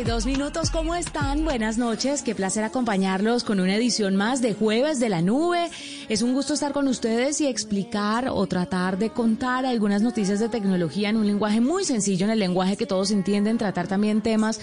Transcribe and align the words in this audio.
32 0.00 0.24
minutos, 0.24 0.70
¿cómo 0.70 0.94
están? 0.94 1.44
Buenas 1.44 1.76
noches, 1.76 2.22
qué 2.22 2.34
placer 2.34 2.64
acompañarlos 2.64 3.44
con 3.44 3.60
una 3.60 3.74
edición 3.76 4.16
más 4.16 4.40
de 4.40 4.54
Jueves 4.54 4.98
de 4.98 5.10
la 5.10 5.20
Nube. 5.20 5.68
Es 6.10 6.22
un 6.22 6.34
gusto 6.34 6.54
estar 6.54 6.72
con 6.72 6.88
ustedes 6.88 7.40
y 7.40 7.46
explicar 7.46 8.30
o 8.30 8.44
tratar 8.48 8.98
de 8.98 9.10
contar 9.10 9.64
algunas 9.64 10.02
noticias 10.02 10.40
de 10.40 10.48
tecnología 10.48 11.08
en 11.08 11.16
un 11.16 11.24
lenguaje 11.24 11.60
muy 11.60 11.84
sencillo, 11.84 12.24
en 12.24 12.32
el 12.32 12.40
lenguaje 12.40 12.76
que 12.76 12.84
todos 12.84 13.12
entienden, 13.12 13.58
tratar 13.58 13.86
también 13.86 14.20
temas 14.20 14.60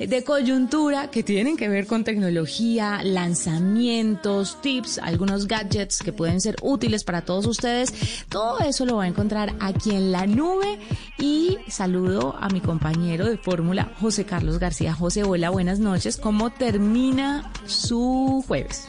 de 0.00 0.24
coyuntura 0.24 1.08
que 1.08 1.22
tienen 1.22 1.56
que 1.56 1.68
ver 1.68 1.86
con 1.86 2.02
tecnología, 2.02 3.00
lanzamientos, 3.04 4.60
tips, 4.60 4.98
algunos 4.98 5.46
gadgets 5.46 6.00
que 6.02 6.12
pueden 6.12 6.40
ser 6.40 6.56
útiles 6.62 7.04
para 7.04 7.22
todos 7.22 7.46
ustedes. 7.46 7.94
Todo 8.28 8.58
eso 8.58 8.84
lo 8.84 8.96
va 8.96 9.04
a 9.04 9.06
encontrar 9.06 9.54
aquí 9.60 9.92
en 9.92 10.10
la 10.10 10.26
nube 10.26 10.80
y 11.16 11.58
saludo 11.68 12.34
a 12.40 12.48
mi 12.48 12.60
compañero 12.60 13.24
de 13.26 13.38
fórmula, 13.38 13.92
José 14.00 14.24
Carlos 14.24 14.58
García. 14.58 14.94
José, 14.94 15.22
hola, 15.22 15.50
buenas 15.50 15.78
noches. 15.78 16.16
¿Cómo 16.16 16.50
termina 16.50 17.52
su 17.66 18.42
jueves? 18.48 18.88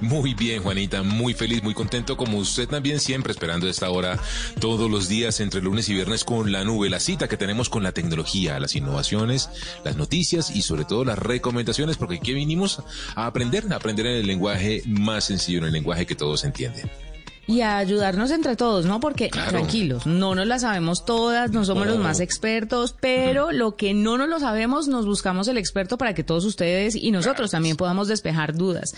Muy 0.00 0.32
bien, 0.32 0.62
Juanita, 0.62 1.02
muy 1.02 1.34
feliz, 1.34 1.62
muy 1.62 1.74
contento, 1.74 2.16
como 2.16 2.38
usted 2.38 2.66
también, 2.66 3.00
siempre 3.00 3.32
esperando 3.32 3.68
esta 3.68 3.90
hora 3.90 4.18
todos 4.58 4.90
los 4.90 5.08
días 5.08 5.40
entre 5.40 5.60
lunes 5.60 5.90
y 5.90 5.94
viernes 5.94 6.24
con 6.24 6.52
la 6.52 6.64
nube, 6.64 6.88
la 6.88 7.00
cita 7.00 7.28
que 7.28 7.36
tenemos 7.36 7.68
con 7.68 7.82
la 7.82 7.92
tecnología, 7.92 8.58
las 8.58 8.74
innovaciones, 8.76 9.50
las 9.84 9.96
noticias 9.96 10.50
y 10.56 10.62
sobre 10.62 10.86
todo 10.86 11.04
las 11.04 11.18
recomendaciones, 11.18 11.98
porque 11.98 12.16
aquí 12.16 12.32
vinimos 12.32 12.82
a 13.14 13.26
aprender, 13.26 13.70
a 13.70 13.76
aprender 13.76 14.06
en 14.06 14.16
el 14.16 14.26
lenguaje 14.26 14.82
más 14.86 15.24
sencillo, 15.24 15.58
en 15.58 15.64
el 15.66 15.72
lenguaje 15.72 16.06
que 16.06 16.14
todos 16.14 16.44
entienden 16.44 16.90
y 17.50 17.62
a 17.62 17.78
ayudarnos 17.78 18.30
entre 18.30 18.54
todos, 18.54 18.86
¿no? 18.86 19.00
Porque 19.00 19.28
tranquilos, 19.28 20.06
no 20.06 20.34
nos 20.34 20.46
las 20.46 20.62
sabemos 20.62 21.04
todas, 21.04 21.50
no 21.50 21.64
somos 21.64 21.86
los 21.86 21.98
más 21.98 22.20
expertos, 22.20 22.94
pero 23.00 23.50
lo 23.50 23.74
que 23.74 23.92
no 23.92 24.16
nos 24.16 24.28
lo 24.28 24.38
sabemos, 24.38 24.86
nos 24.86 25.04
buscamos 25.04 25.48
el 25.48 25.58
experto 25.58 25.98
para 25.98 26.14
que 26.14 26.22
todos 26.22 26.44
ustedes 26.44 26.94
y 26.94 27.10
nosotros 27.10 27.50
también 27.50 27.76
podamos 27.76 28.06
despejar 28.06 28.54
dudas. 28.54 28.94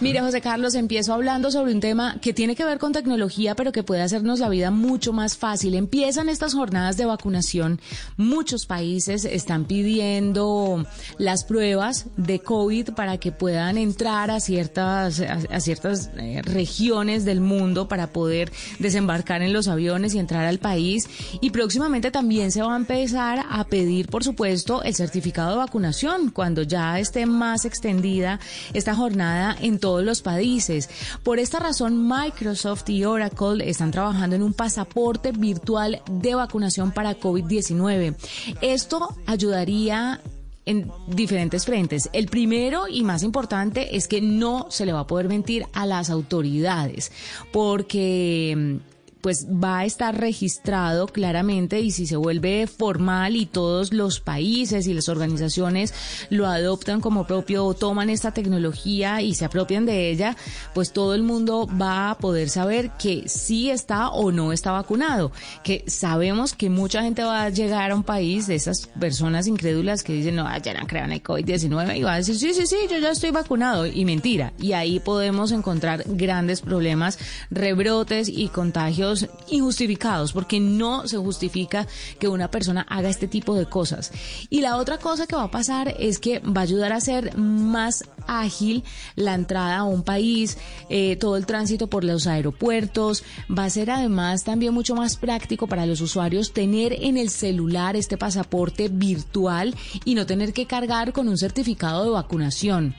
Mire, 0.00 0.20
José 0.20 0.40
Carlos, 0.40 0.74
empiezo 0.74 1.14
hablando 1.14 1.50
sobre 1.52 1.72
un 1.72 1.80
tema 1.80 2.16
que 2.20 2.32
tiene 2.32 2.56
que 2.56 2.64
ver 2.64 2.78
con 2.78 2.92
tecnología, 2.92 3.54
pero 3.54 3.70
que 3.70 3.84
puede 3.84 4.02
hacernos 4.02 4.40
la 4.40 4.48
vida 4.48 4.70
mucho 4.70 5.12
más 5.12 5.36
fácil. 5.36 5.74
Empiezan 5.74 6.28
estas 6.28 6.54
jornadas 6.54 6.96
de 6.96 7.04
vacunación. 7.04 7.80
Muchos 8.16 8.66
países 8.66 9.24
están 9.24 9.64
pidiendo 9.64 10.84
las 11.18 11.44
pruebas 11.44 12.06
de 12.16 12.40
COVID 12.40 12.90
para 12.90 13.18
que 13.18 13.30
puedan 13.30 13.78
entrar 13.78 14.30
a 14.30 14.40
ciertas, 14.40 15.20
a, 15.20 15.60
ciertas 15.60 16.10
eh, 16.16 16.42
regiones 16.42 17.24
del 17.24 17.40
mundo 17.40 17.88
para 17.92 18.06
poder 18.06 18.50
desembarcar 18.78 19.42
en 19.42 19.52
los 19.52 19.68
aviones 19.68 20.14
y 20.14 20.18
entrar 20.18 20.46
al 20.46 20.58
país. 20.58 21.10
Y 21.42 21.50
próximamente 21.50 22.10
también 22.10 22.50
se 22.50 22.62
va 22.62 22.72
a 22.72 22.78
empezar 22.78 23.44
a 23.50 23.64
pedir, 23.64 24.08
por 24.08 24.24
supuesto, 24.24 24.82
el 24.82 24.94
certificado 24.94 25.50
de 25.50 25.56
vacunación 25.58 26.30
cuando 26.30 26.62
ya 26.62 26.98
esté 26.98 27.26
más 27.26 27.66
extendida 27.66 28.40
esta 28.72 28.94
jornada 28.94 29.54
en 29.60 29.78
todos 29.78 30.02
los 30.02 30.22
países. 30.22 30.88
Por 31.22 31.38
esta 31.38 31.58
razón, 31.58 32.08
Microsoft 32.08 32.88
y 32.88 33.04
Oracle 33.04 33.68
están 33.68 33.90
trabajando 33.90 34.36
en 34.36 34.42
un 34.42 34.54
pasaporte 34.54 35.32
virtual 35.32 36.00
de 36.10 36.34
vacunación 36.34 36.92
para 36.92 37.20
COVID-19. 37.20 38.16
Esto 38.62 39.14
ayudaría 39.26 40.22
en 40.66 40.90
diferentes 41.08 41.64
frentes. 41.64 42.08
El 42.12 42.26
primero 42.26 42.86
y 42.88 43.02
más 43.04 43.22
importante 43.22 43.96
es 43.96 44.08
que 44.08 44.20
no 44.20 44.66
se 44.70 44.86
le 44.86 44.92
va 44.92 45.00
a 45.00 45.06
poder 45.06 45.28
mentir 45.28 45.66
a 45.72 45.86
las 45.86 46.10
autoridades, 46.10 47.12
porque 47.52 48.80
pues 49.22 49.46
va 49.46 49.78
a 49.78 49.84
estar 49.84 50.18
registrado 50.18 51.06
claramente 51.06 51.80
y 51.80 51.92
si 51.92 52.06
se 52.06 52.16
vuelve 52.16 52.66
formal 52.66 53.36
y 53.36 53.46
todos 53.46 53.92
los 53.92 54.20
países 54.20 54.86
y 54.86 54.94
las 54.94 55.08
organizaciones 55.08 55.94
lo 56.28 56.46
adoptan 56.46 57.00
como 57.00 57.26
propio 57.26 57.64
o 57.64 57.74
toman 57.74 58.10
esta 58.10 58.32
tecnología 58.32 59.22
y 59.22 59.34
se 59.34 59.44
apropian 59.44 59.86
de 59.86 60.10
ella, 60.10 60.36
pues 60.74 60.92
todo 60.92 61.14
el 61.14 61.22
mundo 61.22 61.68
va 61.80 62.10
a 62.10 62.18
poder 62.18 62.50
saber 62.50 62.90
que 62.98 63.28
sí 63.28 63.70
está 63.70 64.10
o 64.10 64.32
no 64.32 64.52
está 64.52 64.72
vacunado, 64.72 65.30
que 65.62 65.84
sabemos 65.86 66.52
que 66.52 66.68
mucha 66.68 67.02
gente 67.02 67.22
va 67.22 67.44
a 67.44 67.50
llegar 67.50 67.92
a 67.92 67.94
un 67.94 68.02
país 68.02 68.48
de 68.48 68.56
esas 68.56 68.88
personas 68.98 69.46
incrédulas 69.46 70.02
que 70.02 70.14
dicen, 70.14 70.34
no, 70.34 70.48
ya 70.58 70.74
no 70.74 70.86
crean 70.86 71.12
el 71.12 71.22
COVID-19 71.22 71.96
y 71.96 72.02
va 72.02 72.14
a 72.14 72.16
decir, 72.16 72.36
sí, 72.36 72.52
sí, 72.54 72.66
sí, 72.66 72.76
yo 72.90 72.98
ya 72.98 73.10
estoy 73.10 73.30
vacunado 73.30 73.86
y 73.86 74.04
mentira. 74.04 74.52
Y 74.58 74.72
ahí 74.72 74.98
podemos 74.98 75.52
encontrar 75.52 76.02
grandes 76.06 76.60
problemas, 76.60 77.18
rebrotes 77.50 78.28
y 78.28 78.48
contagios 78.48 79.11
injustificados, 79.48 80.32
porque 80.32 80.60
no 80.60 81.06
se 81.06 81.16
justifica 81.16 81.86
que 82.18 82.28
una 82.28 82.50
persona 82.50 82.86
haga 82.88 83.08
este 83.08 83.28
tipo 83.28 83.54
de 83.54 83.66
cosas. 83.66 84.12
Y 84.50 84.60
la 84.60 84.76
otra 84.76 84.98
cosa 84.98 85.26
que 85.26 85.36
va 85.36 85.44
a 85.44 85.50
pasar 85.50 85.94
es 85.98 86.18
que 86.18 86.40
va 86.40 86.60
a 86.60 86.64
ayudar 86.64 86.92
a 86.92 87.00
ser 87.00 87.36
más 87.36 88.04
ágil 88.26 88.84
la 89.16 89.34
entrada 89.34 89.78
a 89.78 89.84
un 89.84 90.02
país, 90.02 90.58
eh, 90.88 91.16
todo 91.16 91.36
el 91.36 91.46
tránsito 91.46 91.88
por 91.88 92.04
los 92.04 92.26
aeropuertos. 92.26 93.24
Va 93.50 93.64
a 93.64 93.70
ser 93.70 93.90
además 93.90 94.44
también 94.44 94.74
mucho 94.74 94.94
más 94.94 95.16
práctico 95.16 95.66
para 95.66 95.86
los 95.86 96.00
usuarios 96.00 96.52
tener 96.52 96.92
en 96.92 97.16
el 97.16 97.30
celular 97.30 97.96
este 97.96 98.16
pasaporte 98.16 98.88
virtual 98.88 99.74
y 100.04 100.14
no 100.14 100.26
tener 100.26 100.52
que 100.52 100.66
cargar 100.66 101.12
con 101.12 101.28
un 101.28 101.38
certificado 101.38 102.04
de 102.04 102.10
vacunación, 102.10 102.94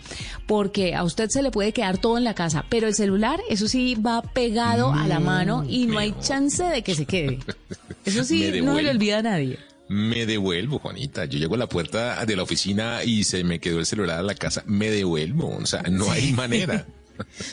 porque 0.47 0.95
a 0.95 1.03
usted 1.03 1.29
se 1.29 1.41
le 1.41 1.51
puede 1.51 1.73
quedar 1.73 1.97
todo 1.97 2.17
en 2.17 2.23
la 2.23 2.35
casa, 2.35 2.65
pero 2.69 2.87
el 2.87 2.95
celular, 2.95 3.39
eso 3.49 3.67
sí, 3.67 3.95
va 3.95 4.21
pegado 4.21 4.91
a 4.91 5.07
la 5.07 5.19
mano 5.19 5.63
y 5.67 5.85
no 5.85 5.99
hay 5.99 6.02
chance 6.11 6.63
de 6.63 6.83
que 6.83 6.95
se 6.95 7.05
quede. 7.05 7.39
Eso 8.05 8.23
sí, 8.23 8.51
no 8.63 8.79
le 8.79 8.89
olvida 8.89 9.19
a 9.19 9.21
nadie 9.23 9.59
me 9.93 10.25
devuelvo, 10.25 10.79
Juanita. 10.79 11.25
Yo 11.25 11.37
llego 11.37 11.55
a 11.55 11.59
la 11.59 11.67
puerta 11.67 12.25
de 12.25 12.35
la 12.35 12.43
oficina 12.43 13.03
y 13.03 13.23
se 13.23 13.43
me 13.43 13.59
quedó 13.59 13.79
el 13.79 13.85
celular 13.85 14.19
a 14.19 14.23
la 14.23 14.35
casa, 14.35 14.63
me 14.65 14.89
devuelvo. 14.89 15.55
O 15.55 15.65
sea, 15.65 15.83
no 15.83 16.11
hay 16.11 16.33
manera. 16.33 16.85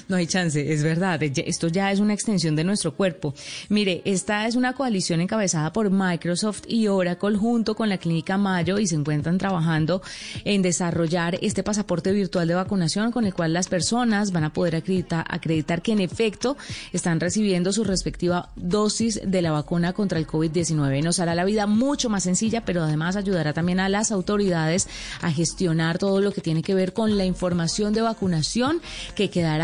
No 0.08 0.16
hay 0.16 0.26
chance, 0.26 0.72
es 0.72 0.82
verdad. 0.82 1.22
Esto 1.22 1.68
ya 1.68 1.92
es 1.92 2.00
una 2.00 2.14
extensión 2.14 2.56
de 2.56 2.64
nuestro 2.64 2.94
cuerpo. 2.94 3.34
Mire, 3.68 4.02
esta 4.04 4.46
es 4.46 4.56
una 4.56 4.72
coalición 4.72 5.20
encabezada 5.20 5.72
por 5.72 5.90
Microsoft 5.90 6.62
y 6.66 6.88
Oracle 6.88 7.36
junto 7.36 7.74
con 7.74 7.88
la 7.88 7.98
Clínica 7.98 8.38
Mayo 8.38 8.78
y 8.78 8.86
se 8.86 8.96
encuentran 8.96 9.38
trabajando 9.38 10.02
en 10.44 10.62
desarrollar 10.62 11.38
este 11.42 11.62
pasaporte 11.62 12.12
virtual 12.12 12.48
de 12.48 12.54
vacunación 12.54 13.12
con 13.12 13.24
el 13.24 13.34
cual 13.34 13.52
las 13.52 13.68
personas 13.68 14.32
van 14.32 14.44
a 14.44 14.52
poder 14.52 14.76
acreditar, 14.76 15.24
acreditar 15.28 15.82
que 15.82 15.92
en 15.92 16.00
efecto 16.00 16.56
están 16.92 17.20
recibiendo 17.20 17.72
su 17.72 17.84
respectiva 17.84 18.50
dosis 18.56 19.20
de 19.24 19.42
la 19.42 19.52
vacuna 19.52 19.92
contra 19.92 20.18
el 20.18 20.26
COVID-19. 20.26 21.02
Nos 21.02 21.20
hará 21.20 21.34
la 21.34 21.44
vida 21.44 21.66
mucho 21.66 22.10
más 22.10 22.24
sencilla, 22.24 22.64
pero 22.64 22.82
además 22.82 23.16
ayudará 23.16 23.52
también 23.52 23.80
a 23.80 23.88
las 23.88 24.10
autoridades 24.12 24.88
a 25.20 25.30
gestionar 25.30 25.98
todo 25.98 26.20
lo 26.20 26.32
que 26.32 26.40
tiene 26.40 26.62
que 26.62 26.74
ver 26.74 26.92
con 26.92 27.16
la 27.16 27.24
información 27.24 27.92
de 27.92 28.02
vacunación 28.02 28.80
que 29.14 29.30
queda 29.30 29.58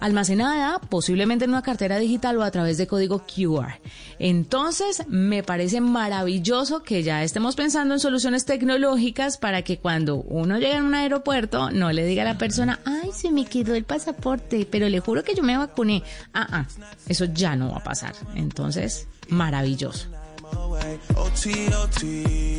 almacenada 0.00 0.78
posiblemente 0.78 1.44
en 1.44 1.50
una 1.50 1.62
cartera 1.62 1.98
digital 1.98 2.36
o 2.38 2.42
a 2.42 2.50
través 2.50 2.78
de 2.78 2.86
código 2.86 3.24
QR. 3.26 3.80
Entonces, 4.18 5.06
me 5.08 5.42
parece 5.42 5.80
maravilloso 5.80 6.82
que 6.82 7.02
ya 7.02 7.22
estemos 7.22 7.56
pensando 7.56 7.94
en 7.94 8.00
soluciones 8.00 8.44
tecnológicas 8.44 9.38
para 9.38 9.62
que 9.62 9.78
cuando 9.78 10.16
uno 10.16 10.58
llegue 10.58 10.76
a 10.76 10.82
un 10.82 10.94
aeropuerto 10.94 11.70
no 11.70 11.92
le 11.92 12.04
diga 12.04 12.22
a 12.22 12.26
la 12.26 12.38
persona, 12.38 12.80
ay, 12.84 13.10
se 13.12 13.30
me 13.30 13.44
quedó 13.44 13.74
el 13.74 13.84
pasaporte, 13.84 14.66
pero 14.70 14.88
le 14.88 15.00
juro 15.00 15.22
que 15.22 15.34
yo 15.34 15.42
me 15.42 15.56
vacuné. 15.56 16.02
Ah, 16.32 16.46
ah, 16.50 16.66
eso 17.08 17.26
ya 17.26 17.56
no 17.56 17.70
va 17.70 17.78
a 17.78 17.84
pasar. 17.84 18.14
Entonces, 18.34 19.06
maravilloso. 19.28 20.15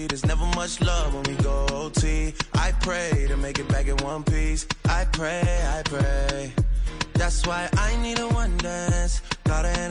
There's 0.07 0.25
never 0.25 0.45
much 0.55 0.81
love 0.81 1.13
when 1.13 1.23
we 1.23 1.35
go 1.43 1.67
OT. 1.71 2.33
I 2.55 2.71
pray 2.81 3.27
to 3.27 3.37
make 3.37 3.59
it 3.59 3.67
back 3.67 3.87
in 3.87 3.97
one 3.97 4.23
piece. 4.23 4.65
I 4.85 5.05
pray, 5.05 5.43
I 5.45 5.83
pray. 5.83 6.53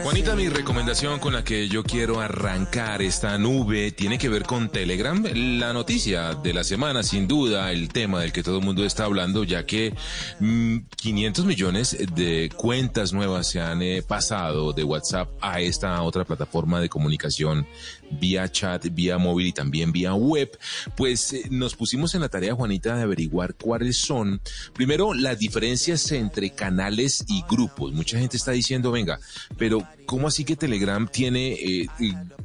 Juanita, 0.03 0.37
mi 0.37 0.49
recomendación 0.49 1.19
con 1.19 1.33
la 1.33 1.43
que 1.43 1.69
yo 1.69 1.83
quiero 1.83 2.21
arrancar 2.21 3.01
esta 3.01 3.39
nube 3.39 3.91
tiene 3.91 4.19
que 4.19 4.29
ver 4.29 4.45
con 4.45 4.69
Telegram. 4.69 5.25
La 5.35 5.73
noticia 5.73 6.35
de 6.35 6.53
la 6.53 6.63
semana, 6.63 7.03
sin 7.03 7.27
duda, 7.27 7.73
el 7.73 7.89
tema 7.89 8.21
del 8.21 8.33
que 8.33 8.43
todo 8.43 8.59
el 8.59 8.65
mundo 8.65 8.85
está 8.85 9.05
hablando, 9.05 9.45
ya 9.45 9.65
que 9.65 9.95
500 10.39 11.45
mm, 11.45 11.49
millones 11.49 11.97
de 12.15 12.51
cuentas 12.55 13.13
nuevas 13.13 13.49
se 13.49 13.61
han 13.61 13.83
eh, 13.83 14.03
pasado 14.03 14.73
de 14.73 14.85
WhatsApp 14.85 15.31
a 15.41 15.61
esta 15.61 16.03
otra 16.03 16.25
plataforma 16.25 16.81
de 16.81 16.89
comunicación 16.89 17.67
vía 18.11 18.51
chat, 18.51 18.87
vía 18.93 19.19
móvil 19.19 19.49
y 19.49 19.53
también 19.53 19.93
vía 19.93 20.15
web. 20.15 20.57
Pues 20.97 21.33
eh, 21.33 21.45
nos 21.51 21.75
pusimos 21.75 22.15
en 22.15 22.21
la 22.21 22.29
tarea, 22.29 22.55
Juanita, 22.55 22.97
de 22.97 23.03
averiguar 23.03 23.55
cuáles 23.55 23.97
son, 23.97 24.41
primero, 24.73 25.15
las 25.15 25.39
diferencias 25.39 26.11
entre 26.13 26.51
canales 26.51 27.25
y 27.29 27.43
grupos. 27.49 27.93
Mucha 27.93 28.19
gente 28.19 28.37
está 28.37 28.53
diciendo, 28.53 28.91
venga, 28.91 29.19
pero 29.59 29.87
¿cómo 30.07 30.29
así 30.29 30.45
que 30.45 30.57
Telegram 30.57 31.07
tiene 31.09 31.53
eh, 31.53 31.89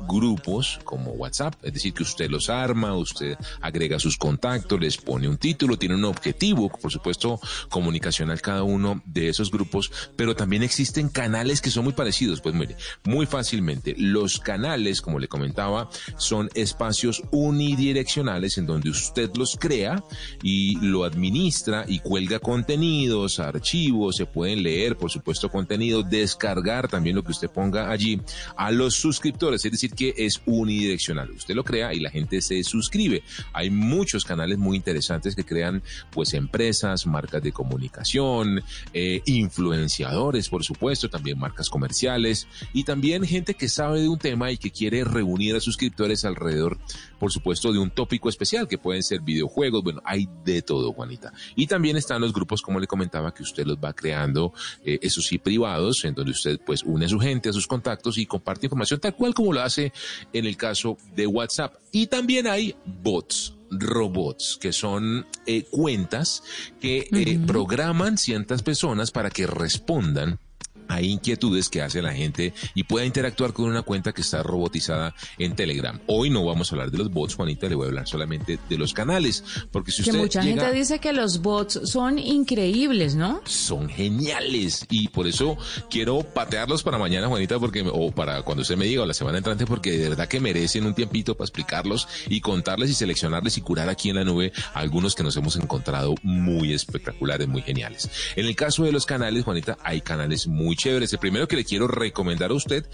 grupos 0.07 0.79
como 0.83 1.11
WhatsApp? 1.11 1.55
Es 1.63 1.73
decir, 1.73 1.93
que 1.93 2.03
usted 2.03 2.29
los 2.29 2.49
arma, 2.49 2.95
usted 2.95 3.37
agrega 3.61 3.99
sus 3.99 4.17
contactos, 4.17 4.79
les 4.79 4.97
pone 4.97 5.27
un 5.27 5.37
título, 5.37 5.77
tiene 5.77 5.95
un 5.95 6.05
objetivo, 6.05 6.69
por 6.69 6.91
supuesto, 6.91 7.39
comunicacional 7.69 8.41
cada 8.41 8.63
uno 8.63 9.01
de 9.05 9.29
esos 9.29 9.51
grupos, 9.51 9.91
pero 10.15 10.35
también 10.35 10.63
existen 10.63 11.09
canales 11.09 11.61
que 11.61 11.69
son 11.69 11.83
muy 11.83 11.93
parecidos. 11.93 12.41
Pues 12.41 12.55
mire, 12.55 12.75
muy 13.03 13.25
fácilmente, 13.25 13.95
los 13.97 14.39
canales, 14.39 15.01
como 15.01 15.19
le 15.19 15.27
son 16.18 16.50
espacios 16.53 17.24
unidireccionales 17.31 18.57
en 18.57 18.65
donde 18.65 18.89
usted 18.89 19.30
los 19.36 19.56
crea 19.56 20.03
y 20.42 20.77
lo 20.80 21.03
administra 21.03 21.86
y 21.88 22.00
cuelga 22.00 22.39
contenidos, 22.39 23.39
archivos, 23.39 24.15
se 24.15 24.25
pueden 24.25 24.63
leer, 24.63 24.98
por 24.98 25.12
supuesto, 25.12 25.50
contenido, 25.50 26.03
descargar 26.03 26.88
también 26.88 27.15
lo 27.15 27.24
que 27.24 27.31
usted 27.31 27.50
ponga 27.50 27.92
allí 27.92 28.21
a 28.56 28.71
los 28.71 28.95
suscriptores, 28.95 29.63
es 29.65 29.71
decir, 29.71 29.92
que 29.92 30.13
es 30.18 30.42
unidireccional. 30.45 31.31
Usted 31.31 31.56
lo 31.56 31.63
crea 31.63 31.94
y 31.94 32.00
la 32.00 32.09
gente 32.09 32.42
se 32.42 32.63
suscribe. 32.63 33.24
Hay 33.53 33.69
muchos 33.69 34.25
canales 34.25 34.57
muy 34.57 34.77
interesantes 34.77 35.36
que 35.36 35.44
crean 35.44 35.83
pues 36.12 36.33
empresas, 36.33 37.06
marcas 37.06 37.44
de 37.44 37.51
comunicación, 37.51 38.63
eh, 38.94 39.21
influenciadores, 39.25 40.50
por 40.50 40.63
supuesto, 40.63 41.09
también 41.09 41.39
marcas 41.39 41.69
comerciales 41.69 42.48
y 42.74 42.83
también 42.83 43.24
gente 43.24 43.53
que 43.53 43.69
sabe 43.69 44.01
de 44.01 44.09
un 44.09 44.19
tema 44.19 44.51
y 44.51 44.57
que 44.57 44.71
quiere 44.71 45.03
reunir 45.03 45.40
a 45.49 45.59
suscriptores 45.59 46.25
alrededor, 46.25 46.77
por 47.19 47.31
supuesto, 47.31 47.71
de 47.71 47.79
un 47.79 47.89
tópico 47.89 48.29
especial 48.29 48.67
que 48.67 48.77
pueden 48.77 49.03
ser 49.03 49.21
videojuegos. 49.21 49.83
Bueno, 49.83 50.01
hay 50.05 50.27
de 50.45 50.61
todo, 50.61 50.93
Juanita. 50.93 51.33
Y 51.55 51.67
también 51.67 51.97
están 51.97 52.21
los 52.21 52.33
grupos, 52.33 52.61
como 52.61 52.79
le 52.79 52.88
comentaba, 52.88 53.33
que 53.33 53.43
usted 53.43 53.65
los 53.65 53.77
va 53.77 53.93
creando, 53.93 54.53
eh, 54.85 54.99
esos 55.01 55.25
sí 55.25 55.38
privados, 55.38 56.05
en 56.05 56.13
donde 56.13 56.31
usted 56.31 56.59
pues 56.65 56.83
une 56.83 57.05
a 57.05 57.09
su 57.09 57.19
gente 57.19 57.49
a 57.49 57.53
sus 57.53 57.67
contactos 57.67 58.17
y 58.17 58.25
comparte 58.25 58.65
información 58.67 58.99
tal 58.99 59.15
cual 59.15 59.33
como 59.33 59.53
lo 59.53 59.61
hace 59.61 59.91
en 60.33 60.45
el 60.45 60.57
caso 60.57 60.97
de 61.15 61.27
WhatsApp. 61.27 61.75
Y 61.91 62.07
también 62.07 62.47
hay 62.47 62.75
bots 62.85 63.53
robots, 63.71 64.57
que 64.59 64.73
son 64.73 65.25
eh, 65.45 65.63
cuentas 65.63 66.43
que 66.79 67.07
eh, 67.11 67.39
programan 67.47 68.17
ciertas 68.17 68.63
personas 68.63 69.11
para 69.11 69.29
que 69.29 69.47
respondan 69.47 70.39
hay 70.91 71.09
inquietudes 71.09 71.69
que 71.69 71.81
hace 71.81 72.01
la 72.01 72.13
gente 72.13 72.53
y 72.75 72.83
pueda 72.83 73.05
interactuar 73.05 73.53
con 73.53 73.65
una 73.65 73.81
cuenta 73.81 74.12
que 74.12 74.21
está 74.21 74.43
robotizada 74.43 75.15
en 75.38 75.55
Telegram. 75.55 76.00
Hoy 76.07 76.29
no 76.29 76.45
vamos 76.45 76.71
a 76.71 76.75
hablar 76.75 76.91
de 76.91 76.98
los 76.98 77.12
bots, 77.12 77.36
Juanita, 77.36 77.69
le 77.69 77.75
voy 77.75 77.86
a 77.86 77.88
hablar 77.89 78.07
solamente 78.07 78.60
de 78.69 78.77
los 78.77 78.93
canales, 78.93 79.43
porque 79.71 79.91
si 79.91 80.01
usted 80.01 80.13
que 80.13 80.19
mucha 80.19 80.43
gente 80.43 80.71
dice 80.74 81.00
que 81.00 81.13
los 81.13 81.41
bots 81.41 81.79
son 81.86 82.19
increíbles, 82.19 83.15
¿no? 83.15 83.41
Son 83.45 83.88
geniales 83.88 84.86
y 84.89 85.07
por 85.07 85.27
eso 85.27 85.57
quiero 85.89 86.24
patearlos 86.24 86.83
para 86.83 86.98
mañana, 86.98 87.27
Juanita, 87.27 87.57
porque 87.57 87.86
o 87.89 88.12
para 88.12 88.43
cuando 88.43 88.63
usted 88.63 88.75
me 88.75 88.86
diga 88.86 89.03
o 89.03 89.05
la 89.05 89.13
semana 89.13 89.38
entrante, 89.38 89.65
porque 89.65 89.98
de 89.98 90.10
verdad 90.10 90.27
que 90.27 90.41
merecen 90.41 90.86
un 90.86 90.93
tiempito 90.93 91.36
para 91.36 91.45
explicarlos 91.45 92.07
y 92.27 92.41
contarles 92.41 92.89
y 92.89 92.95
seleccionarles 92.95 93.57
y 93.57 93.62
curar 93.62 93.88
aquí 93.88 94.10
en 94.10 94.17
la 94.17 94.25
nube 94.25 94.51
algunos 94.74 95.15
que 95.15 95.24
nos 95.24 95.38
hemos 95.38 95.55
encontrado 95.55 96.15
muy 96.21 96.74
espectaculares, 96.74 97.48
muy 97.48 97.62
geniales. 97.62 98.10
En 98.36 98.45
el 98.45 98.55
caso 98.57 98.83
de 98.83 98.91
los 98.91 99.05
canales, 99.05 99.45
Juanita, 99.45 99.77
hay 99.83 100.01
canales 100.01 100.48
muy 100.48 100.75
chéveres. 100.81 101.13
El 101.13 101.19
primero 101.19 101.47
que 101.47 101.55
le 101.55 101.63
quiero 101.63 101.88
recomendar 101.88 102.51
a 102.51 102.53
usted, 102.53 102.85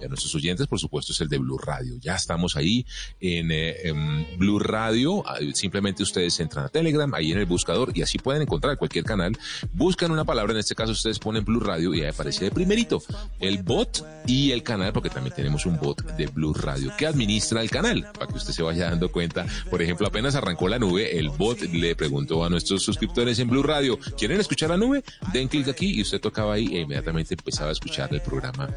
y 0.00 0.04
a 0.04 0.08
nuestros 0.08 0.34
oyentes, 0.34 0.66
por 0.66 0.80
supuesto, 0.80 1.12
es 1.12 1.20
el 1.20 1.28
de 1.28 1.38
Blue 1.38 1.58
Radio. 1.58 1.96
Ya 2.00 2.16
estamos 2.16 2.56
ahí 2.56 2.84
en, 3.20 3.50
eh, 3.52 3.92
Blue 4.36 4.58
Radio. 4.58 5.22
Ah, 5.26 5.38
simplemente 5.54 6.02
ustedes 6.02 6.38
entran 6.40 6.66
a 6.66 6.68
Telegram, 6.68 7.12
ahí 7.14 7.32
en 7.32 7.38
el 7.38 7.46
buscador, 7.46 7.92
y 7.94 8.02
así 8.02 8.18
pueden 8.18 8.42
encontrar 8.42 8.76
cualquier 8.76 9.04
canal. 9.04 9.36
Buscan 9.72 10.10
una 10.10 10.24
palabra, 10.24 10.52
en 10.52 10.58
este 10.58 10.74
caso 10.74 10.92
ustedes 10.92 11.18
ponen 11.18 11.44
Blue 11.44 11.60
Radio 11.60 11.94
y 11.94 12.02
ahí 12.02 12.08
aparece 12.08 12.46
de 12.46 12.50
primerito 12.50 13.02
el 13.40 13.62
bot 13.62 14.04
y 14.26 14.50
el 14.50 14.62
canal, 14.62 14.92
porque 14.92 15.10
también 15.10 15.34
tenemos 15.34 15.66
un 15.66 15.78
bot 15.78 16.02
de 16.16 16.26
Blue 16.26 16.54
Radio 16.54 16.92
que 16.98 17.06
administra 17.06 17.60
el 17.60 17.70
canal, 17.70 18.10
para 18.12 18.26
que 18.26 18.34
usted 18.34 18.52
se 18.52 18.62
vaya 18.62 18.90
dando 18.90 19.10
cuenta. 19.10 19.46
Por 19.70 19.82
ejemplo, 19.82 20.06
apenas 20.06 20.34
arrancó 20.34 20.68
la 20.68 20.78
nube, 20.78 21.18
el 21.18 21.28
bot 21.30 21.60
le 21.60 21.94
preguntó 21.94 22.44
a 22.44 22.50
nuestros 22.50 22.82
suscriptores 22.82 23.38
en 23.38 23.48
Blue 23.48 23.62
Radio, 23.62 23.98
¿quieren 24.18 24.40
escuchar 24.40 24.70
la 24.70 24.76
nube? 24.76 25.04
Den 25.32 25.48
clic 25.48 25.68
aquí 25.68 25.92
y 25.94 26.02
usted 26.02 26.20
tocaba 26.20 26.54
ahí 26.54 26.68
e 26.72 26.80
inmediatamente 26.80 27.25
empezaba 27.34 27.70
a 27.70 27.72
escuchar 27.72 28.12
el 28.12 28.20
programa 28.20 28.68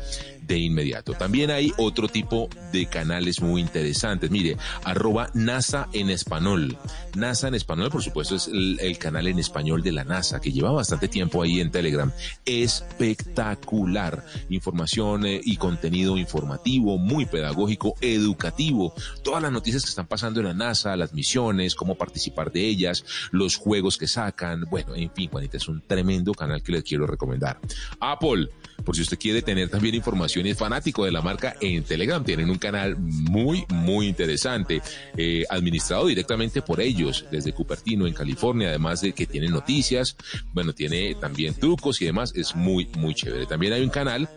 de 0.50 0.58
inmediato. 0.58 1.14
También 1.14 1.52
hay 1.52 1.72
otro 1.78 2.08
tipo 2.08 2.50
de 2.74 2.88
canales 2.88 3.40
muy 3.40 3.62
interesantes. 3.62 4.32
Mire, 4.32 4.58
arroba 4.84 5.30
NASA 5.36 5.88
en 5.94 6.10
español. 6.10 6.76
NASA 7.16 7.48
en 7.48 7.56
español, 7.56 7.92
por 7.92 8.04
supuesto, 8.04 8.36
es 8.36 8.48
el, 8.48 8.98
canal 8.98 9.28
en 9.28 9.38
español 9.38 9.84
de 9.84 9.92
la 9.92 10.04
NASA, 10.04 10.42
que 10.42 10.52
lleva 10.52 10.72
bastante 10.72 11.08
tiempo 11.08 11.44
ahí 11.44 11.60
en 11.62 11.70
Telegram. 11.70 12.12
Espectacular. 12.46 14.26
Información 14.50 15.26
eh, 15.28 15.40
y 15.44 15.58
contenido 15.58 16.18
informativo, 16.18 16.98
muy 16.98 17.28
pedagógico, 17.28 17.94
educativo. 18.02 18.94
Todas 19.24 19.44
las 19.44 19.52
noticias 19.52 19.84
que 19.84 19.90
están 19.90 20.08
pasando 20.08 20.40
en 20.40 20.48
la 20.48 20.54
NASA, 20.56 20.98
las 20.98 21.14
misiones, 21.14 21.76
cómo 21.76 21.94
participar 21.96 22.52
de 22.52 22.66
ellas, 22.66 23.06
los 23.32 23.56
juegos 23.56 24.00
que 24.00 24.08
sacan. 24.08 24.66
Bueno, 24.72 24.96
en 24.96 25.12
fin, 25.12 25.30
Juanita, 25.30 25.58
es 25.58 25.68
un 25.68 25.82
tremendo 25.82 26.34
canal 26.34 26.64
que 26.64 26.72
les 26.72 26.84
quiero 26.84 27.06
recomendar. 27.06 27.60
Apple 28.00 28.50
por 28.84 28.96
si 28.96 29.02
usted 29.02 29.18
quiere 29.20 29.42
tener 29.42 29.70
también 29.70 29.96
información 29.96 30.46
y 30.46 30.52
es 30.52 30.58
fanático 30.58 31.06
de 31.06 31.12
la 31.12 31.22
marca 31.22 31.56
en 31.62 31.84
Telegram, 31.84 32.24
tienen 32.24 32.50
un 32.50 32.58
canal 32.58 32.98
muy, 32.98 33.66
muy 33.70 34.08
interesante, 34.08 34.82
eh, 35.18 35.44
administrado 35.50 36.08
directamente 36.08 36.62
por 36.62 36.82
ellos, 36.82 37.26
desde 37.32 37.54
Cupertino, 37.54 38.08
en 38.08 38.14
California, 38.14 38.70
además 38.70 39.02
de 39.02 39.14
que 39.14 39.26
tiene 39.26 39.48
noticias, 39.48 40.16
bueno, 40.54 40.74
tiene 40.74 41.16
también 41.16 41.54
trucos 41.54 42.02
y 42.02 42.06
demás, 42.06 42.34
es 42.36 42.56
muy, 42.56 42.88
muy 42.98 43.14
chévere. 43.14 43.46
También 43.46 43.74
hay 43.74 43.84
un 43.84 43.90
canal 43.90 44.30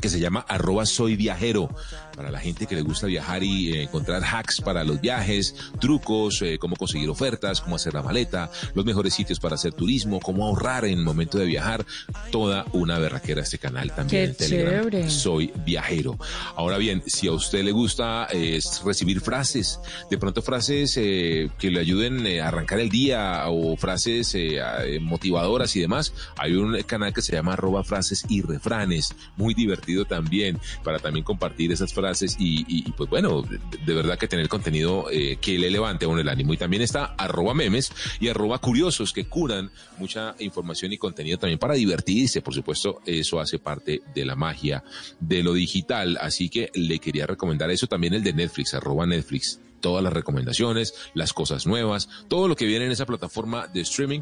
que 0.00 0.08
se 0.08 0.20
llama 0.20 0.44
arroba 0.48 0.86
soy 0.86 1.16
viajero 1.16 1.70
para 2.16 2.30
la 2.30 2.40
gente 2.40 2.66
que 2.66 2.74
le 2.74 2.82
gusta 2.82 3.06
viajar 3.06 3.42
y 3.42 3.72
eh, 3.72 3.82
encontrar 3.84 4.22
hacks 4.22 4.60
para 4.60 4.84
los 4.84 5.00
viajes, 5.00 5.54
trucos, 5.80 6.42
eh, 6.42 6.58
cómo 6.58 6.76
conseguir 6.76 7.08
ofertas, 7.08 7.60
cómo 7.60 7.76
hacer 7.76 7.94
la 7.94 8.02
maleta, 8.02 8.50
los 8.74 8.84
mejores 8.84 9.14
sitios 9.14 9.40
para 9.40 9.54
hacer 9.54 9.72
turismo, 9.72 10.20
cómo 10.20 10.44
ahorrar 10.44 10.84
en 10.84 10.98
el 10.98 11.04
momento 11.04 11.38
de 11.38 11.46
viajar. 11.46 11.84
Toda 12.30 12.66
una 12.72 12.98
berraquera 12.98 13.42
este 13.42 13.58
canal 13.58 13.92
también 13.94 14.34
Qué 14.36 14.44
Telegram. 14.44 15.08
Soy 15.08 15.52
viajero. 15.64 16.18
Ahora 16.56 16.78
bien, 16.78 17.02
si 17.06 17.28
a 17.28 17.32
usted 17.32 17.64
le 17.64 17.72
gusta 17.72 18.26
es 18.26 18.82
recibir 18.84 19.20
frases, 19.20 19.80
de 20.10 20.18
pronto 20.18 20.42
frases 20.42 20.96
eh, 20.96 21.48
que 21.58 21.70
le 21.70 21.80
ayuden 21.80 22.26
a 22.40 22.48
arrancar 22.48 22.80
el 22.80 22.90
día 22.90 23.44
o 23.48 23.76
frases 23.76 24.36
motivadoras 25.00 25.74
y 25.76 25.80
demás, 25.80 26.12
hay 26.36 26.54
un 26.54 26.80
canal 26.82 27.12
que 27.12 27.22
se 27.22 27.32
llama 27.32 27.54
arroba 27.54 27.82
frases 27.84 28.24
y 28.28 28.42
refranes, 28.42 29.14
muy 29.36 29.54
divertido 29.54 29.89
también, 30.06 30.58
para 30.82 30.98
también 30.98 31.24
compartir 31.24 31.72
esas 31.72 31.92
frases 31.92 32.36
y, 32.38 32.82
pues 32.92 33.08
bueno, 33.10 33.42
de, 33.42 33.94
verdad 33.94 34.18
que 34.18 34.28
tener 34.28 34.48
contenido 34.48 35.06
eh, 35.10 35.38
que 35.40 35.58
le 35.58 35.70
levante 35.70 36.06
a 36.06 36.08
el 36.08 36.28
ánimo. 36.28 36.54
Y 36.54 36.56
también 36.56 36.82
está 36.82 37.14
arroba 37.16 37.54
memes 37.54 37.92
y 38.18 38.28
arroba 38.28 38.58
curiosos 38.58 39.12
que 39.12 39.26
curan 39.26 39.70
mucha 39.98 40.34
información 40.38 40.92
y 40.92 40.98
contenido 40.98 41.38
también 41.38 41.58
para 41.58 41.74
divertirse. 41.74 42.42
Por 42.42 42.54
supuesto, 42.54 43.00
eso 43.06 43.40
hace 43.40 43.58
parte 43.58 44.02
de 44.14 44.24
la 44.24 44.36
magia 44.36 44.82
de 45.18 45.42
lo 45.42 45.52
digital. 45.52 46.18
Así 46.20 46.48
que 46.48 46.70
le 46.74 46.98
quería 46.98 47.26
recomendar 47.26 47.70
eso 47.70 47.86
también 47.86 48.14
el 48.14 48.22
de 48.22 48.32
Netflix, 48.32 48.74
arroba 48.74 49.06
Netflix 49.06 49.60
todas 49.80 50.04
las 50.04 50.12
recomendaciones, 50.12 50.94
las 51.14 51.32
cosas 51.32 51.66
nuevas, 51.66 52.08
todo 52.28 52.48
lo 52.48 52.56
que 52.56 52.66
viene 52.66 52.84
en 52.84 52.92
esa 52.92 53.06
plataforma 53.06 53.66
de 53.66 53.80
streaming 53.80 54.20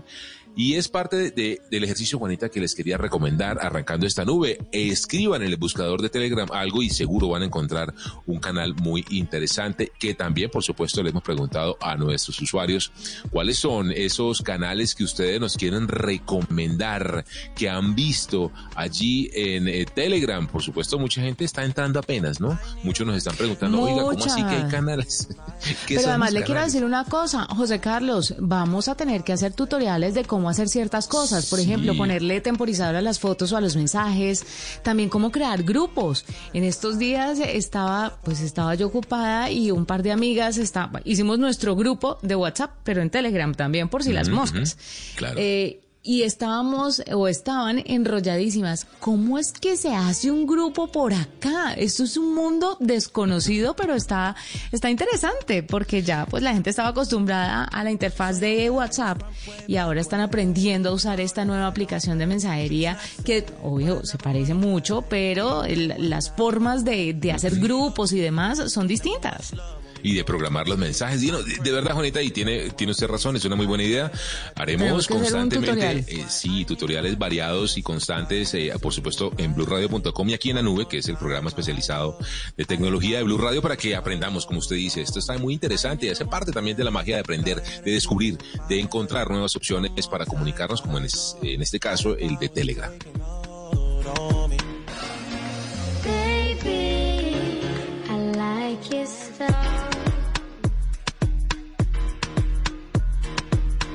y 0.57 0.75
es 0.75 0.89
parte 0.89 1.31
de, 1.31 1.61
del 1.71 1.85
ejercicio, 1.85 2.19
Juanita, 2.19 2.49
que 2.49 2.61
les 2.61 2.75
quería 2.75 2.99
recomendar 2.99 3.59
arrancando 3.61 4.07
esta 4.07 4.25
nube. 4.25 4.59
Escriban 4.73 5.43
en 5.43 5.49
el 5.49 5.57
buscador 5.57 6.03
de 6.03 6.09
Telegram 6.09 6.49
algo 6.53 6.83
y 6.83 6.91
seguro 6.91 7.29
van 7.29 7.43
a 7.43 7.45
encontrar 7.47 7.95
un 8.27 8.41
canal 8.41 8.75
muy 8.75 9.05
interesante 9.11 9.93
que 9.99 10.15
también, 10.15 10.51
por 10.51 10.65
supuesto, 10.65 11.03
le 11.03 11.11
hemos 11.11 11.23
preguntado 11.23 11.77
a 11.81 11.97
nuestros 11.97 12.41
usuarios 12.41 12.93
cuáles 13.31 13.59
son 13.59 13.93
esos 13.93 14.43
canales 14.43 14.95
que 14.95 15.05
ustedes 15.05 15.41
nos 15.41 15.57
quieren 15.57 15.89
recomendar, 15.89 17.25
que 17.55 17.69
han 17.69 17.95
visto 17.95 18.51
allí 18.75 19.31
en 19.35 19.69
eh, 19.69 19.87
Telegram. 19.87 20.47
Por 20.47 20.63
supuesto, 20.63 20.99
mucha 20.99 21.21
gente 21.21 21.45
está 21.45 21.65
entrando 21.65 21.99
apenas, 21.99 22.41
¿no? 22.41 22.59
Muchos 22.83 23.07
nos 23.07 23.17
están 23.17 23.37
preguntando, 23.37 23.83
oiga, 23.83 24.03
¿cómo 24.03 24.25
así 24.25 24.43
que 24.43 24.55
hay 24.55 24.69
canales? 24.69 25.29
Pero 25.89 26.09
además 26.09 26.33
le 26.33 26.43
quiero 26.43 26.63
decir 26.63 26.85
una 26.85 27.05
cosa, 27.05 27.45
José 27.45 27.81
Carlos, 27.81 28.35
vamos 28.39 28.89
a 28.89 28.95
tener 28.95 29.25
que 29.25 29.33
hacer 29.33 29.53
tutoriales 29.53 30.15
de 30.15 30.25
cómo 30.25 30.38
hacer 30.47 30.69
ciertas 30.69 31.09
cosas. 31.09 31.47
Por 31.47 31.59
ejemplo, 31.59 31.97
ponerle 31.97 32.41
temporizador 32.41 32.97
a 32.97 33.03
las 33.03 33.19
fotos 33.19 33.53
o 33.53 33.57
a 33.57 33.61
los 33.61 33.77
mensajes. 33.77 34.45
También 34.83 35.09
cómo 35.09 35.31
crear 35.31 35.63
grupos. 35.63 36.25
En 36.53 36.65
estos 36.65 36.99
días 36.99 37.39
estaba, 37.41 38.19
pues 38.23 38.41
estaba 38.41 38.75
yo 38.75 38.89
ocupada 38.89 39.51
y 39.51 39.71
un 39.71 39.87
par 39.87 40.03
de 40.03 40.13
amigas 40.13 40.59
estaba, 40.59 41.01
hicimos 41.05 41.39
nuestro 41.39 41.75
grupo 41.77 42.19
de 42.23 42.35
WhatsApp, 42.35 42.73
pero 42.85 43.01
en 43.01 43.11
Telegram 43.11 43.55
también, 43.55 43.89
por 43.89 44.03
si 44.03 44.13
las 44.13 44.29
moscas. 44.29 44.77
Claro. 45.17 45.37
Eh, 45.39 45.81
y 46.09 46.23
estábamos 46.23 47.03
o 47.13 47.29
estaban 47.29 47.83
enrolladísimas. 47.85 48.87
¿Cómo 48.99 49.39
es 49.39 49.53
que 49.53 49.77
se 49.77 49.95
hace 49.95 50.31
un 50.31 50.47
grupo 50.47 50.91
por 50.91 51.13
acá? 51.13 51.75
Esto 51.75 52.05
es 52.05 52.17
un 52.17 52.35
mundo 52.35 52.79
desconocido, 52.81 53.77
pero 53.77 53.95
está, 53.95 54.35
está 54.73 54.89
interesante 54.89 55.63
porque 55.63 56.03
ya 56.03 56.25
pues 56.25 56.43
la 56.43 56.55
gente 56.55 56.71
estaba 56.71 56.89
acostumbrada 56.89 57.65
a 57.65 57.85
la 57.85 57.91
interfaz 57.91 58.41
de 58.41 58.71
WhatsApp 58.71 59.21
y 59.67 59.77
ahora 59.77 60.01
están 60.01 60.23
aprendiendo 60.23 60.89
a 60.89 60.93
usar 60.95 61.21
esta 61.21 61.45
nueva 61.45 61.67
aplicación 61.67 62.17
de 62.17 62.27
mensajería 62.27 62.97
que 63.23 63.45
obvio 63.63 64.03
se 64.07 64.17
parece 64.17 64.55
mucho, 64.55 65.03
pero 65.03 65.65
las 65.67 66.31
formas 66.31 66.87
de, 66.87 67.13
de 67.13 67.33
hacer 67.33 67.57
grupos 67.57 68.15
y 68.15 68.19
demás 68.19 68.73
son 68.73 68.89
distintas 68.89 69.53
y 70.03 70.15
de 70.15 70.25
programar 70.25 70.69
los 70.69 70.79
mensajes. 70.79 71.23
Y 71.23 71.31
de, 71.31 71.73
verdad, 71.73 71.95
Juanita, 71.95 72.23
y 72.23 72.31
tiene, 72.31 72.71
tiene 72.71 72.93
usted 72.93 73.07
razón, 73.07 73.37
es 73.37 73.45
una 73.45 73.57
muy 73.57 73.67
buena 73.67 73.85
idea. 73.85 74.11
Haremos 74.55 75.07
constantemente, 75.07 76.05
eh, 76.09 76.25
sí, 76.29 76.65
tutoriales 76.65 77.19
variados 77.19 77.77
y 77.79 77.83
constantes, 77.83 78.55
eh, 78.55 78.73
por 78.81 78.93
supuesto, 78.93 79.33
en 79.39 79.55
blueradio.com 79.55 80.29
y 80.29 80.35
aquí 80.35 80.51
en 80.51 80.57
la 80.57 80.63
nube, 80.63 80.87
que 80.87 80.99
es 80.99 81.09
el 81.09 81.17
programa 81.17 81.49
especializado 81.49 82.19
de 82.57 82.65
tecnología 82.65 83.19
de 83.19 83.25
Blue 83.25 83.39
Radio, 83.39 83.63
para 83.63 83.77
que 83.77 83.97
aprendamos, 83.97 84.47
como 84.47 84.59
usted 84.59 84.77
dice. 84.77 85.01
Esto 85.01 85.19
está 85.19 85.37
muy 85.39 85.55
interesante 85.55 86.07
y 86.07 86.11
hace 86.11 86.25
parte 86.25 86.53
también 86.53 86.77
de 86.77 86.85
la 86.85 86.91
magia 86.91 87.17
de 87.17 87.21
aprender, 87.21 87.63
de 87.85 87.91
descubrir, 87.93 88.39
de 88.69 88.81
encontrar 88.81 89.31
nuevas 89.31 89.55
opciones 89.57 90.07
para 90.07 90.27
comunicarnos, 90.27 90.83
como 90.83 90.99
en, 90.99 91.07
en 91.43 91.63
este 91.63 91.81
caso, 91.81 92.17
el 92.17 92.37
de 92.39 92.49
Telegram. 92.49 92.93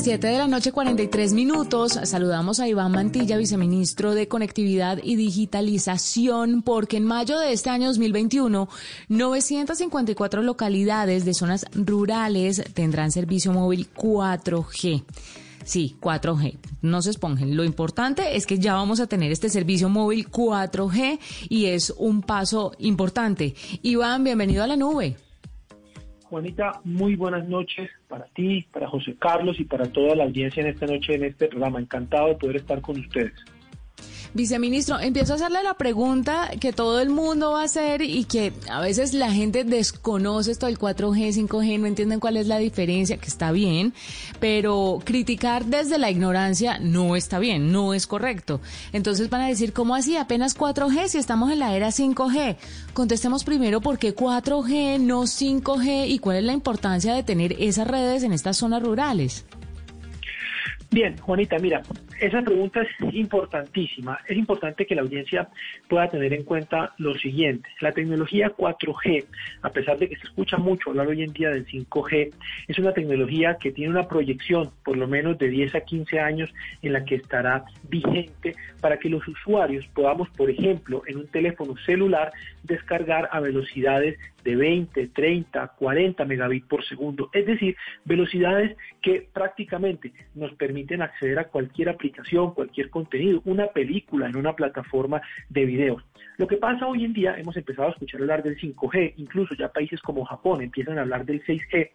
Las 0.00 0.04
7 0.06 0.28
de 0.28 0.38
la 0.38 0.46
noche, 0.46 0.72
43 0.72 1.34
minutos, 1.34 1.98
saludamos 2.04 2.58
a 2.58 2.66
Iván 2.66 2.90
Mantilla, 2.90 3.36
viceministro 3.36 4.14
de 4.14 4.28
Conectividad 4.28 4.98
y 5.02 5.16
Digitalización, 5.16 6.62
porque 6.62 6.96
en 6.96 7.04
mayo 7.04 7.38
de 7.38 7.52
este 7.52 7.68
año 7.68 7.88
2021, 7.88 8.66
954 9.08 10.42
localidades 10.42 11.26
de 11.26 11.34
zonas 11.34 11.66
rurales 11.74 12.62
tendrán 12.72 13.12
servicio 13.12 13.52
móvil 13.52 13.88
4G. 13.94 15.04
Sí, 15.64 15.96
4G. 16.00 16.56
No 16.80 17.02
se 17.02 17.10
esponjen. 17.10 17.54
Lo 17.54 17.64
importante 17.64 18.36
es 18.36 18.46
que 18.46 18.58
ya 18.58 18.72
vamos 18.72 19.00
a 19.00 19.06
tener 19.06 19.30
este 19.30 19.50
servicio 19.50 19.90
móvil 19.90 20.30
4G 20.30 21.18
y 21.50 21.66
es 21.66 21.92
un 21.98 22.22
paso 22.22 22.72
importante. 22.78 23.54
Iván, 23.82 24.24
bienvenido 24.24 24.64
a 24.64 24.66
la 24.66 24.76
nube. 24.76 25.18
Juanita, 26.30 26.80
muy 26.84 27.16
buenas 27.16 27.48
noches 27.48 27.90
para 28.06 28.24
ti, 28.26 28.64
para 28.72 28.88
José 28.88 29.16
Carlos 29.18 29.58
y 29.58 29.64
para 29.64 29.90
toda 29.90 30.14
la 30.14 30.22
audiencia 30.22 30.60
en 30.62 30.68
esta 30.68 30.86
noche 30.86 31.16
en 31.16 31.24
este 31.24 31.48
programa. 31.48 31.80
Encantado 31.80 32.28
de 32.28 32.36
poder 32.36 32.56
estar 32.56 32.80
con 32.80 33.00
ustedes. 33.00 33.34
Viceministro, 34.32 35.00
empiezo 35.00 35.32
a 35.32 35.36
hacerle 35.36 35.60
la 35.64 35.74
pregunta 35.74 36.50
que 36.60 36.72
todo 36.72 37.00
el 37.00 37.10
mundo 37.10 37.52
va 37.52 37.62
a 37.62 37.64
hacer 37.64 38.00
y 38.00 38.24
que 38.24 38.52
a 38.70 38.80
veces 38.80 39.12
la 39.12 39.32
gente 39.32 39.64
desconoce 39.64 40.52
esto 40.52 40.66
del 40.66 40.78
4G, 40.78 41.48
5G, 41.48 41.80
no 41.80 41.86
entienden 41.86 42.20
cuál 42.20 42.36
es 42.36 42.46
la 42.46 42.58
diferencia, 42.58 43.16
que 43.16 43.26
está 43.26 43.50
bien, 43.50 43.92
pero 44.38 45.00
criticar 45.04 45.64
desde 45.64 45.98
la 45.98 46.10
ignorancia 46.10 46.78
no 46.78 47.16
está 47.16 47.40
bien, 47.40 47.72
no 47.72 47.92
es 47.92 48.06
correcto. 48.06 48.60
Entonces 48.92 49.30
van 49.30 49.40
a 49.40 49.48
decir, 49.48 49.72
¿cómo 49.72 49.96
así? 49.96 50.16
Apenas 50.16 50.56
4G 50.56 51.08
si 51.08 51.18
estamos 51.18 51.50
en 51.50 51.58
la 51.58 51.74
era 51.74 51.88
5G. 51.88 52.56
Contestemos 52.92 53.42
primero 53.42 53.80
por 53.80 53.98
qué 53.98 54.14
4G, 54.14 55.00
no 55.00 55.22
5G 55.22 56.08
y 56.08 56.20
cuál 56.20 56.36
es 56.36 56.44
la 56.44 56.52
importancia 56.52 57.14
de 57.14 57.24
tener 57.24 57.56
esas 57.58 57.88
redes 57.88 58.22
en 58.22 58.32
estas 58.32 58.58
zonas 58.58 58.80
rurales. 58.80 59.44
Bien, 60.92 61.16
Juanita, 61.18 61.58
mira, 61.58 61.82
esa 62.20 62.42
pregunta 62.42 62.82
es 62.82 63.14
importantísima. 63.14 64.18
Es 64.28 64.36
importante 64.36 64.86
que 64.86 64.94
la 64.94 65.02
audiencia 65.02 65.48
pueda 65.88 66.08
tener 66.10 66.32
en 66.34 66.44
cuenta 66.44 66.92
lo 66.98 67.14
siguiente. 67.14 67.68
La 67.80 67.92
tecnología 67.92 68.52
4G, 68.56 69.24
a 69.62 69.70
pesar 69.70 69.98
de 69.98 70.08
que 70.08 70.16
se 70.16 70.24
escucha 70.24 70.58
mucho 70.58 70.90
hablar 70.90 71.08
hoy 71.08 71.22
en 71.22 71.32
día 71.32 71.50
del 71.50 71.66
5G, 71.66 72.32
es 72.68 72.78
una 72.78 72.92
tecnología 72.92 73.56
que 73.58 73.72
tiene 73.72 73.90
una 73.90 74.06
proyección 74.06 74.70
por 74.84 74.96
lo 74.96 75.08
menos 75.08 75.38
de 75.38 75.48
10 75.48 75.74
a 75.74 75.80
15 75.80 76.20
años 76.20 76.52
en 76.82 76.92
la 76.92 77.04
que 77.04 77.16
estará 77.16 77.64
vigente 77.88 78.54
para 78.80 78.98
que 78.98 79.08
los 79.08 79.26
usuarios 79.26 79.86
podamos, 79.94 80.28
por 80.30 80.50
ejemplo, 80.50 81.02
en 81.06 81.18
un 81.18 81.26
teléfono 81.28 81.74
celular, 81.86 82.32
descargar 82.62 83.28
a 83.32 83.40
velocidades 83.40 84.18
de 84.44 84.56
20, 84.56 85.08
30, 85.08 85.68
40 85.68 86.24
megabits 86.24 86.66
por 86.66 86.84
segundo, 86.84 87.30
es 87.32 87.46
decir, 87.46 87.76
velocidades 88.04 88.76
que 89.02 89.26
prácticamente 89.32 90.12
nos 90.34 90.52
permiten 90.54 91.02
acceder 91.02 91.38
a 91.38 91.44
cualquier 91.44 91.88
aplicación, 91.88 92.09
cualquier 92.54 92.90
contenido, 92.90 93.40
una 93.44 93.66
película 93.68 94.28
en 94.28 94.36
una 94.36 94.54
plataforma 94.54 95.20
de 95.48 95.64
video. 95.64 96.02
Lo 96.36 96.46
que 96.46 96.56
pasa 96.56 96.86
hoy 96.86 97.04
en 97.04 97.12
día, 97.12 97.36
hemos 97.36 97.56
empezado 97.56 97.88
a 97.88 97.92
escuchar 97.92 98.20
hablar 98.20 98.42
del 98.42 98.58
5G, 98.58 99.14
incluso 99.16 99.54
ya 99.54 99.68
países 99.72 100.00
como 100.00 100.24
Japón 100.24 100.62
empiezan 100.62 100.98
a 100.98 101.02
hablar 101.02 101.24
del 101.24 101.42
6G, 101.44 101.90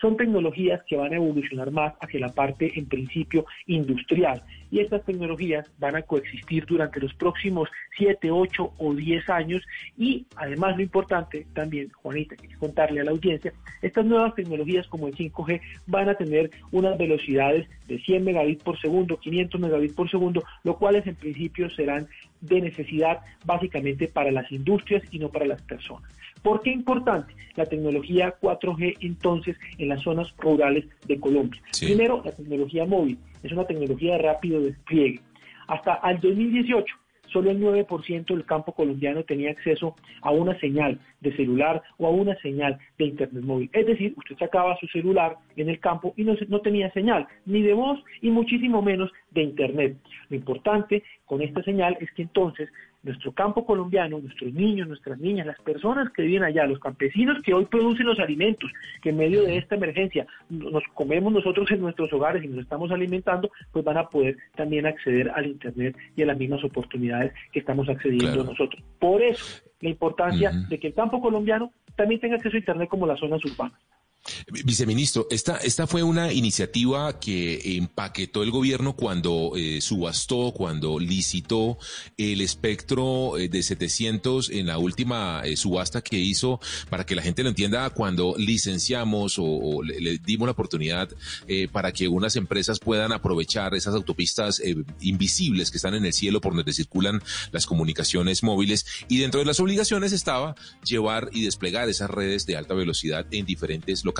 son 0.00 0.16
tecnologías 0.16 0.82
que 0.84 0.96
van 0.96 1.12
a 1.12 1.16
evolucionar 1.16 1.70
más 1.70 1.94
hacia 2.00 2.20
la 2.20 2.28
parte, 2.28 2.78
en 2.78 2.86
principio, 2.86 3.46
industrial. 3.66 4.42
Y 4.70 4.80
estas 4.80 5.04
tecnologías 5.04 5.70
van 5.78 5.96
a 5.96 6.02
coexistir 6.02 6.66
durante 6.66 7.00
los 7.00 7.14
próximos 7.14 7.68
7, 7.96 8.30
8 8.30 8.72
o 8.78 8.94
10 8.94 9.28
años. 9.30 9.62
Y 9.96 10.26
además, 10.36 10.76
lo 10.76 10.82
importante 10.82 11.46
también, 11.54 11.90
Juanita, 11.90 12.36
que 12.36 12.48
contarle 12.56 13.00
a 13.00 13.04
la 13.04 13.10
audiencia, 13.12 13.52
estas 13.82 14.04
nuevas 14.04 14.34
tecnologías 14.34 14.86
como 14.88 15.08
el 15.08 15.14
5G 15.14 15.60
van 15.86 16.08
a 16.08 16.14
tener 16.14 16.50
unas 16.70 16.98
velocidades 16.98 17.68
de 17.86 17.98
100 17.98 18.24
megabits 18.24 18.62
por 18.62 18.78
segundo, 18.78 19.18
500 19.18 19.60
megabits 19.60 19.94
por 19.94 20.10
segundo, 20.10 20.42
lo 20.64 20.76
cuales 20.76 21.06
en 21.06 21.14
principio 21.14 21.70
serán 21.70 22.06
de 22.40 22.60
necesidad 22.60 23.20
básicamente 23.44 24.08
para 24.08 24.30
las 24.30 24.50
industrias 24.52 25.02
y 25.10 25.18
no 25.18 25.30
para 25.30 25.46
las 25.46 25.62
personas. 25.62 26.10
¿Por 26.42 26.62
qué 26.62 26.70
importante 26.70 27.34
la 27.56 27.66
tecnología 27.66 28.34
4G 28.40 28.98
entonces 29.00 29.56
en 29.78 29.88
las 29.88 30.02
zonas 30.02 30.32
rurales 30.38 30.84
de 31.06 31.18
Colombia? 31.18 31.60
Primero, 31.78 32.22
la 32.24 32.32
tecnología 32.32 32.84
móvil 32.84 33.18
es 33.42 33.52
una 33.52 33.66
tecnología 33.66 34.12
de 34.12 34.22
rápido 34.22 34.60
despliegue. 34.60 35.20
Hasta 35.66 36.00
el 36.08 36.20
2018 36.20 36.94
solo 37.32 37.50
el 37.50 37.60
9% 37.60 38.26
del 38.26 38.44
campo 38.44 38.72
colombiano 38.72 39.22
tenía 39.24 39.50
acceso 39.50 39.94
a 40.22 40.30
una 40.30 40.58
señal 40.60 40.98
de 41.20 41.34
celular 41.36 41.82
o 41.98 42.06
a 42.06 42.10
una 42.10 42.36
señal 42.36 42.78
de 42.98 43.06
internet 43.06 43.44
móvil. 43.44 43.70
Es 43.72 43.86
decir, 43.86 44.14
usted 44.16 44.36
sacaba 44.38 44.76
su 44.78 44.86
celular 44.88 45.36
en 45.56 45.68
el 45.68 45.80
campo 45.80 46.14
y 46.16 46.24
no, 46.24 46.34
no 46.48 46.60
tenía 46.60 46.90
señal, 46.92 47.26
ni 47.46 47.62
de 47.62 47.74
voz 47.74 47.98
y 48.22 48.30
muchísimo 48.30 48.82
menos 48.82 49.10
de 49.30 49.42
internet. 49.42 49.96
Lo 50.28 50.36
importante 50.36 51.02
con 51.26 51.42
esta 51.42 51.62
señal 51.62 51.96
es 52.00 52.10
que 52.12 52.22
entonces 52.22 52.68
nuestro 53.02 53.32
campo 53.32 53.64
colombiano, 53.64 54.18
nuestros 54.18 54.52
niños, 54.52 54.88
nuestras 54.88 55.18
niñas, 55.18 55.46
las 55.46 55.60
personas 55.60 56.10
que 56.12 56.22
viven 56.22 56.42
allá, 56.42 56.66
los 56.66 56.80
campesinos 56.80 57.40
que 57.42 57.54
hoy 57.54 57.64
producen 57.66 58.06
los 58.06 58.18
alimentos, 58.18 58.70
que 59.02 59.10
en 59.10 59.16
medio 59.16 59.42
de 59.42 59.56
esta 59.56 59.76
emergencia 59.76 60.26
nos 60.48 60.82
comemos 60.94 61.32
nosotros 61.32 61.70
en 61.70 61.80
nuestros 61.80 62.12
hogares 62.12 62.44
y 62.44 62.48
nos 62.48 62.60
estamos 62.60 62.90
alimentando, 62.90 63.50
pues 63.72 63.84
van 63.84 63.98
a 63.98 64.08
poder 64.08 64.36
también 64.56 64.86
acceder 64.86 65.30
al 65.30 65.46
Internet 65.46 65.96
y 66.16 66.22
a 66.22 66.26
las 66.26 66.38
mismas 66.38 66.62
oportunidades 66.64 67.32
que 67.52 67.60
estamos 67.60 67.88
accediendo 67.88 68.44
nosotros. 68.44 68.82
Por 68.98 69.22
eso, 69.22 69.62
la 69.80 69.90
importancia 69.90 70.50
de 70.68 70.78
que 70.78 70.88
el 70.88 70.94
campo 70.94 71.20
colombiano 71.20 71.72
también 71.96 72.20
tenga 72.20 72.36
acceso 72.36 72.56
a 72.56 72.60
Internet 72.60 72.88
como 72.88 73.06
las 73.06 73.20
zonas 73.20 73.44
urbanas. 73.44 73.78
Viceministro, 74.64 75.26
esta, 75.30 75.56
esta 75.58 75.86
fue 75.86 76.02
una 76.02 76.32
iniciativa 76.32 77.18
que 77.20 77.76
empaquetó 77.76 78.42
el 78.42 78.50
gobierno 78.50 78.96
cuando 78.96 79.52
eh, 79.56 79.80
subastó, 79.80 80.52
cuando 80.54 80.98
licitó 80.98 81.78
el 82.16 82.40
espectro 82.40 83.38
eh, 83.38 83.48
de 83.48 83.62
700 83.62 84.50
en 84.50 84.66
la 84.66 84.78
última 84.78 85.42
eh, 85.44 85.56
subasta 85.56 86.02
que 86.02 86.18
hizo, 86.18 86.60
para 86.90 87.04
que 87.04 87.14
la 87.14 87.22
gente 87.22 87.42
lo 87.42 87.48
entienda, 87.48 87.90
cuando 87.90 88.34
licenciamos 88.36 89.36
o, 89.38 89.82
le, 89.82 90.18
dimos 90.18 90.46
la 90.46 90.52
oportunidad 90.52 91.08
para 91.72 91.92
que 91.92 92.08
unas 92.08 92.36
empresas 92.36 92.78
puedan 92.78 93.12
aprovechar 93.12 93.74
esas 93.74 93.94
autopistas 93.94 94.60
invisibles 95.00 95.70
que 95.70 95.78
están 95.78 95.94
en 95.94 96.04
el 96.04 96.12
cielo 96.12 96.40
por 96.40 96.54
donde 96.54 96.72
circulan 96.72 97.22
las 97.52 97.66
comunicaciones 97.66 98.42
móviles. 98.42 98.86
Y 99.08 99.18
dentro 99.18 99.40
de 99.40 99.46
las 99.46 99.60
obligaciones 99.60 100.12
estaba 100.12 100.54
llevar 100.84 101.30
y 101.32 101.44
desplegar 101.44 101.88
esas 101.88 102.10
redes 102.10 102.46
de 102.46 102.56
alta 102.56 102.74
velocidad 102.74 103.26
en 103.30 103.46
diferentes 103.46 104.04
localidades. 104.04 104.17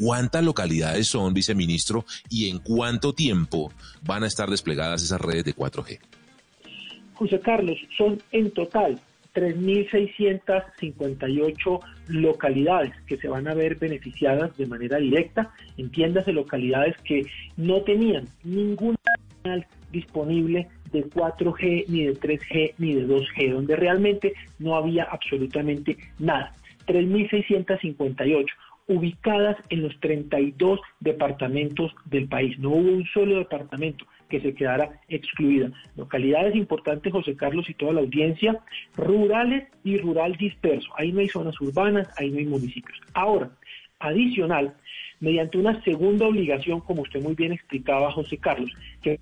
¿Cuántas 0.00 0.44
localidades 0.44 1.06
son, 1.06 1.32
viceministro, 1.32 2.04
y 2.28 2.50
en 2.50 2.58
cuánto 2.58 3.14
tiempo 3.14 3.72
van 4.02 4.24
a 4.24 4.26
estar 4.26 4.50
desplegadas 4.50 5.02
esas 5.02 5.20
redes 5.20 5.44
de 5.44 5.54
4G? 5.54 6.00
José 7.14 7.40
Carlos, 7.40 7.78
son 7.96 8.20
en 8.32 8.50
total 8.50 9.00
3.658 9.34 11.80
localidades 12.08 12.92
que 13.06 13.16
se 13.16 13.28
van 13.28 13.46
a 13.48 13.54
ver 13.54 13.76
beneficiadas 13.76 14.54
de 14.56 14.66
manera 14.66 14.98
directa. 14.98 15.52
Entiéndase 15.76 16.32
localidades 16.32 16.96
que 17.04 17.26
no 17.56 17.82
tenían 17.82 18.26
ninguna 18.42 18.98
señal 19.42 19.64
disponible 19.92 20.66
de 20.92 21.08
4G, 21.08 21.84
ni 21.88 22.04
de 22.04 22.18
3G, 22.18 22.74
ni 22.78 22.94
de 22.94 23.06
2G, 23.06 23.52
donde 23.52 23.76
realmente 23.76 24.32
no 24.58 24.74
había 24.74 25.04
absolutamente 25.04 25.96
nada. 26.18 26.52
3.658 26.86 28.46
ubicadas 28.90 29.56
en 29.68 29.82
los 29.82 29.98
32 30.00 30.80
departamentos 30.98 31.94
del 32.06 32.26
país. 32.26 32.58
No 32.58 32.70
hubo 32.70 32.90
un 32.90 33.06
solo 33.14 33.38
departamento 33.38 34.04
que 34.28 34.40
se 34.40 34.52
quedara 34.52 35.00
excluida. 35.08 35.70
Localidades 35.96 36.56
importantes, 36.56 37.12
José 37.12 37.36
Carlos 37.36 37.70
y 37.70 37.74
toda 37.74 37.92
la 37.92 38.00
audiencia, 38.00 38.58
rurales 38.96 39.68
y 39.84 39.96
rural 39.98 40.36
disperso. 40.36 40.90
Ahí 40.96 41.12
no 41.12 41.20
hay 41.20 41.28
zonas 41.28 41.60
urbanas, 41.60 42.08
ahí 42.18 42.30
no 42.30 42.38
hay 42.38 42.46
municipios. 42.46 42.98
Ahora, 43.14 43.52
adicional, 44.00 44.74
mediante 45.20 45.58
una 45.58 45.80
segunda 45.84 46.26
obligación, 46.26 46.80
como 46.80 47.02
usted 47.02 47.22
muy 47.22 47.36
bien 47.36 47.52
explicaba, 47.52 48.10
José 48.10 48.38
Carlos, 48.38 48.72
que 49.02 49.20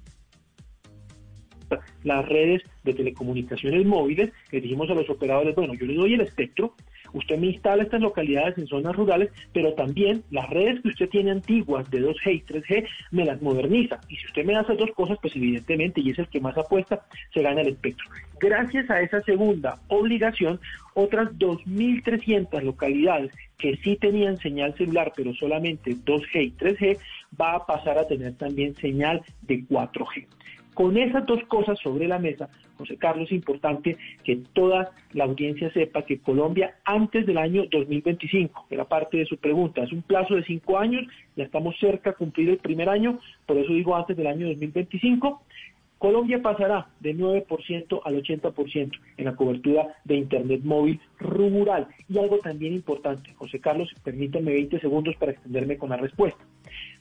las 2.04 2.26
redes 2.26 2.62
de 2.84 2.94
telecomunicaciones 2.94 3.84
móviles, 3.84 4.32
le 4.50 4.62
dijimos 4.62 4.88
a 4.88 4.94
los 4.94 5.10
operadores, 5.10 5.54
bueno, 5.54 5.74
yo 5.74 5.84
les 5.84 5.96
doy 5.96 6.14
el 6.14 6.22
espectro, 6.22 6.74
Usted 7.12 7.38
me 7.38 7.48
instala 7.48 7.82
estas 7.82 8.00
localidades 8.00 8.58
en 8.58 8.66
zonas 8.66 8.94
rurales, 8.96 9.30
pero 9.52 9.72
también 9.74 10.22
las 10.30 10.48
redes 10.50 10.80
que 10.82 10.88
usted 10.88 11.08
tiene 11.08 11.30
antiguas 11.30 11.90
de 11.90 12.02
2G 12.02 12.34
y 12.34 12.40
3G 12.42 12.88
me 13.10 13.24
las 13.24 13.40
moderniza. 13.42 14.00
Y 14.08 14.16
si 14.16 14.26
usted 14.26 14.44
me 14.44 14.56
hace 14.56 14.74
dos 14.74 14.90
cosas, 14.92 15.18
pues 15.20 15.34
evidentemente, 15.36 16.00
y 16.00 16.10
es 16.10 16.18
el 16.18 16.28
que 16.28 16.40
más 16.40 16.56
apuesta, 16.56 17.02
se 17.32 17.42
gana 17.42 17.62
el 17.62 17.68
espectro. 17.68 18.06
Gracias 18.40 18.88
a 18.90 19.00
esa 19.00 19.20
segunda 19.22 19.78
obligación, 19.88 20.60
otras 20.94 21.30
2.300 21.38 22.62
localidades 22.62 23.32
que 23.56 23.76
sí 23.78 23.96
tenían 23.96 24.36
señal 24.36 24.74
celular, 24.76 25.12
pero 25.16 25.34
solamente 25.34 25.90
2G 25.90 26.44
y 26.44 26.50
3G, 26.52 26.98
va 27.40 27.56
a 27.56 27.66
pasar 27.66 27.98
a 27.98 28.06
tener 28.06 28.34
también 28.34 28.74
señal 28.76 29.22
de 29.42 29.64
4G. 29.64 30.26
Con 30.74 30.96
esas 30.96 31.26
dos 31.26 31.42
cosas 31.48 31.78
sobre 31.80 32.06
la 32.06 32.20
mesa, 32.20 32.48
José 32.78 32.96
Carlos, 32.96 33.26
es 33.26 33.32
importante 33.32 33.96
que 34.24 34.36
toda 34.54 34.92
la 35.12 35.24
audiencia 35.24 35.70
sepa 35.72 36.02
que 36.02 36.20
Colombia 36.20 36.76
antes 36.84 37.26
del 37.26 37.38
año 37.38 37.64
2025, 37.70 38.66
que 38.68 38.74
era 38.74 38.84
parte 38.84 39.18
de 39.18 39.26
su 39.26 39.36
pregunta, 39.36 39.82
es 39.82 39.92
un 39.92 40.02
plazo 40.02 40.34
de 40.34 40.44
cinco 40.44 40.78
años, 40.78 41.04
ya 41.36 41.44
estamos 41.44 41.76
cerca 41.78 42.10
de 42.10 42.16
cumplir 42.16 42.48
el 42.50 42.58
primer 42.58 42.88
año, 42.88 43.18
por 43.46 43.58
eso 43.58 43.72
digo 43.72 43.96
antes 43.96 44.16
del 44.16 44.28
año 44.28 44.46
2025, 44.46 45.42
Colombia 45.98 46.40
pasará 46.40 46.88
del 47.00 47.18
9% 47.18 48.00
al 48.04 48.22
80% 48.22 49.00
en 49.16 49.24
la 49.24 49.34
cobertura 49.34 49.88
de 50.04 50.16
Internet 50.16 50.60
móvil 50.62 51.00
rural. 51.18 51.88
Y 52.08 52.18
algo 52.18 52.38
también 52.38 52.72
importante, 52.72 53.34
José 53.34 53.60
Carlos, 53.60 53.92
permítanme 54.04 54.52
20 54.52 54.78
segundos 54.78 55.16
para 55.16 55.32
extenderme 55.32 55.76
con 55.76 55.90
la 55.90 55.96
respuesta. 55.96 56.38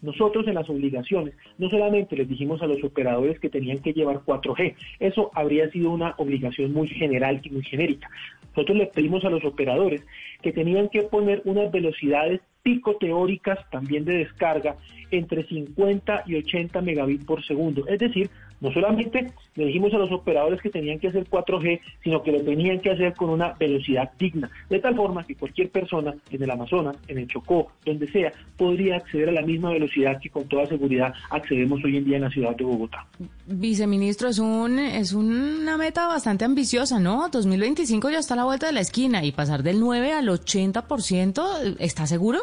Nosotros 0.01 0.47
en 0.47 0.55
las 0.55 0.69
obligaciones 0.69 1.33
no 1.57 1.69
solamente 1.69 2.15
les 2.15 2.29
dijimos 2.29 2.62
a 2.62 2.67
los 2.67 2.83
operadores 2.83 3.39
que 3.39 3.49
tenían 3.49 3.79
que 3.79 3.93
llevar 3.93 4.21
4G, 4.25 4.75
eso 4.99 5.31
habría 5.33 5.69
sido 5.71 5.91
una 5.91 6.13
obligación 6.17 6.73
muy 6.73 6.88
general 6.88 7.41
y 7.43 7.49
muy 7.49 7.63
genérica. 7.63 8.10
Nosotros 8.55 8.77
les 8.77 8.89
pedimos 8.89 9.23
a 9.25 9.29
los 9.29 9.43
operadores 9.45 10.03
que 10.41 10.51
tenían 10.51 10.89
que 10.89 11.03
poner 11.03 11.41
unas 11.45 11.71
velocidades 11.71 12.41
pico 12.63 12.97
teóricas 12.97 13.60
también 13.69 14.03
de 14.03 14.17
descarga 14.17 14.75
entre 15.10 15.45
50 15.47 16.23
y 16.25 16.36
80 16.36 16.81
megabits 16.81 17.23
por 17.23 17.45
segundo, 17.45 17.88
es 17.88 17.99
decir, 17.99 18.29
no 18.61 18.71
solamente 18.71 19.31
le 19.55 19.65
dijimos 19.65 19.93
a 19.93 19.97
los 19.97 20.11
operadores 20.11 20.61
que 20.61 20.69
tenían 20.69 20.99
que 20.99 21.07
hacer 21.07 21.27
4G, 21.27 21.79
sino 22.03 22.23
que 22.23 22.31
lo 22.31 22.41
tenían 22.41 22.79
que 22.79 22.91
hacer 22.91 23.13
con 23.13 23.29
una 23.29 23.53
velocidad 23.53 24.11
digna, 24.17 24.49
de 24.69 24.79
tal 24.79 24.95
forma 24.95 25.25
que 25.25 25.35
cualquier 25.35 25.69
persona 25.69 26.15
en 26.31 26.43
el 26.43 26.51
Amazonas, 26.51 26.97
en 27.07 27.19
el 27.19 27.27
Chocó, 27.27 27.71
donde 27.85 28.07
sea, 28.11 28.31
podría 28.55 28.97
acceder 28.97 29.29
a 29.29 29.31
la 29.33 29.41
misma 29.41 29.71
velocidad 29.71 30.19
que 30.21 30.29
con 30.29 30.47
toda 30.47 30.65
seguridad 30.65 31.13
accedemos 31.29 31.83
hoy 31.83 31.97
en 31.97 32.05
día 32.05 32.17
en 32.17 32.23
la 32.23 32.29
ciudad 32.29 32.55
de 32.55 32.63
Bogotá. 32.63 33.05
Viceministro, 33.45 34.29
es 34.29 34.39
un 34.39 34.79
es 34.79 35.13
una 35.13 35.77
meta 35.77 36.07
bastante 36.07 36.45
ambiciosa, 36.45 36.99
¿no? 36.99 37.29
2025 37.29 38.09
ya 38.09 38.19
está 38.19 38.33
a 38.33 38.37
la 38.37 38.43
vuelta 38.45 38.67
de 38.67 38.73
la 38.73 38.81
esquina 38.81 39.23
y 39.23 39.31
pasar 39.31 39.63
del 39.63 39.79
9 39.79 40.13
al 40.13 40.27
80%, 40.27 41.77
¿está 41.79 42.05
seguro? 42.07 42.39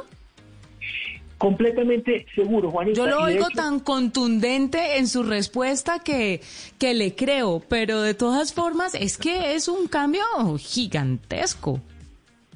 Completamente 1.39 2.27
seguro, 2.35 2.71
Juanita. 2.71 2.97
Yo 2.97 3.07
lo 3.07 3.23
oigo 3.23 3.49
tan 3.55 3.81
contundente 3.81 4.99
en 4.99 5.09
su 5.09 5.23
respuesta 5.23 5.99
que, 5.99 6.41
que 6.79 6.95
le 6.95 7.15
creo, 7.15 7.63
pero 7.69 8.03
de 8.03 8.15
todas 8.15 8.53
formas 8.55 8.95
es 8.95 9.19
que 9.19 9.55
es 9.55 9.69
un 9.69 9.87
cambio 9.89 10.23
gigantesco. 10.59 11.81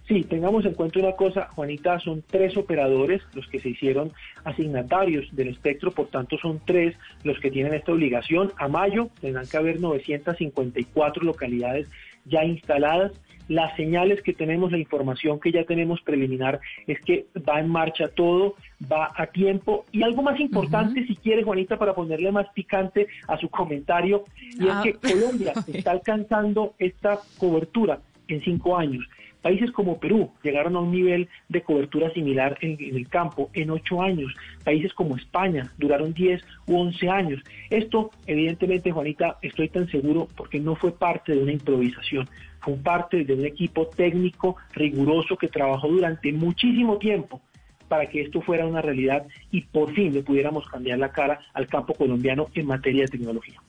Sí, 0.08 0.24
tengamos 0.24 0.64
en 0.64 0.72
cuenta 0.72 1.00
una 1.00 1.12
cosa, 1.12 1.48
Juanita, 1.54 2.00
son 2.00 2.22
tres 2.26 2.56
operadores 2.56 3.20
los 3.34 3.46
que 3.48 3.60
se 3.60 3.68
hicieron 3.68 4.10
asignatarios 4.42 5.28
del 5.36 5.48
espectro, 5.48 5.90
por 5.90 6.06
tanto 6.06 6.38
son 6.38 6.62
tres 6.64 6.96
los 7.24 7.38
que 7.40 7.50
tienen 7.50 7.74
esta 7.74 7.92
obligación. 7.92 8.50
A 8.56 8.68
mayo 8.68 9.10
tendrán 9.20 9.46
que 9.46 9.58
haber 9.58 9.80
954 9.80 11.24
localidades 11.24 11.88
ya 12.24 12.42
instaladas. 12.42 13.12
Las 13.48 13.76
señales 13.76 14.22
que 14.22 14.32
tenemos, 14.32 14.72
la 14.72 14.78
información 14.78 15.40
que 15.40 15.52
ya 15.52 15.64
tenemos 15.64 16.00
preliminar 16.00 16.58
es 16.86 16.98
que 17.02 17.26
va 17.46 17.60
en 17.60 17.68
marcha 17.68 18.08
todo, 18.08 18.54
va 18.90 19.12
a 19.16 19.26
tiempo. 19.26 19.84
Y 19.92 20.02
algo 20.02 20.22
más 20.22 20.38
importante, 20.40 21.06
si 21.06 21.16
quiere, 21.16 21.42
Juanita, 21.42 21.78
para 21.78 21.94
ponerle 21.94 22.30
más 22.32 22.46
picante 22.54 23.08
a 23.26 23.36
su 23.38 23.48
comentario, 23.48 24.24
y 24.40 24.66
es 24.66 24.72
Ah. 24.72 24.80
que 24.82 24.94
Colombia 24.94 25.52
está 25.66 25.90
alcanzando 25.90 26.74
esta 26.78 27.18
cobertura 27.38 28.00
en 28.28 28.40
cinco 28.42 28.76
años. 28.76 29.04
Países 29.40 29.70
como 29.70 29.98
Perú 30.00 30.30
llegaron 30.42 30.74
a 30.74 30.80
un 30.80 30.90
nivel 30.90 31.28
de 31.48 31.62
cobertura 31.62 32.12
similar 32.12 32.58
en, 32.60 32.76
en 32.80 32.96
el 32.96 33.08
campo 33.08 33.50
en 33.54 33.70
ocho 33.70 34.02
años. 34.02 34.34
Países 34.64 34.92
como 34.92 35.16
España 35.16 35.72
duraron 35.78 36.12
10 36.12 36.42
u 36.66 36.76
11 36.76 37.08
años. 37.08 37.40
Esto, 37.70 38.10
evidentemente, 38.26 38.90
Juanita, 38.90 39.38
estoy 39.40 39.68
tan 39.68 39.88
seguro 39.88 40.26
porque 40.36 40.58
no 40.58 40.74
fue 40.74 40.90
parte 40.90 41.34
de 41.36 41.42
una 41.42 41.52
improvisación. 41.52 42.28
Fue 42.60 42.74
parte 42.74 43.24
de 43.24 43.32
un 43.32 43.46
equipo 43.46 43.86
técnico 43.86 44.56
riguroso 44.74 45.36
que 45.36 45.46
trabajó 45.46 45.86
durante 45.88 46.32
muchísimo 46.32 46.98
tiempo 46.98 47.40
para 47.88 48.06
que 48.06 48.22
esto 48.22 48.40
fuera 48.40 48.66
una 48.66 48.82
realidad 48.82 49.26
y 49.50 49.62
por 49.62 49.92
fin 49.94 50.12
le 50.14 50.22
pudiéramos 50.22 50.66
cambiar 50.68 50.98
la 50.98 51.10
cara 51.10 51.40
al 51.54 51.66
campo 51.66 51.94
colombiano 51.94 52.46
en 52.54 52.66
materia 52.66 53.02
de 53.02 53.08
tecnología. 53.08 53.60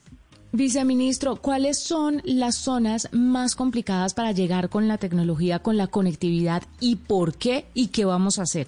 Viceministro, 0.52 1.36
¿cuáles 1.36 1.80
son 1.80 2.22
las 2.26 2.56
zonas 2.56 3.10
más 3.14 3.56
complicadas 3.56 4.16
para 4.16 4.32
llegar 4.32 4.70
con 4.70 4.88
la 4.88 4.98
tecnología, 4.98 5.60
con 5.60 5.78
la 5.78 5.88
conectividad 5.88 6.64
y 6.82 6.96
por 6.96 7.38
qué 7.38 7.66
y 7.76 7.90
qué 7.90 8.04
vamos 8.06 8.40
a 8.40 8.44
hacer? 8.44 8.68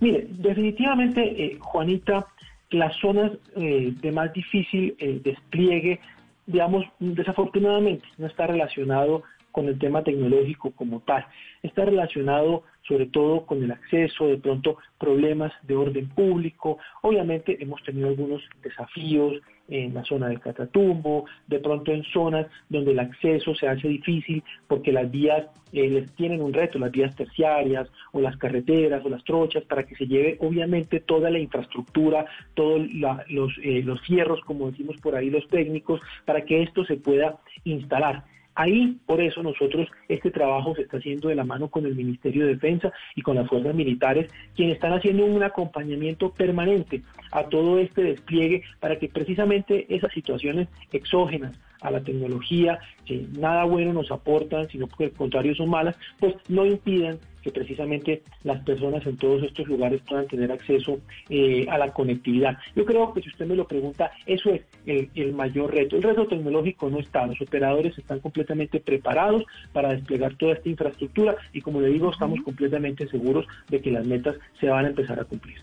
Mire, 0.00 0.26
definitivamente, 0.30 1.22
eh, 1.22 1.56
Juanita, 1.58 2.26
las 2.70 2.94
zonas 2.96 3.32
eh, 3.56 3.94
de 3.98 4.12
más 4.12 4.30
difícil 4.34 4.94
eh, 4.98 5.20
despliegue, 5.24 6.00
digamos, 6.46 6.84
desafortunadamente 6.98 8.06
no 8.18 8.26
está 8.26 8.46
relacionado 8.46 9.22
con 9.52 9.68
el 9.68 9.78
tema 9.78 10.02
tecnológico 10.04 10.70
como 10.72 11.00
tal. 11.00 11.26
Está 11.62 11.86
relacionado 11.86 12.64
sobre 12.88 13.06
todo 13.06 13.44
con 13.44 13.62
el 13.62 13.70
acceso, 13.70 14.26
de 14.26 14.38
pronto 14.38 14.78
problemas 14.98 15.52
de 15.62 15.76
orden 15.76 16.08
público. 16.08 16.78
Obviamente 17.02 17.62
hemos 17.62 17.82
tenido 17.82 18.08
algunos 18.08 18.42
desafíos 18.62 19.34
en 19.68 19.92
la 19.92 20.02
zona 20.04 20.28
del 20.28 20.40
Catatumbo, 20.40 21.26
de 21.46 21.60
pronto 21.60 21.92
en 21.92 22.02
zonas 22.04 22.46
donde 22.70 22.92
el 22.92 22.98
acceso 22.98 23.54
se 23.54 23.68
hace 23.68 23.86
difícil 23.86 24.42
porque 24.66 24.92
las 24.92 25.10
vías 25.10 25.46
eh, 25.72 26.06
tienen 26.16 26.40
un 26.40 26.54
reto, 26.54 26.78
las 26.78 26.90
vías 26.90 27.14
terciarias 27.14 27.88
o 28.12 28.20
las 28.20 28.36
carreteras 28.38 29.04
o 29.04 29.10
las 29.10 29.22
trochas, 29.24 29.64
para 29.64 29.84
que 29.84 29.94
se 29.96 30.06
lleve 30.06 30.38
obviamente 30.40 31.00
toda 31.00 31.30
la 31.30 31.38
infraestructura, 31.38 32.24
todos 32.54 32.80
los, 32.90 33.52
eh, 33.62 33.82
los 33.84 34.00
fierros, 34.02 34.40
como 34.46 34.70
decimos 34.70 34.96
por 35.02 35.14
ahí 35.14 35.28
los 35.28 35.46
técnicos, 35.48 36.00
para 36.24 36.46
que 36.46 36.62
esto 36.62 36.84
se 36.86 36.96
pueda 36.96 37.38
instalar. 37.64 38.24
Ahí, 38.58 38.98
por 39.06 39.20
eso, 39.20 39.40
nosotros, 39.40 39.86
este 40.08 40.32
trabajo 40.32 40.74
se 40.74 40.82
está 40.82 40.96
haciendo 40.96 41.28
de 41.28 41.36
la 41.36 41.44
mano 41.44 41.68
con 41.68 41.86
el 41.86 41.94
Ministerio 41.94 42.44
de 42.44 42.54
Defensa 42.54 42.92
y 43.14 43.22
con 43.22 43.36
las 43.36 43.48
fuerzas 43.48 43.72
militares, 43.72 44.28
quienes 44.56 44.74
están 44.74 44.92
haciendo 44.94 45.26
un 45.26 45.40
acompañamiento 45.44 46.32
permanente 46.32 47.02
a 47.30 47.44
todo 47.44 47.78
este 47.78 48.02
despliegue 48.02 48.64
para 48.80 48.98
que 48.98 49.08
precisamente 49.08 49.86
esas 49.94 50.12
situaciones 50.12 50.66
exógenas 50.90 51.56
a 51.80 51.90
la 51.90 52.02
tecnología, 52.02 52.78
que 53.04 53.26
nada 53.38 53.64
bueno 53.64 53.92
nos 53.92 54.10
aportan, 54.10 54.68
sino 54.68 54.86
que 54.86 55.04
al 55.04 55.12
contrario 55.12 55.54
son 55.54 55.70
malas, 55.70 55.96
pues 56.18 56.34
no 56.48 56.66
impidan 56.66 57.18
que 57.42 57.50
precisamente 57.50 58.22
las 58.42 58.62
personas 58.64 59.06
en 59.06 59.16
todos 59.16 59.42
estos 59.42 59.66
lugares 59.68 60.02
puedan 60.08 60.26
tener 60.26 60.50
acceso 60.50 61.00
eh, 61.28 61.66
a 61.70 61.78
la 61.78 61.92
conectividad. 61.92 62.58
Yo 62.74 62.84
creo 62.84 63.12
que 63.12 63.22
si 63.22 63.28
usted 63.28 63.46
me 63.46 63.56
lo 63.56 63.66
pregunta, 63.66 64.10
eso 64.26 64.50
es 64.50 64.62
el, 64.86 65.08
el, 65.14 65.32
mayor 65.32 65.72
reto. 65.72 65.96
El 65.96 66.02
reto 66.02 66.26
tecnológico 66.26 66.90
no 66.90 66.98
está, 66.98 67.26
los 67.26 67.40
operadores 67.40 67.96
están 67.96 68.20
completamente 68.20 68.80
preparados 68.80 69.44
para 69.72 69.90
desplegar 69.90 70.34
toda 70.34 70.54
esta 70.54 70.68
infraestructura 70.68 71.36
y 71.52 71.60
como 71.60 71.80
le 71.80 71.88
digo, 71.88 72.10
estamos 72.10 72.40
completamente 72.42 73.08
seguros 73.08 73.46
de 73.68 73.80
que 73.80 73.90
las 73.90 74.06
metas 74.06 74.36
se 74.60 74.68
van 74.68 74.86
a 74.86 74.88
empezar 74.88 75.20
a 75.20 75.24
cumplir. 75.24 75.58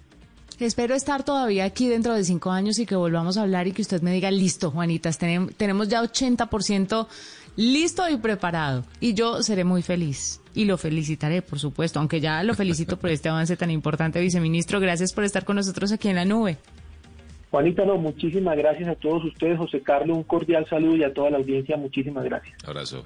Espero 0.60 0.96
estar 0.96 1.24
todavía 1.24 1.66
aquí 1.66 1.90
dentro 1.90 2.14
de 2.14 2.24
cinco 2.24 2.52
años 2.52 2.80
y 2.80 2.86
que 2.86 2.96
volvamos 2.96 3.38
a 3.38 3.42
hablar 3.42 3.68
y 3.68 3.72
que 3.72 3.82
usted 3.82 4.02
me 4.02 4.14
diga, 4.14 4.32
listo, 4.32 4.72
Juanitas, 4.72 5.18
tenemos 5.18 5.90
ya 5.90 6.02
80% 6.02 7.08
listo 7.56 8.10
y 8.10 8.18
preparado. 8.18 8.84
Y 9.00 9.14
yo 9.14 9.42
seré 9.44 9.64
muy 9.64 9.82
feliz. 9.82 10.42
Y 10.54 10.66
lo 10.66 10.78
felicitaré, 10.78 11.42
por 11.42 11.60
supuesto, 11.60 12.00
aunque 12.00 12.22
ya 12.22 12.42
lo 12.44 12.54
felicito 12.54 12.98
por 12.98 13.10
este 13.10 13.30
avance 13.30 13.58
tan 13.58 13.72
importante, 13.72 14.22
viceministro. 14.22 14.80
Gracias 14.80 15.12
por 15.12 15.24
estar 15.26 15.44
con 15.44 15.58
nosotros 15.58 15.92
aquí 15.92 16.08
en 16.08 16.16
la 16.16 16.26
nube. 16.26 16.58
Juanita, 17.52 17.86
no, 17.86 17.98
muchísimas 17.98 18.58
gracias 18.58 18.90
a 18.90 18.96
todos 18.96 19.24
ustedes. 19.26 19.58
José 19.58 19.82
Carlos, 19.82 20.18
un 20.18 20.24
cordial 20.24 20.66
saludo 20.70 20.96
y 20.96 21.04
a 21.04 21.14
toda 21.14 21.30
la 21.30 21.38
audiencia, 21.38 21.78
muchísimas 21.78 22.24
gracias. 22.24 22.58
Abrazo. 22.66 23.06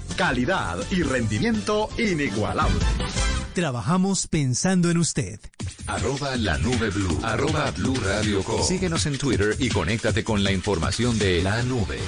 Calidad 0.15 0.77
y 0.91 1.03
rendimiento 1.03 1.89
inigualable. 1.97 2.79
Trabajamos 3.53 4.27
pensando 4.27 4.89
en 4.89 4.97
usted. 4.97 5.39
Arroba 5.87 6.35
la 6.37 6.57
nube 6.57 6.89
blue. 6.89 7.19
Arroba 7.23 7.71
blue 7.71 7.95
radio 7.95 8.43
com. 8.43 8.63
Síguenos 8.63 9.05
en 9.05 9.17
Twitter 9.17 9.55
y 9.59 9.69
conéctate 9.69 10.23
con 10.23 10.43
la 10.43 10.51
información 10.51 11.17
de 11.19 11.41
la 11.43 11.61
nube. 11.63 11.99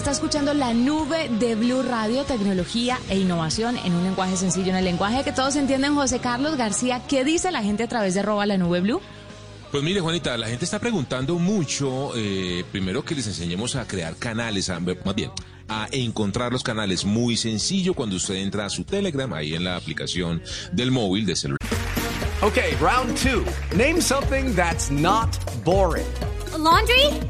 Está 0.00 0.12
escuchando 0.12 0.54
la 0.54 0.72
nube 0.72 1.28
de 1.28 1.54
Blue 1.56 1.82
Radio, 1.82 2.24
tecnología 2.24 2.98
e 3.10 3.18
innovación 3.18 3.76
en 3.84 3.92
un 3.94 4.02
lenguaje 4.02 4.34
sencillo, 4.34 4.70
en 4.70 4.76
el 4.76 4.84
lenguaje 4.86 5.22
que 5.24 5.30
todos 5.30 5.56
entienden. 5.56 5.94
José 5.94 6.20
Carlos 6.20 6.56
García, 6.56 7.02
¿qué 7.06 7.22
dice 7.22 7.50
la 7.50 7.62
gente 7.62 7.82
a 7.82 7.88
través 7.88 8.14
de 8.14 8.20
arroba 8.20 8.46
la 8.46 8.56
nube 8.56 8.80
Blue? 8.80 9.02
Pues 9.70 9.82
mire, 9.82 10.00
Juanita, 10.00 10.38
la 10.38 10.48
gente 10.48 10.64
está 10.64 10.78
preguntando 10.78 11.38
mucho, 11.38 12.12
eh, 12.16 12.64
primero 12.72 13.04
que 13.04 13.14
les 13.14 13.26
enseñemos 13.26 13.76
a 13.76 13.86
crear 13.86 14.16
canales, 14.16 14.70
a, 14.70 14.80
más 14.80 15.14
bien, 15.14 15.32
a 15.68 15.86
encontrar 15.92 16.50
los 16.50 16.62
canales. 16.62 17.04
Muy 17.04 17.36
sencillo 17.36 17.92
cuando 17.92 18.16
usted 18.16 18.36
entra 18.36 18.64
a 18.64 18.70
su 18.70 18.84
Telegram, 18.84 19.30
ahí 19.34 19.54
en 19.54 19.64
la 19.64 19.76
aplicación 19.76 20.42
del 20.72 20.92
móvil, 20.92 21.26
de 21.26 21.36
celular. 21.36 21.58
Ok, 22.40 22.56
round 22.80 23.14
two. 23.18 23.44
Name 23.76 24.00
something 24.00 24.54
that's 24.54 24.90
not 24.90 25.28
boring. 25.62 26.06
A 26.54 26.56
laundry? 26.56 27.20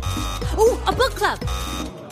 Ooh, 0.56 0.78
a 0.87 0.92
book 0.92 1.16
club. 1.16 1.40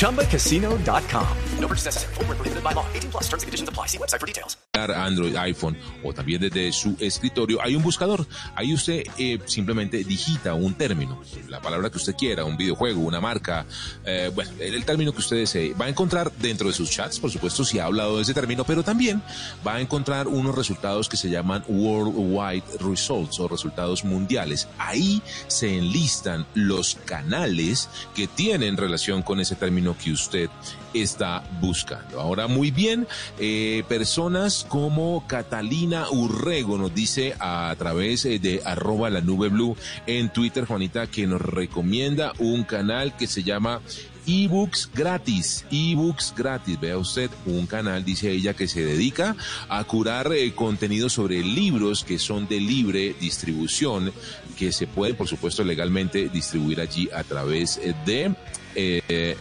ChumbaCasino.com. 0.00 1.26
No 1.60 1.68
purchase 1.68 1.86
necessary. 1.86 2.14
Full 2.14 2.24
prohibited 2.24 2.64
by 2.64 2.72
law. 2.72 2.86
18 2.94 3.10
plus 3.10 3.24
terms 3.28 3.42
and 3.42 3.48
conditions 3.48 3.68
apply. 3.68 3.86
See 3.86 3.98
website 3.98 4.20
for 4.20 4.26
details. 4.26 4.56
Android, 4.72 5.36
iPhone 5.36 5.76
o 6.02 6.12
también 6.12 6.40
desde 6.40 6.72
su 6.72 6.96
escritorio 7.00 7.58
hay 7.62 7.74
un 7.74 7.82
buscador. 7.82 8.26
Ahí 8.54 8.72
usted 8.72 9.02
eh, 9.18 9.38
simplemente 9.44 10.04
digita 10.04 10.54
un 10.54 10.74
término, 10.74 11.20
la 11.48 11.60
palabra 11.60 11.90
que 11.90 11.98
usted 11.98 12.14
quiera, 12.14 12.44
un 12.44 12.56
videojuego, 12.56 13.00
una 13.00 13.20
marca, 13.20 13.66
eh, 14.06 14.30
bueno, 14.34 14.50
el, 14.58 14.74
el 14.74 14.84
término 14.84 15.12
que 15.12 15.18
usted 15.18 15.36
desee. 15.36 15.74
Va 15.74 15.86
a 15.86 15.88
encontrar 15.88 16.32
dentro 16.38 16.68
de 16.68 16.72
sus 16.72 16.90
chats, 16.90 17.18
por 17.18 17.30
supuesto, 17.30 17.64
si 17.64 17.78
ha 17.78 17.84
hablado 17.84 18.16
de 18.16 18.22
ese 18.22 18.32
término, 18.32 18.64
pero 18.64 18.82
también 18.82 19.22
va 19.66 19.74
a 19.74 19.80
encontrar 19.80 20.28
unos 20.28 20.54
resultados 20.54 21.08
que 21.08 21.16
se 21.16 21.28
llaman 21.28 21.64
Worldwide 21.68 22.78
Results 22.80 23.38
o 23.40 23.48
resultados 23.48 24.04
mundiales. 24.04 24.68
Ahí 24.78 25.22
se 25.48 25.76
enlistan 25.76 26.46
los 26.54 26.96
canales 27.04 27.90
que 28.14 28.28
tienen 28.28 28.76
relación 28.76 28.89
con 29.24 29.40
ese 29.40 29.54
término 29.54 29.96
que 29.96 30.12
usted 30.12 30.50
está 30.92 31.44
buscando. 31.60 32.20
Ahora, 32.20 32.48
muy 32.48 32.70
bien, 32.70 33.06
eh, 33.38 33.84
personas 33.88 34.66
como 34.68 35.24
Catalina 35.26 36.10
Urrego 36.10 36.76
nos 36.76 36.94
dice 36.94 37.34
a 37.38 37.74
través 37.78 38.24
eh, 38.24 38.38
de 38.38 38.62
arroba 38.64 39.08
la 39.08 39.20
nube 39.20 39.48
blue 39.48 39.76
en 40.06 40.32
Twitter, 40.32 40.64
Juanita, 40.64 41.06
que 41.06 41.26
nos 41.26 41.40
recomienda 41.40 42.32
un 42.38 42.64
canal 42.64 43.16
que 43.16 43.26
se 43.26 43.42
llama 43.42 43.80
ebooks 44.26 44.90
gratis, 44.94 45.64
ebooks 45.70 46.34
gratis. 46.36 46.78
Vea 46.80 46.98
usted 46.98 47.30
un 47.46 47.66
canal, 47.66 48.04
dice 48.04 48.30
ella, 48.30 48.54
que 48.54 48.68
se 48.68 48.84
dedica 48.84 49.36
a 49.68 49.82
curar 49.84 50.32
eh, 50.32 50.52
contenidos 50.54 51.14
sobre 51.14 51.42
libros 51.42 52.04
que 52.04 52.18
son 52.18 52.46
de 52.48 52.60
libre 52.60 53.14
distribución, 53.20 54.12
que 54.58 54.72
se 54.72 54.86
pueden, 54.86 55.16
por 55.16 55.28
supuesto, 55.28 55.64
legalmente 55.64 56.28
distribuir 56.28 56.80
allí 56.80 57.08
a 57.14 57.24
través 57.24 57.78
eh, 57.78 57.94
de 58.06 58.34
eh, 58.74 59.36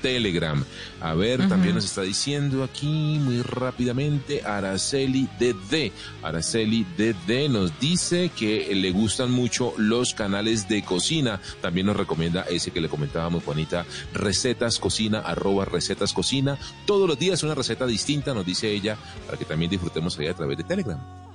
Telegram. 0.00 0.64
A 1.00 1.14
ver, 1.14 1.48
también 1.48 1.74
nos 1.74 1.84
está 1.84 2.02
diciendo 2.02 2.62
aquí 2.62 3.18
muy 3.20 3.42
rápidamente 3.42 4.42
Araceli 4.44 5.28
DD. 5.38 5.90
Araceli 6.22 6.86
DD 6.96 7.48
nos 7.48 7.78
dice 7.80 8.30
que 8.36 8.74
le 8.74 8.90
gustan 8.92 9.30
mucho 9.30 9.74
los 9.76 10.14
canales 10.14 10.68
de 10.68 10.82
cocina. 10.82 11.40
También 11.60 11.86
nos 11.86 11.96
recomienda 11.96 12.42
ese 12.42 12.70
que 12.70 12.80
le 12.80 12.88
comentábamos, 12.88 13.44
Juanita, 13.44 13.84
recetas 14.12 14.78
cocina, 14.78 15.20
arroba 15.20 15.64
recetas 15.64 16.12
cocina. 16.12 16.58
Todos 16.86 17.08
los 17.08 17.18
días 17.18 17.42
una 17.42 17.54
receta 17.54 17.86
distinta, 17.86 18.34
nos 18.34 18.46
dice 18.46 18.70
ella, 18.70 18.96
para 19.26 19.38
que 19.38 19.44
también 19.44 19.70
disfrutemos 19.70 20.18
ahí 20.18 20.26
a 20.26 20.34
través 20.34 20.56
de 20.56 20.64
Telegram. 20.64 21.31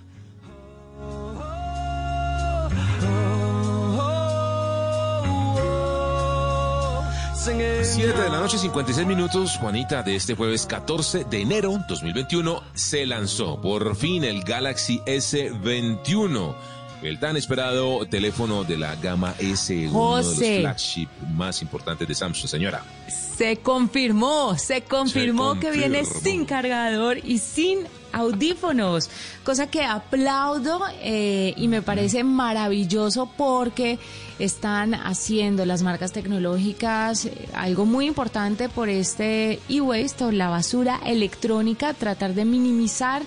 Siete 7.48 8.24
de 8.24 8.30
la 8.30 8.42
noche, 8.42 8.58
56 8.58 9.08
minutos, 9.08 9.56
Juanita, 9.56 10.04
de 10.04 10.18
este 10.18 10.36
jueves 10.36 10.66
14 10.66 11.24
de 11.24 11.42
enero 11.44 11.80
2021, 11.88 12.62
se 12.74 13.06
lanzó 13.06 13.62
por 13.62 13.96
fin 13.96 14.26
el 14.26 14.44
Galaxy 14.44 15.00
S21. 15.06 16.56
El 17.04 17.20
tan 17.20 17.38
esperado 17.38 18.06
teléfono 18.06 18.66
de 18.66 18.78
la 18.78 18.96
gama 18.98 19.34
S, 19.40 19.88
uno 19.88 20.18
de 20.18 20.24
los 20.24 20.36
flagship 20.36 21.08
más 21.36 21.62
importantes 21.62 22.06
de 22.06 22.16
Samsung, 22.16 22.50
señora. 22.50 22.84
Se 23.08 23.56
confirmó, 23.56 24.58
se 24.58 24.82
confirmó 24.82 25.54
Se 25.54 25.60
que 25.62 25.72
viene 25.72 26.04
sin 26.04 26.44
cargador 26.44 27.18
y 27.24 27.38
sin 27.38 27.88
audífonos, 28.12 29.10
cosa 29.44 29.68
que 29.68 29.84
aplaudo 29.84 30.82
eh, 31.02 31.54
y 31.58 31.68
me 31.68 31.82
parece 31.82 32.24
maravilloso 32.24 33.30
porque 33.38 34.00
están 34.40 34.94
haciendo 34.94 35.66
las 35.66 35.82
marcas 35.82 36.12
tecnológicas 36.12 37.26
eh, 37.26 37.50
algo 37.54 37.86
muy 37.86 38.06
importante 38.06 38.70
por 38.70 38.90
este 38.90 39.60
e-waste 39.70 40.26
o 40.26 40.32
la 40.32 40.50
basura 40.50 41.00
electrónica, 41.06 41.94
tratar 41.94 42.34
de 42.34 42.46
minimizar 42.46 43.24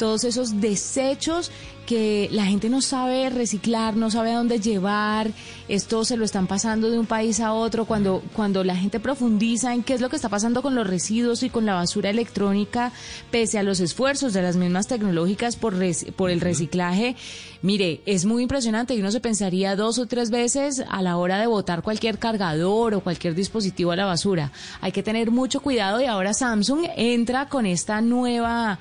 todos 0.00 0.24
esos 0.24 0.62
desechos 0.62 1.50
que 1.84 2.28
la 2.32 2.46
gente 2.46 2.70
no 2.70 2.80
sabe 2.80 3.28
reciclar, 3.28 3.96
no 3.96 4.10
sabe 4.10 4.30
a 4.30 4.38
dónde 4.38 4.60
llevar, 4.60 5.30
esto 5.68 6.06
se 6.06 6.16
lo 6.16 6.24
están 6.24 6.46
pasando 6.46 6.88
de 6.88 6.98
un 6.98 7.04
país 7.04 7.38
a 7.38 7.52
otro, 7.52 7.84
cuando, 7.84 8.22
cuando 8.32 8.64
la 8.64 8.76
gente 8.76 8.98
profundiza 8.98 9.74
en 9.74 9.82
qué 9.82 9.92
es 9.94 10.00
lo 10.00 10.08
que 10.08 10.16
está 10.16 10.30
pasando 10.30 10.62
con 10.62 10.74
los 10.74 10.86
residuos 10.86 11.42
y 11.42 11.50
con 11.50 11.66
la 11.66 11.74
basura 11.74 12.08
electrónica, 12.08 12.92
pese 13.30 13.58
a 13.58 13.62
los 13.62 13.80
esfuerzos 13.80 14.32
de 14.32 14.40
las 14.40 14.56
mismas 14.56 14.86
tecnológicas 14.86 15.56
por, 15.56 15.74
por 16.16 16.30
el 16.30 16.40
reciclaje, 16.40 17.14
mire, 17.60 18.00
es 18.06 18.24
muy 18.24 18.44
impresionante. 18.44 18.94
Y 18.94 19.00
uno 19.00 19.10
se 19.10 19.20
pensaría 19.20 19.76
dos 19.76 19.98
o 19.98 20.06
tres 20.06 20.30
veces 20.30 20.82
a 20.88 21.02
la 21.02 21.18
hora 21.18 21.38
de 21.38 21.46
botar 21.46 21.82
cualquier 21.82 22.18
cargador 22.18 22.94
o 22.94 23.00
cualquier 23.00 23.34
dispositivo 23.34 23.92
a 23.92 23.96
la 23.96 24.06
basura. 24.06 24.50
Hay 24.80 24.92
que 24.92 25.02
tener 25.02 25.30
mucho 25.30 25.60
cuidado. 25.60 26.00
Y 26.00 26.06
ahora 26.06 26.32
Samsung 26.32 26.86
entra 26.96 27.48
con 27.48 27.66
esta 27.66 28.00
nueva 28.00 28.78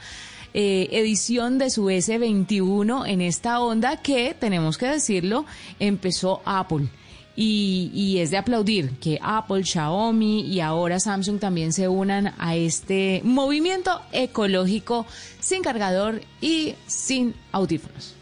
eh, 0.53 0.89
edición 0.91 1.57
de 1.57 1.69
su 1.69 1.85
S21 1.85 3.07
en 3.07 3.21
esta 3.21 3.59
onda 3.59 3.97
que, 3.97 4.35
tenemos 4.37 4.77
que 4.77 4.87
decirlo, 4.87 5.45
empezó 5.79 6.41
Apple. 6.45 6.87
Y, 7.35 7.89
y 7.93 8.17
es 8.17 8.31
de 8.31 8.37
aplaudir 8.37 8.91
que 8.99 9.17
Apple, 9.21 9.63
Xiaomi 9.63 10.41
y 10.41 10.59
ahora 10.59 10.99
Samsung 10.99 11.39
también 11.39 11.71
se 11.71 11.87
unan 11.87 12.33
a 12.37 12.55
este 12.55 13.21
movimiento 13.23 14.01
ecológico 14.11 15.05
sin 15.39 15.61
cargador 15.61 16.21
y 16.41 16.73
sin 16.87 17.33
audífonos. 17.53 18.18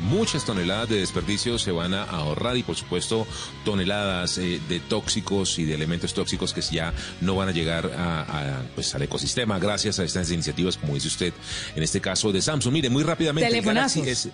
Muchas 0.00 0.44
toneladas 0.44 0.88
de 0.90 0.96
desperdicios 1.00 1.62
se 1.62 1.72
van 1.72 1.94
a 1.94 2.02
ahorrar 2.04 2.56
y 2.56 2.62
por 2.62 2.76
supuesto 2.76 3.26
toneladas 3.64 4.36
eh, 4.38 4.60
de 4.68 4.78
tóxicos 4.80 5.58
y 5.58 5.64
de 5.64 5.74
elementos 5.74 6.12
tóxicos 6.12 6.52
que 6.52 6.60
ya 6.60 6.92
no 7.20 7.34
van 7.34 7.48
a 7.48 7.52
llegar 7.52 7.90
a, 7.96 8.20
a, 8.22 8.62
pues, 8.74 8.94
al 8.94 9.02
ecosistema 9.02 9.58
gracias 9.58 9.98
a 9.98 10.04
estas 10.04 10.30
iniciativas 10.30 10.76
como 10.76 10.94
dice 10.94 11.08
usted 11.08 11.32
en 11.74 11.82
este 11.82 12.00
caso 12.00 12.30
de 12.32 12.42
Samsung. 12.42 12.72
Mire, 12.74 12.90
muy 12.90 13.02
rápidamente. 13.04 13.46
el 13.48 13.52
Telefonazos. 13.54 14.02
Galaxy 14.02 14.28
S- 14.28 14.30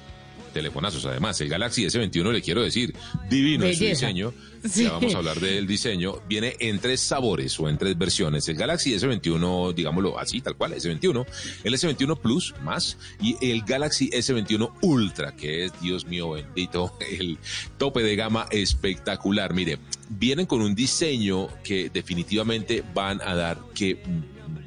telefonazos 0.53 1.05
además. 1.07 1.41
El 1.41 1.49
Galaxy 1.49 1.85
S21 1.85 2.33
le 2.33 2.43
quiero 2.43 2.63
decir, 2.63 2.95
divino 3.29 3.67
en 3.67 3.75
su 3.75 3.81
Belleza. 3.81 4.07
diseño. 4.07 4.33
Sí. 4.69 4.85
Ya 4.85 4.93
vamos 4.93 5.15
a 5.15 5.19
hablar 5.19 5.41
del 5.41 5.67
diseño. 5.67 6.17
Viene 6.29 6.55
en 6.61 6.79
tres 6.79 7.01
sabores 7.01 7.59
o 7.59 7.69
en 7.69 7.79
tres 7.79 7.99
versiones. 7.99 8.49
El 8.49 8.57
Galaxy 8.57 8.95
S21, 8.95 9.75
digámoslo 9.75 10.19
así, 10.19 10.41
tal 10.41 10.57
cual, 10.57 10.75
S21. 10.75 11.27
El 11.65 11.75
S21 11.75 12.21
Plus 12.21 12.55
más 12.63 12.97
y 13.21 13.37
el 13.51 13.63
Galaxy 13.63 14.11
S21 14.11 14.73
Ultra, 14.83 15.35
que 15.35 15.65
es, 15.65 15.73
Dios 15.81 16.07
mío 16.07 16.31
bendito, 16.31 16.97
el 17.11 17.39
tope 17.79 18.03
de 18.03 18.15
gama 18.15 18.47
espectacular. 18.51 19.53
Mire, 19.55 19.79
vienen 20.09 20.47
con 20.47 20.63
un 20.63 20.75
diseño 20.75 21.49
que 21.65 21.91
definitivamente 21.91 22.85
van 22.95 23.21
a 23.23 23.35
dar 23.35 23.59
que 23.75 24.01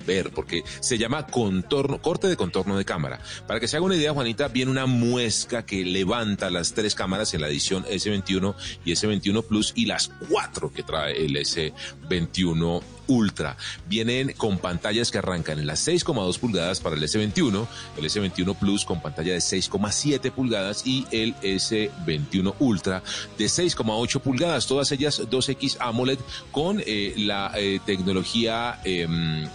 ver, 0.05 0.31
porque 0.31 0.63
se 0.79 0.97
llama 0.97 1.27
contorno, 1.27 2.01
corte 2.01 2.27
de 2.27 2.37
contorno 2.37 2.77
de 2.77 2.85
cámara. 2.85 3.19
Para 3.47 3.59
que 3.59 3.67
se 3.67 3.77
haga 3.77 3.85
una 3.85 3.95
idea, 3.95 4.13
Juanita, 4.13 4.47
viene 4.47 4.71
una 4.71 4.85
muesca 4.85 5.65
que 5.65 5.83
levanta 5.83 6.49
las 6.49 6.73
tres 6.73 6.95
cámaras 6.95 7.33
en 7.33 7.41
la 7.41 7.47
edición 7.47 7.83
S21 7.85 8.55
y 8.85 8.91
S21 8.91 9.43
Plus 9.43 9.73
y 9.75 9.85
las 9.85 10.09
cuatro 10.29 10.71
que 10.71 10.83
trae 10.83 11.25
el 11.25 11.35
S21 11.35 12.81
Ultra. 13.07 13.57
Vienen 13.87 14.33
con 14.33 14.57
pantallas 14.57 15.11
que 15.11 15.19
arrancan 15.19 15.59
en 15.59 15.67
las 15.67 15.87
6,2 15.87 16.39
pulgadas 16.39 16.79
para 16.79 16.95
el 16.95 17.03
S21, 17.03 17.67
el 17.97 18.05
S21 18.05 18.55
Plus 18.57 18.85
con 18.85 19.01
pantalla 19.01 19.33
de 19.33 19.39
6,7 19.39 20.31
pulgadas 20.31 20.85
y 20.85 21.05
el 21.11 21.35
S21 21.35 22.55
Ultra 22.59 23.03
de 23.37 23.45
6,8 23.45 24.19
pulgadas, 24.21 24.67
todas 24.67 24.91
ellas 24.91 25.21
2X 25.21 25.77
AMOLED 25.79 26.19
con 26.51 26.81
eh, 26.85 27.13
la 27.17 27.51
eh, 27.55 27.79
tecnología 27.85 28.79
em, 28.83 29.47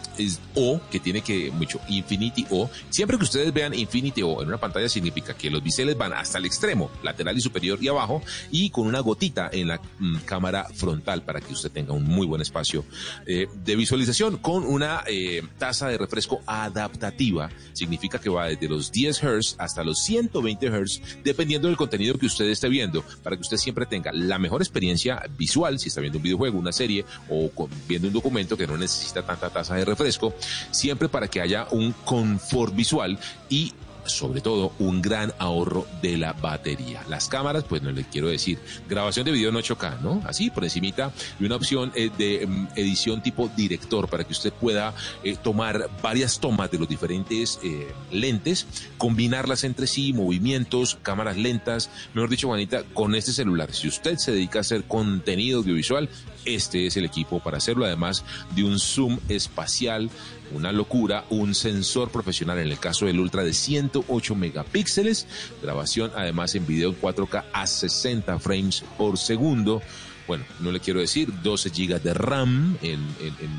O, 0.54 0.80
que 0.90 0.98
tiene 0.98 1.22
que 1.22 1.50
mucho 1.50 1.80
Infinity 1.88 2.46
O. 2.50 2.68
Siempre 2.88 3.16
que 3.16 3.24
ustedes 3.24 3.52
vean 3.52 3.72
Infinity 3.72 4.22
O 4.22 4.42
en 4.42 4.48
una 4.48 4.58
pantalla 4.58 4.88
significa 4.88 5.34
que 5.34 5.50
los 5.50 5.62
biseles 5.62 5.96
van 5.96 6.12
hasta 6.12 6.38
el 6.38 6.44
extremo, 6.44 6.90
lateral 7.02 7.36
y 7.36 7.40
superior 7.40 7.78
y 7.80 7.88
abajo, 7.88 8.22
y 8.50 8.70
con 8.70 8.86
una 8.86 9.00
gotita 9.00 9.48
en 9.52 9.68
la 9.68 9.80
mm, 9.98 10.18
cámara 10.24 10.66
frontal 10.74 11.22
para 11.22 11.40
que 11.40 11.52
usted 11.52 11.70
tenga 11.70 11.92
un 11.92 12.04
muy 12.04 12.26
buen 12.26 12.42
espacio 12.42 12.84
eh, 13.26 13.46
de 13.64 13.76
visualización 13.76 14.38
con 14.38 14.64
una 14.64 15.04
eh, 15.06 15.42
tasa 15.58 15.88
de 15.88 15.98
refresco 15.98 16.40
adaptativa. 16.46 17.50
Significa 17.72 18.18
que 18.18 18.30
va 18.30 18.46
desde 18.46 18.68
los 18.68 18.90
10 18.90 19.20
Hz 19.20 19.56
hasta 19.58 19.84
los 19.84 20.02
120 20.02 20.66
Hz, 20.68 21.22
dependiendo 21.22 21.68
del 21.68 21.76
contenido 21.76 22.18
que 22.18 22.26
usted 22.26 22.46
esté 22.46 22.68
viendo, 22.68 23.04
para 23.22 23.36
que 23.36 23.42
usted 23.42 23.56
siempre 23.56 23.86
tenga 23.86 24.12
la 24.12 24.38
mejor 24.38 24.62
experiencia 24.62 25.22
visual, 25.38 25.78
si 25.78 25.88
está 25.88 26.00
viendo 26.00 26.18
un 26.18 26.24
videojuego, 26.24 26.58
una 26.58 26.72
serie 26.72 27.04
o 27.28 27.50
viendo 27.88 28.08
un 28.08 28.14
documento 28.14 28.56
que 28.56 28.66
no 28.66 28.76
necesita 28.76 29.22
tanta 29.22 29.50
tasa 29.50 29.74
de 29.76 29.84
refresco, 29.84 30.29
siempre 30.70 31.08
para 31.08 31.28
que 31.28 31.40
haya 31.40 31.66
un 31.70 31.92
confort 32.04 32.74
visual 32.74 33.18
y 33.48 33.72
sobre 34.04 34.40
todo 34.40 34.72
un 34.78 35.00
gran 35.00 35.32
ahorro 35.38 35.86
de 36.02 36.16
la 36.16 36.32
batería. 36.32 37.02
Las 37.08 37.28
cámaras, 37.28 37.64
pues 37.64 37.82
no 37.82 37.90
le 37.90 38.04
quiero 38.04 38.28
decir, 38.28 38.58
grabación 38.88 39.24
de 39.24 39.32
video 39.32 39.50
en 39.50 39.56
8K, 39.56 40.00
¿no? 40.00 40.22
Así 40.26 40.50
por 40.50 40.64
encimita 40.64 41.12
y 41.38 41.44
una 41.44 41.56
opción 41.56 41.92
eh, 41.94 42.10
de 42.16 42.46
mm, 42.46 42.68
edición 42.76 43.22
tipo 43.22 43.50
director 43.56 44.08
para 44.08 44.24
que 44.24 44.32
usted 44.32 44.52
pueda 44.52 44.94
eh, 45.22 45.36
tomar 45.40 45.88
varias 46.02 46.40
tomas 46.40 46.70
de 46.70 46.78
los 46.78 46.88
diferentes 46.88 47.58
eh, 47.62 47.92
lentes, 48.10 48.66
combinarlas 48.98 49.64
entre 49.64 49.86
sí, 49.86 50.12
movimientos, 50.12 50.98
cámaras 51.02 51.36
lentas, 51.36 51.90
mejor 52.14 52.30
dicho, 52.30 52.48
Juanita, 52.48 52.82
con 52.94 53.14
este 53.14 53.32
celular. 53.32 53.72
Si 53.72 53.88
usted 53.88 54.16
se 54.16 54.32
dedica 54.32 54.58
a 54.58 54.62
hacer 54.62 54.84
contenido 54.84 55.58
audiovisual, 55.58 56.08
este 56.44 56.86
es 56.86 56.96
el 56.96 57.04
equipo 57.04 57.40
para 57.40 57.58
hacerlo, 57.58 57.84
además 57.84 58.24
de 58.54 58.64
un 58.64 58.78
zoom 58.78 59.18
espacial 59.28 60.10
una 60.52 60.72
locura, 60.72 61.24
un 61.30 61.54
sensor 61.54 62.10
profesional 62.10 62.58
en 62.58 62.68
el 62.68 62.78
caso 62.78 63.06
del 63.06 63.20
Ultra 63.20 63.44
de 63.44 63.52
108 63.52 64.34
megapíxeles, 64.34 65.26
grabación 65.62 66.10
además 66.16 66.54
en 66.54 66.66
video 66.66 66.90
en 66.90 67.00
4K 67.00 67.44
a 67.52 67.66
60 67.66 68.38
frames 68.38 68.82
por 68.98 69.18
segundo. 69.18 69.82
Bueno, 70.30 70.44
no 70.60 70.70
le 70.70 70.78
quiero 70.78 71.00
decir, 71.00 71.28
12 71.42 71.70
GB 71.70 72.02
de 72.02 72.14
RAM 72.14 72.78
en, 72.82 73.04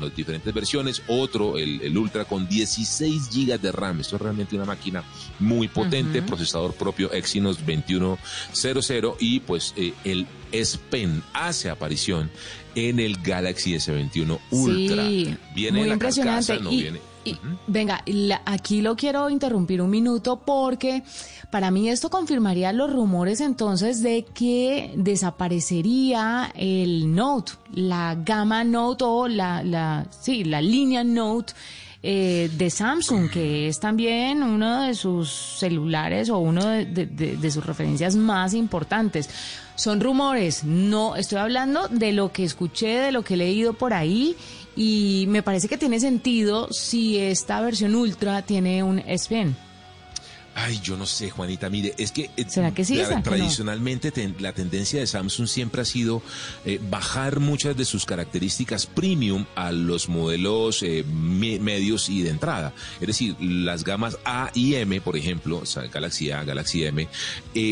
las 0.00 0.16
diferentes 0.16 0.54
versiones, 0.54 1.02
otro, 1.06 1.58
el, 1.58 1.98
Ultra 1.98 2.24
con 2.24 2.48
16 2.48 3.28
GB 3.28 3.60
de 3.60 3.72
RAM. 3.72 4.00
Esto 4.00 4.16
es 4.16 4.22
realmente 4.22 4.56
una 4.56 4.64
máquina 4.64 5.04
muy 5.38 5.68
potente, 5.68 6.22
procesador 6.22 6.72
propio 6.72 7.12
Exynos 7.12 7.58
2100 7.58 9.16
y 9.20 9.40
pues 9.40 9.74
eh, 9.76 9.92
el 10.04 10.26
S 10.50 10.78
Pen 10.88 11.22
hace 11.34 11.68
aparición 11.68 12.30
en 12.74 13.00
el 13.00 13.18
Galaxy 13.18 13.74
S21 13.74 14.40
Ultra. 14.50 15.06
Sí, 15.08 15.36
viene 15.54 15.80
muy 15.80 15.90
impresionante. 15.90 16.54
y, 16.70 16.90
Venga, 17.66 18.02
aquí 18.44 18.82
lo 18.82 18.96
quiero 18.96 19.30
interrumpir 19.30 19.80
un 19.80 19.90
minuto 19.90 20.40
porque 20.44 21.02
para 21.50 21.70
mí 21.70 21.88
esto 21.88 22.10
confirmaría 22.10 22.72
los 22.72 22.92
rumores 22.92 23.40
entonces 23.40 24.02
de 24.02 24.24
que 24.24 24.92
desaparecería 24.96 26.50
el 26.54 27.14
Note, 27.14 27.52
la 27.74 28.16
gama 28.16 28.64
Note 28.64 29.04
o 29.04 29.28
la, 29.28 29.62
la, 29.62 30.06
sí, 30.10 30.44
la 30.44 30.60
línea 30.60 31.04
Note. 31.04 31.52
Eh, 32.04 32.50
de 32.58 32.68
Samsung, 32.68 33.30
que 33.30 33.68
es 33.68 33.78
también 33.78 34.42
uno 34.42 34.82
de 34.82 34.94
sus 34.96 35.30
celulares 35.30 36.30
o 36.30 36.38
uno 36.38 36.66
de 36.66 37.50
sus 37.52 37.64
referencias 37.64 38.16
más 38.16 38.54
importantes. 38.54 39.30
Son 39.76 40.00
rumores, 40.00 40.64
no 40.64 41.14
estoy 41.14 41.38
hablando 41.38 41.86
de 41.86 42.12
lo 42.12 42.32
que 42.32 42.42
escuché, 42.42 42.98
de 42.98 43.12
lo 43.12 43.22
que 43.22 43.34
he 43.34 43.36
leído 43.36 43.74
por 43.74 43.94
ahí 43.94 44.36
y 44.76 45.26
me 45.28 45.42
parece 45.42 45.68
que 45.68 45.78
tiene 45.78 46.00
sentido 46.00 46.72
si 46.72 47.18
esta 47.18 47.60
versión 47.60 47.94
ultra 47.94 48.42
tiene 48.42 48.82
un 48.82 48.98
S 49.00 49.28
Pen. 49.28 49.54
Ay, 50.54 50.80
yo 50.82 50.96
no 50.96 51.06
sé, 51.06 51.30
Juanita. 51.30 51.70
Mire, 51.70 51.94
es 51.96 52.12
que, 52.12 52.30
eh, 52.36 52.44
¿Será 52.46 52.74
que 52.74 52.84
sí, 52.84 53.00
tradicionalmente 53.24 54.12
la 54.38 54.52
tendencia 54.52 55.00
de 55.00 55.06
Samsung 55.06 55.48
siempre 55.48 55.80
ha 55.80 55.84
sido 55.84 56.22
eh, 56.66 56.78
bajar 56.90 57.40
muchas 57.40 57.76
de 57.76 57.86
sus 57.86 58.04
características 58.04 58.86
premium 58.86 59.46
a 59.54 59.72
los 59.72 60.08
modelos 60.10 60.82
eh, 60.82 61.04
medios 61.04 62.10
y 62.10 62.22
de 62.22 62.30
entrada. 62.30 62.74
Es 63.00 63.06
decir, 63.06 63.36
las 63.40 63.82
gamas 63.84 64.18
A 64.24 64.50
y 64.54 64.74
M, 64.74 65.00
por 65.00 65.16
ejemplo, 65.16 65.62
Galaxy 65.92 66.30
A, 66.30 66.44
Galaxy 66.44 66.84
M, 66.84 67.08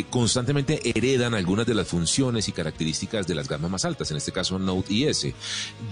constantemente 0.08 0.80
heredan 0.88 1.34
algunas 1.34 1.66
de 1.66 1.74
las 1.74 1.86
funciones 1.86 2.48
y 2.48 2.52
características 2.52 3.26
de 3.26 3.34
las 3.34 3.48
gamas 3.48 3.70
más 3.70 3.84
altas, 3.84 4.10
en 4.10 4.16
este 4.16 4.32
caso 4.32 4.58
Note 4.58 4.92
y 4.92 5.04
S. 5.04 5.34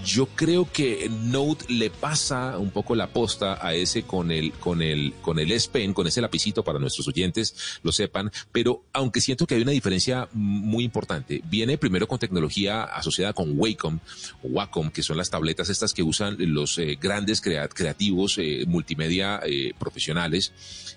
Yo 0.03 0.25
creo 0.27 0.67
que 0.71 1.09
Note 1.09 1.65
le 1.69 1.91
pasa 1.91 2.57
un 2.57 2.71
poco 2.71 2.95
la 2.95 3.07
posta 3.07 3.59
a 3.65 3.75
ese 3.75 4.03
con 4.03 4.31
el, 4.31 4.53
con 4.53 4.81
el, 4.81 5.13
con 5.21 5.37
el 5.37 5.51
S 5.51 5.69
Pen, 5.71 5.93
con 5.93 6.07
ese 6.07 6.21
lapicito 6.21 6.63
para 6.63 6.79
nuestros 6.89 7.07
oyentes 7.07 7.55
lo 7.83 7.91
sepan, 7.91 8.31
pero 8.51 8.83
aunque 8.93 9.21
siento 9.21 9.45
que 9.45 9.55
hay 9.55 9.61
una 9.61 9.71
diferencia 9.71 10.27
muy 10.33 10.83
importante, 10.83 11.41
viene 11.45 11.77
primero 11.77 12.07
con 12.07 12.19
tecnología 12.19 12.83
asociada 12.83 13.33
con 13.33 13.53
Wacom, 13.57 13.99
Wacom, 14.43 14.91
que 14.91 15.03
son 15.03 15.17
las 15.17 15.29
tabletas 15.29 15.69
estas 15.69 15.93
que 15.93 16.03
usan 16.03 16.35
los 16.39 16.77
eh, 16.77 16.97
grandes 16.99 17.41
creativos 17.41 18.37
eh, 18.37 18.65
multimedia 18.67 19.39
eh, 19.45 19.73
profesionales. 19.77 20.53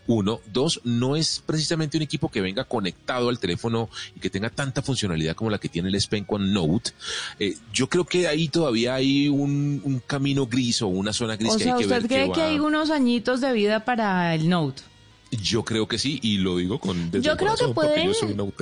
Uno, 0.07 0.41
dos, 0.53 0.81
no 0.85 1.15
es 1.15 1.43
precisamente 1.45 1.97
un 1.97 2.03
equipo 2.03 2.29
que 2.29 2.41
venga 2.41 2.65
conectado 2.65 3.29
al 3.29 3.39
teléfono 3.39 3.89
y 4.17 4.21
que 4.21 4.31
tenga 4.31 4.51
tanta 4.51 4.83
funcionalidad 4.83 5.37
como 5.37 5.51
la 5.51 5.59
que 5.59 5.69
tiene 5.69 5.89
el 5.89 5.95
S 5.95 6.09
Pen 6.09 6.25
con 6.25 6.53
Note. 6.53 6.91
yo 7.73 7.89
creo 7.89 8.05
que 8.05 8.27
ahí 8.27 8.49
todavía 8.49 8.95
hay 8.95 9.29
un, 9.29 10.03
camino 10.07 10.47
gris 10.47 10.83
o 10.83 10.89
una 10.89 11.13
zona 11.13 11.37
gris 11.37 11.57
que 11.57 11.71
hay 11.71 11.79
que 11.79 11.85
¿usted 11.85 12.07
cree 12.07 12.33
que 12.33 12.43
hay 12.43 12.59
unos 12.59 12.91
añitos 12.91 13.41
de 13.41 13.53
vida 13.53 13.85
para 13.85 14.35
el 14.35 14.49
Note? 14.49 14.83
Yo 15.33 15.65
creo 15.65 15.89
que 15.89 15.99
sí, 15.99 16.19
y 16.23 16.39
lo 16.39 16.59
digo 16.59 16.79
con 16.79 17.11
desde 17.11 17.27
yo 17.27 17.37
creo 17.37 17.55
que 17.57 17.69
pueden, 17.69 18.09
yo 18.09 18.15
soy 18.15 18.33
un 18.33 18.53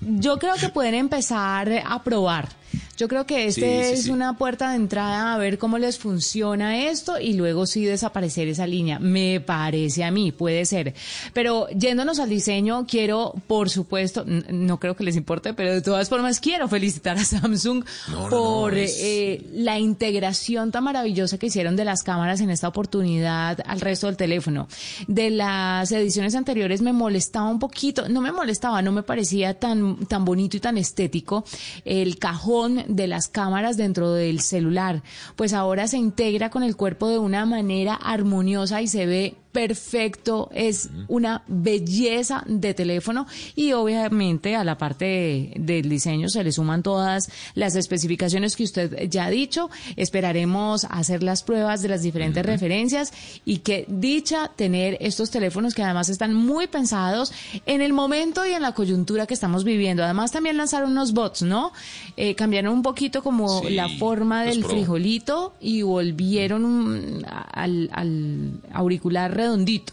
Yo 0.00 0.38
creo 0.38 0.54
que 0.54 0.68
pueden 0.68 0.94
empezar 0.94 1.82
a 1.84 2.02
probar. 2.02 2.48
Yo 2.96 3.08
creo 3.08 3.24
que 3.24 3.46
este 3.46 3.92
es 3.92 4.08
una 4.08 4.36
puerta 4.36 4.70
de 4.70 4.76
entrada 4.76 5.32
a 5.32 5.38
ver 5.38 5.56
cómo 5.56 5.78
les 5.78 5.98
funciona 5.98 6.86
esto 6.86 7.18
y 7.18 7.32
luego 7.32 7.66
sí 7.66 7.84
desaparecer 7.84 8.46
esa 8.48 8.66
línea. 8.66 8.98
Me 8.98 9.40
parece 9.40 10.04
a 10.04 10.10
mí, 10.10 10.32
puede 10.32 10.66
ser. 10.66 10.94
Pero 11.32 11.66
yéndonos 11.70 12.18
al 12.18 12.28
diseño, 12.28 12.86
quiero, 12.86 13.34
por 13.46 13.70
supuesto, 13.70 14.26
no 14.26 14.78
creo 14.78 14.96
que 14.96 15.04
les 15.04 15.16
importe, 15.16 15.54
pero 15.54 15.72
de 15.72 15.80
todas 15.80 16.10
formas 16.10 16.40
quiero 16.40 16.68
felicitar 16.68 17.16
a 17.16 17.24
Samsung 17.24 17.84
por 18.28 18.74
eh, 18.76 19.46
la 19.54 19.78
integración 19.78 20.70
tan 20.70 20.84
maravillosa 20.84 21.38
que 21.38 21.46
hicieron 21.46 21.76
de 21.76 21.86
las 21.86 22.02
cámaras 22.02 22.42
en 22.42 22.50
esta 22.50 22.68
oportunidad 22.68 23.60
al 23.64 23.80
resto 23.80 24.08
del 24.08 24.18
teléfono. 24.18 24.68
De 25.06 25.30
las 25.30 25.90
ediciones 25.90 26.34
anteriores 26.34 26.82
me 26.82 26.92
molestaba 26.92 27.48
un 27.48 27.58
poquito, 27.58 28.10
no 28.10 28.20
me 28.20 28.30
molestaba, 28.30 28.82
no 28.82 28.92
me 28.92 29.02
parecía 29.02 29.54
tan, 29.54 30.04
tan 30.06 30.26
bonito 30.26 30.58
y 30.58 30.60
tan 30.60 30.76
estético 30.76 31.44
el 31.86 32.18
cajón 32.18 32.59
de 32.68 33.06
las 33.06 33.28
cámaras 33.28 33.76
dentro 33.76 34.12
del 34.12 34.40
celular, 34.40 35.02
pues 35.36 35.52
ahora 35.52 35.86
se 35.86 35.98
integra 35.98 36.50
con 36.50 36.62
el 36.62 36.76
cuerpo 36.76 37.08
de 37.08 37.18
una 37.18 37.46
manera 37.46 37.94
armoniosa 37.94 38.82
y 38.82 38.86
se 38.86 39.06
ve 39.06 39.36
perfecto, 39.52 40.48
es 40.52 40.90
una 41.08 41.42
belleza 41.48 42.44
de 42.46 42.72
teléfono 42.74 43.26
y 43.56 43.72
obviamente 43.72 44.54
a 44.54 44.64
la 44.64 44.78
parte 44.78 45.52
del 45.56 45.88
diseño 45.88 46.28
se 46.28 46.44
le 46.44 46.52
suman 46.52 46.82
todas 46.82 47.30
las 47.54 47.74
especificaciones 47.74 48.56
que 48.56 48.64
usted 48.64 49.08
ya 49.08 49.26
ha 49.26 49.30
dicho. 49.30 49.70
Esperaremos 49.96 50.84
hacer 50.84 51.22
las 51.22 51.42
pruebas 51.42 51.82
de 51.82 51.88
las 51.88 52.02
diferentes 52.02 52.44
referencias 52.46 53.12
y 53.44 53.58
que 53.58 53.84
dicha 53.88 54.50
tener 54.54 54.96
estos 55.00 55.30
teléfonos 55.30 55.74
que 55.74 55.82
además 55.82 56.08
están 56.08 56.34
muy 56.34 56.66
pensados 56.68 57.32
en 57.66 57.80
el 57.80 57.92
momento 57.92 58.46
y 58.46 58.52
en 58.52 58.62
la 58.62 58.72
coyuntura 58.72 59.26
que 59.26 59.34
estamos 59.34 59.64
viviendo. 59.64 60.04
Además 60.04 60.30
también 60.30 60.56
lanzaron 60.56 60.92
unos 60.92 61.12
bots, 61.12 61.42
¿no? 61.42 61.72
Eh, 62.16 62.34
cambiaron 62.34 62.72
un 62.72 62.82
poquito 62.82 63.22
como 63.22 63.62
la 63.68 63.88
forma 63.88 64.44
del 64.44 64.64
frijolito 64.64 65.54
y 65.60 65.82
volvieron 65.82 67.24
al, 67.52 67.90
al 67.92 68.52
auricular 68.72 69.39
redondito. 69.40 69.92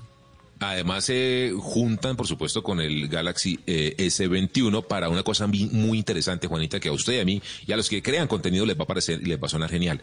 Además 0.59 1.05
se 1.05 1.53
juntan, 1.55 2.15
por 2.15 2.27
supuesto, 2.27 2.63
con 2.63 2.81
el 2.81 3.07
Galaxy 3.07 3.59
eh, 3.67 3.93
S21 3.97 4.87
para 4.87 5.09
una 5.09 5.21
cosa 5.21 5.45
muy 5.45 5.97
interesante, 5.97 6.47
Juanita, 6.47 6.79
que 6.79 6.89
a 6.89 6.93
usted 6.93 7.13
y 7.13 7.19
a 7.19 7.25
mí 7.25 7.41
y 7.67 7.71
a 7.71 7.77
los 7.77 7.89
que 7.89 8.01
crean 8.01 8.27
contenido 8.27 8.65
les 8.65 8.77
va 8.77 8.83
a 8.83 8.87
parecer 8.87 9.21
y 9.21 9.25
les 9.25 9.41
va 9.41 9.45
a 9.45 9.49
sonar 9.49 9.69
genial. 9.69 10.01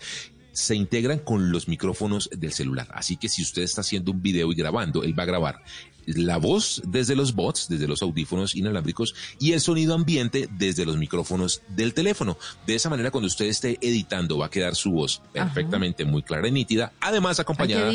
Se 0.52 0.76
integran 0.76 1.18
con 1.18 1.50
los 1.50 1.66
micrófonos 1.66 2.30
del 2.30 2.52
celular. 2.52 2.86
Así 2.92 3.16
que 3.16 3.28
si 3.28 3.42
usted 3.42 3.62
está 3.62 3.80
haciendo 3.80 4.12
un 4.12 4.22
video 4.22 4.52
y 4.52 4.54
grabando, 4.54 5.02
él 5.02 5.18
va 5.18 5.24
a 5.24 5.26
grabar 5.26 5.64
la 6.06 6.38
voz 6.38 6.82
desde 6.86 7.16
los 7.16 7.34
bots, 7.34 7.68
desde 7.68 7.88
los 7.88 8.02
audífonos 8.02 8.54
inalámbricos 8.54 9.14
y 9.38 9.52
el 9.52 9.60
sonido 9.60 9.94
ambiente 9.94 10.48
desde 10.52 10.84
los 10.84 10.96
micrófonos 10.96 11.62
del 11.68 11.94
teléfono. 11.94 12.36
De 12.66 12.74
esa 12.74 12.90
manera, 12.90 13.10
cuando 13.10 13.26
usted 13.26 13.46
esté 13.46 13.78
editando, 13.80 14.38
va 14.38 14.46
a 14.46 14.50
quedar 14.50 14.74
su 14.74 14.92
voz 14.92 15.22
perfectamente 15.32 16.04
muy 16.04 16.22
clara 16.22 16.48
y 16.48 16.52
nítida, 16.52 16.92
además 17.00 17.40
acompañada 17.40 17.92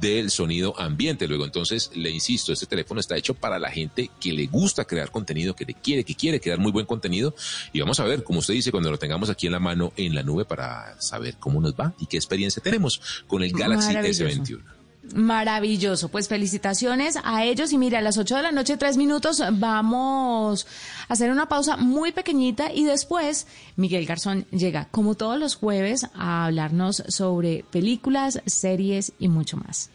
del 0.00 0.30
sonido 0.30 0.78
ambiente. 0.78 1.26
Luego, 1.28 1.44
entonces, 1.44 1.90
le 1.94 2.10
insisto, 2.10 2.52
este 2.52 2.66
teléfono 2.66 3.00
está 3.00 3.16
hecho 3.16 3.34
para 3.34 3.58
la 3.58 3.70
gente 3.70 4.10
que 4.20 4.32
le 4.32 4.46
gusta 4.46 4.84
crear 4.84 5.10
contenido, 5.10 5.54
que 5.54 5.64
le 5.64 5.74
quiere, 5.74 6.04
que 6.04 6.14
quiere 6.14 6.40
crear 6.40 6.58
muy 6.58 6.72
buen 6.72 6.86
contenido. 6.86 7.34
Y 7.72 7.80
vamos 7.80 8.00
a 8.00 8.04
ver, 8.04 8.24
como 8.24 8.40
usted 8.40 8.54
dice, 8.54 8.70
cuando 8.70 8.90
lo 8.90 8.98
tengamos 8.98 9.30
aquí 9.30 9.46
en 9.46 9.52
la 9.52 9.60
mano 9.60 9.92
en 9.96 10.14
la 10.14 10.22
nube 10.22 10.44
para 10.44 11.00
saber 11.00 11.36
cómo 11.38 11.60
nos 11.60 11.74
va 11.74 11.94
y 11.98 12.06
qué 12.06 12.16
experiencia 12.16 12.62
tenemos 12.62 13.00
con 13.26 13.42
el 13.42 13.52
Galaxy 13.52 13.92
S21. 13.92 14.79
Maravilloso, 15.02 16.10
pues 16.10 16.28
felicitaciones 16.28 17.18
a 17.24 17.44
ellos 17.44 17.72
y 17.72 17.78
mira, 17.78 17.98
a 17.98 18.02
las 18.02 18.18
8 18.18 18.36
de 18.36 18.42
la 18.42 18.52
noche, 18.52 18.76
tres 18.76 18.98
minutos, 18.98 19.42
vamos 19.52 20.66
a 21.08 21.12
hacer 21.14 21.30
una 21.30 21.48
pausa 21.48 21.78
muy 21.78 22.12
pequeñita 22.12 22.70
y 22.72 22.84
después 22.84 23.46
Miguel 23.76 24.04
Garzón 24.04 24.46
llega, 24.50 24.88
como 24.90 25.14
todos 25.14 25.38
los 25.38 25.54
jueves, 25.54 26.06
a 26.14 26.44
hablarnos 26.44 27.02
sobre 27.08 27.64
películas, 27.70 28.42
series 28.44 29.12
y 29.18 29.28
mucho 29.28 29.56
más. 29.56 29.90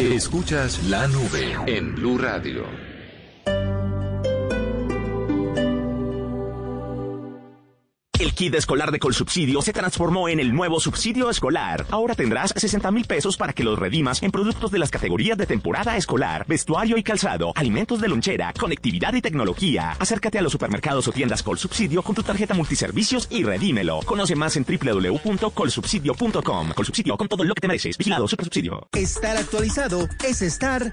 Escuchas 0.00 0.84
la 0.84 1.06
nube 1.06 1.56
en 1.66 1.94
Blue 1.94 2.18
Radio. 2.18 2.95
Kit 8.36 8.54
escolar 8.54 8.92
de 8.92 9.00
Colsubsidio 9.00 9.60
se 9.62 9.72
transformó 9.72 10.28
en 10.28 10.38
el 10.38 10.54
nuevo 10.54 10.78
subsidio 10.78 11.30
escolar. 11.30 11.86
Ahora 11.90 12.14
tendrás 12.14 12.52
60 12.54 12.90
mil 12.90 13.06
pesos 13.06 13.38
para 13.38 13.54
que 13.54 13.64
los 13.64 13.78
redimas 13.78 14.22
en 14.22 14.30
productos 14.30 14.70
de 14.70 14.78
las 14.78 14.90
categorías 14.90 15.38
de 15.38 15.46
temporada 15.46 15.96
escolar, 15.96 16.44
vestuario 16.46 16.98
y 16.98 17.02
calzado, 17.02 17.52
alimentos 17.56 17.98
de 18.00 18.08
lonchera, 18.08 18.52
conectividad 18.52 19.14
y 19.14 19.22
tecnología. 19.22 19.96
Acércate 19.98 20.38
a 20.38 20.42
los 20.42 20.52
supermercados 20.52 21.08
o 21.08 21.12
tiendas 21.12 21.42
Colsubsidio 21.42 22.02
con 22.02 22.14
tu 22.14 22.22
tarjeta 22.22 22.52
multiservicios 22.52 23.26
y 23.30 23.42
redímelo. 23.42 24.00
Conoce 24.04 24.36
más 24.36 24.56
en 24.56 24.64
www.colsubsidio.com. 24.64 26.72
Colsubsidio 26.74 27.16
con 27.16 27.28
todo 27.28 27.42
lo 27.42 27.54
que 27.54 27.62
te 27.62 27.68
mereces. 27.68 27.96
Vigilado 27.96 28.28
Supersubsidio. 28.28 28.86
Estar 28.92 29.38
actualizado 29.38 30.06
es 30.22 30.42
estar 30.42 30.92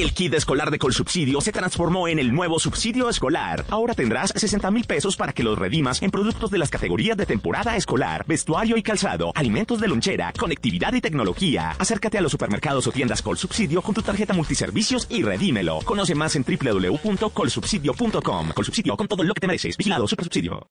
El 0.00 0.12
kit 0.14 0.32
escolar 0.32 0.70
de 0.70 0.78
Colsubsidio 0.78 1.42
se 1.42 1.52
transformó 1.52 2.08
en 2.08 2.18
el 2.18 2.32
nuevo 2.32 2.58
subsidio 2.58 3.10
escolar. 3.10 3.66
Ahora 3.68 3.92
tendrás 3.92 4.32
60 4.34 4.70
mil 4.70 4.86
pesos 4.86 5.14
para 5.14 5.34
que 5.34 5.42
los 5.42 5.58
redimas 5.58 6.00
en 6.00 6.10
productos 6.10 6.50
de 6.50 6.56
las 6.56 6.70
categorías 6.70 7.18
de 7.18 7.26
temporada 7.26 7.76
escolar, 7.76 8.24
vestuario 8.26 8.78
y 8.78 8.82
calzado, 8.82 9.30
alimentos 9.34 9.78
de 9.78 9.88
lonchera, 9.88 10.32
conectividad 10.32 10.94
y 10.94 11.02
tecnología. 11.02 11.72
Acércate 11.78 12.16
a 12.16 12.22
los 12.22 12.32
supermercados 12.32 12.86
o 12.86 12.92
tiendas 12.92 13.20
Colsubsidio 13.20 13.82
con 13.82 13.94
tu 13.94 14.00
tarjeta 14.00 14.32
multiservicios 14.32 15.06
y 15.10 15.22
redímelo. 15.22 15.80
Conoce 15.84 16.14
más 16.14 16.34
en 16.34 16.46
www.colsubsidio.com. 16.48 18.52
Colsubsidio 18.54 18.96
con 18.96 19.06
todo 19.06 19.22
lo 19.22 19.34
que 19.34 19.40
te 19.42 19.48
mereces. 19.48 19.76
Vigilado 19.76 20.08
Supersubsidio. 20.08 20.70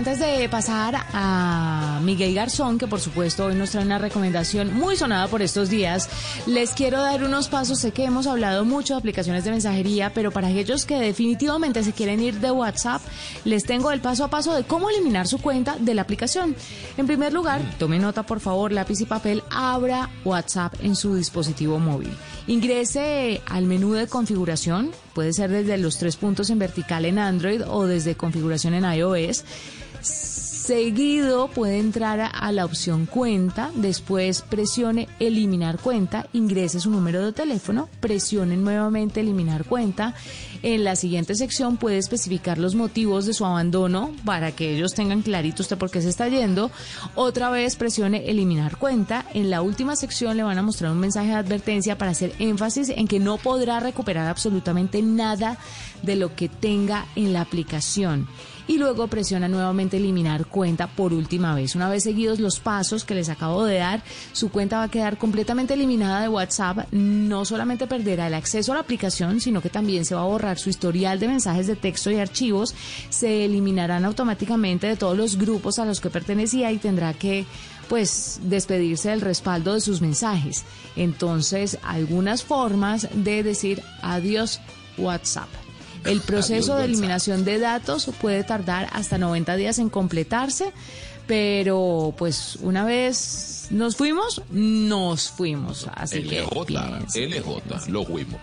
Antes 0.00 0.18
de 0.18 0.48
pasar 0.48 0.94
a 1.12 2.00
Miguel 2.02 2.34
Garzón, 2.34 2.78
que 2.78 2.86
por 2.86 3.00
supuesto 3.00 3.44
hoy 3.44 3.54
nos 3.54 3.72
trae 3.72 3.84
una 3.84 3.98
recomendación 3.98 4.72
muy 4.72 4.96
sonada 4.96 5.28
por 5.28 5.42
estos 5.42 5.68
días. 5.68 6.08
Les 6.46 6.70
quiero 6.70 7.02
dar 7.02 7.22
unos 7.22 7.48
pasos. 7.48 7.80
Sé 7.80 7.92
que 7.92 8.06
hemos 8.06 8.26
hablado 8.26 8.64
mucho 8.64 8.94
de 8.94 8.98
aplicaciones 8.98 9.44
de 9.44 9.50
mensajería, 9.50 10.10
pero 10.14 10.30
para 10.30 10.48
aquellos 10.48 10.86
que 10.86 10.98
definitivamente 10.98 11.84
se 11.84 11.92
quieren 11.92 12.22
ir 12.22 12.40
de 12.40 12.50
WhatsApp, 12.50 13.02
les 13.44 13.64
tengo 13.64 13.92
el 13.92 14.00
paso 14.00 14.24
a 14.24 14.28
paso 14.28 14.54
de 14.54 14.64
cómo 14.64 14.88
eliminar 14.88 15.28
su 15.28 15.36
cuenta 15.38 15.76
de 15.78 15.92
la 15.92 16.00
aplicación. 16.00 16.56
En 16.96 17.06
primer 17.06 17.34
lugar, 17.34 17.60
tome 17.78 17.98
nota 17.98 18.22
por 18.22 18.40
favor, 18.40 18.72
lápiz 18.72 19.02
y 19.02 19.04
papel, 19.04 19.42
abra 19.50 20.08
WhatsApp 20.24 20.76
en 20.82 20.96
su 20.96 21.14
dispositivo 21.14 21.78
móvil. 21.78 22.16
Ingrese 22.46 23.42
al 23.46 23.66
menú 23.66 23.92
de 23.92 24.06
configuración, 24.06 24.92
puede 25.14 25.34
ser 25.34 25.50
desde 25.50 25.76
los 25.76 25.98
tres 25.98 26.16
puntos 26.16 26.48
en 26.48 26.58
vertical 26.58 27.04
en 27.04 27.18
Android 27.18 27.60
o 27.68 27.84
desde 27.86 28.14
configuración 28.14 28.72
en 28.72 28.90
iOS. 28.90 29.44
Seguido 30.02 31.48
puede 31.48 31.78
entrar 31.78 32.20
a- 32.20 32.52
la 32.52 32.64
opción 32.64 33.06
cuenta, 33.06 33.70
después 33.74 34.42
presione 34.42 35.08
eliminar 35.18 35.78
cuenta, 35.78 36.26
ingrese 36.32 36.80
su 36.80 36.90
número 36.90 37.24
de 37.24 37.32
teléfono, 37.32 37.88
presione 38.00 38.56
nuevamente 38.56 39.20
eliminar 39.20 39.64
cuenta. 39.64 40.14
En 40.62 40.84
la 40.84 40.94
siguiente 40.96 41.34
sección 41.34 41.76
puede 41.76 41.98
especificar 41.98 42.58
los 42.58 42.74
motivos 42.74 43.24
de 43.26 43.32
su 43.32 43.44
abandono 43.46 44.10
para 44.24 44.52
que 44.52 44.74
ellos 44.76 44.94
tengan 44.94 45.22
clarito 45.22 45.62
usted 45.62 45.78
por 45.78 45.90
qué 45.90 46.02
se 46.02 46.08
está 46.10 46.28
yendo. 46.28 46.70
Otra 47.14 47.50
vez 47.50 47.76
presione 47.76 48.28
eliminar 48.30 48.76
cuenta. 48.76 49.24
En 49.34 49.50
la 49.50 49.62
última 49.62 49.96
sección 49.96 50.36
le 50.36 50.42
van 50.42 50.58
a 50.58 50.62
mostrar 50.62 50.92
un 50.92 50.98
mensaje 51.00 51.28
de 51.30 51.34
advertencia 51.36 51.96
para 51.98 52.10
hacer 52.12 52.32
énfasis 52.38 52.90
en 52.90 53.08
que 53.08 53.18
no 53.18 53.38
podrá 53.38 53.80
recuperar 53.80 54.26
absolutamente 54.28 55.02
nada 55.02 55.56
de 56.02 56.16
lo 56.16 56.34
que 56.36 56.48
tenga 56.48 57.06
en 57.16 57.32
la 57.32 57.40
aplicación 57.40 58.28
y 58.70 58.78
luego 58.78 59.08
presiona 59.08 59.48
nuevamente 59.48 59.96
eliminar 59.96 60.46
cuenta 60.46 60.86
por 60.86 61.12
última 61.12 61.56
vez. 61.56 61.74
Una 61.74 61.88
vez 61.88 62.04
seguidos 62.04 62.38
los 62.38 62.60
pasos 62.60 63.04
que 63.04 63.16
les 63.16 63.28
acabo 63.28 63.64
de 63.64 63.78
dar, 63.78 64.00
su 64.32 64.48
cuenta 64.48 64.76
va 64.76 64.84
a 64.84 64.90
quedar 64.90 65.18
completamente 65.18 65.74
eliminada 65.74 66.20
de 66.20 66.28
WhatsApp. 66.28 66.86
No 66.92 67.44
solamente 67.44 67.88
perderá 67.88 68.28
el 68.28 68.34
acceso 68.34 68.70
a 68.70 68.76
la 68.76 68.82
aplicación, 68.82 69.40
sino 69.40 69.60
que 69.60 69.70
también 69.70 70.04
se 70.04 70.14
va 70.14 70.20
a 70.20 70.26
borrar 70.26 70.56
su 70.56 70.70
historial 70.70 71.18
de 71.18 71.26
mensajes 71.26 71.66
de 71.66 71.74
texto 71.74 72.12
y 72.12 72.18
archivos. 72.18 72.76
Se 73.08 73.44
eliminarán 73.44 74.04
automáticamente 74.04 74.86
de 74.86 74.94
todos 74.94 75.18
los 75.18 75.36
grupos 75.36 75.80
a 75.80 75.84
los 75.84 76.00
que 76.00 76.10
pertenecía 76.10 76.70
y 76.70 76.78
tendrá 76.78 77.12
que 77.12 77.46
pues 77.88 78.38
despedirse 78.44 79.08
del 79.10 79.20
respaldo 79.20 79.74
de 79.74 79.80
sus 79.80 80.00
mensajes. 80.00 80.62
Entonces, 80.94 81.76
algunas 81.82 82.44
formas 82.44 83.08
de 83.14 83.42
decir 83.42 83.82
adiós 84.00 84.60
WhatsApp. 84.96 85.48
El 86.04 86.20
proceso 86.20 86.76
de 86.76 86.84
eliminación 86.84 87.44
de 87.44 87.58
datos 87.58 88.10
puede 88.20 88.42
tardar 88.42 88.88
hasta 88.92 89.18
90 89.18 89.56
días 89.56 89.78
en 89.78 89.90
completarse, 89.90 90.72
pero 91.30 92.12
pues 92.18 92.58
una 92.60 92.84
vez 92.84 93.68
nos 93.70 93.94
fuimos, 93.94 94.42
nos 94.50 95.30
fuimos. 95.30 95.86
Así 95.94 96.24
que 96.24 96.42
LJ, 96.42 96.66
piense. 96.66 97.28
LJ, 97.28 97.88
lo 97.88 98.04
fuimos. 98.04 98.40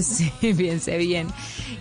Sí, 0.00 0.32
piense 0.56 0.96
bien. 0.96 1.28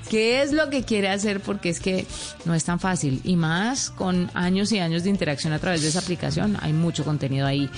¿Qué 0.09 0.41
es 0.41 0.51
lo 0.51 0.69
que 0.69 0.83
quiere 0.83 1.07
hacer? 1.07 1.39
Porque 1.39 1.69
es 1.69 1.79
que 1.79 2.05
no 2.43 2.53
es 2.53 2.65
tan 2.65 2.81
fácil. 2.81 3.21
Y 3.23 3.37
más 3.37 3.89
con 3.89 4.29
años 4.33 4.73
y 4.73 4.79
años 4.79 5.05
de 5.05 5.11
interacción 5.11 5.53
a 5.53 5.59
través 5.59 5.81
de 5.81 5.87
esa 5.87 5.99
aplicación, 5.99 6.57
hay 6.59 6.73
mucho 6.73 7.05
contenido 7.05 7.47
ahí. 7.47 7.69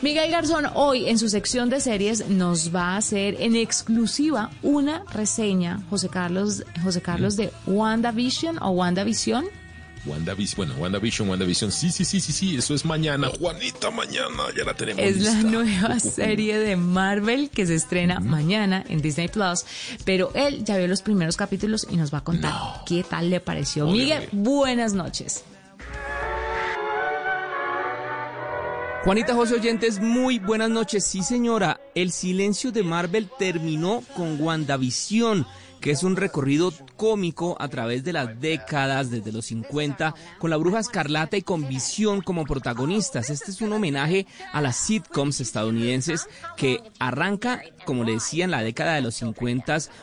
Miguel 0.00 0.30
Garzón 0.30 0.66
hoy 0.74 1.08
en 1.08 1.18
su 1.18 1.28
sección 1.28 1.70
de 1.70 1.80
series 1.80 2.28
nos 2.28 2.72
va 2.72 2.90
a 2.90 2.98
hacer 2.98 3.36
en 3.40 3.56
exclusiva 3.56 4.50
una 4.62 5.02
reseña, 5.12 5.82
José 5.90 6.08
Carlos, 6.08 6.62
José 6.84 7.02
Carlos 7.02 7.34
de 7.34 7.50
WandaVision 7.66 8.62
o 8.62 8.70
WandaVision. 8.70 9.61
WandaVision, 10.04 10.56
bueno, 10.56 10.74
WandaVision, 10.80 11.28
WandaVision, 11.28 11.70
sí, 11.70 11.90
sí, 11.90 12.04
sí, 12.04 12.20
sí, 12.20 12.32
sí, 12.32 12.56
eso 12.56 12.74
es 12.74 12.84
mañana, 12.84 13.28
Juanita, 13.28 13.90
mañana, 13.90 14.44
ya 14.56 14.64
la 14.64 14.74
tenemos. 14.74 15.02
Es 15.02 15.20
la 15.20 15.34
nueva 15.42 16.00
serie 16.00 16.58
de 16.58 16.76
Marvel 16.76 17.50
que 17.50 17.66
se 17.66 17.76
estrena 17.76 18.18
mañana 18.18 18.84
en 18.88 19.00
Disney 19.00 19.28
Plus, 19.28 19.64
pero 20.04 20.32
él 20.34 20.64
ya 20.64 20.76
vio 20.76 20.88
los 20.88 21.02
primeros 21.02 21.36
capítulos 21.36 21.86
y 21.88 21.96
nos 21.96 22.12
va 22.12 22.18
a 22.18 22.24
contar 22.24 22.52
qué 22.86 23.04
tal 23.04 23.30
le 23.30 23.40
pareció. 23.40 23.86
Miguel, 23.86 24.28
buenas 24.32 24.92
noches. 24.92 25.44
Juanita 29.04 29.34
José 29.34 29.56
Oyentes, 29.56 30.00
muy 30.00 30.38
buenas 30.38 30.70
noches. 30.70 31.04
Sí, 31.04 31.24
señora, 31.24 31.80
el 31.96 32.12
silencio 32.12 32.70
de 32.70 32.84
Marvel 32.84 33.28
terminó 33.36 34.02
con 34.16 34.40
WandaVision 34.40 35.44
que 35.82 35.90
es 35.90 36.04
un 36.04 36.16
recorrido 36.16 36.72
cómico 36.96 37.56
a 37.60 37.68
través 37.68 38.04
de 38.04 38.14
las 38.14 38.40
décadas, 38.40 39.10
desde 39.10 39.32
los 39.32 39.46
50, 39.46 40.14
con 40.38 40.48
la 40.48 40.56
bruja 40.56 40.78
escarlata 40.78 41.36
y 41.36 41.42
con 41.42 41.68
visión 41.68 42.22
como 42.22 42.44
protagonistas. 42.44 43.28
Este 43.28 43.50
es 43.50 43.60
un 43.60 43.72
homenaje 43.72 44.26
a 44.52 44.60
las 44.60 44.76
sitcoms 44.76 45.40
estadounidenses 45.40 46.28
que 46.56 46.80
arranca, 47.00 47.60
como 47.84 48.04
le 48.04 48.12
decía, 48.12 48.44
en 48.44 48.52
la 48.52 48.62
década 48.62 48.94
de 48.94 49.02
los 49.02 49.16
50 49.16 49.52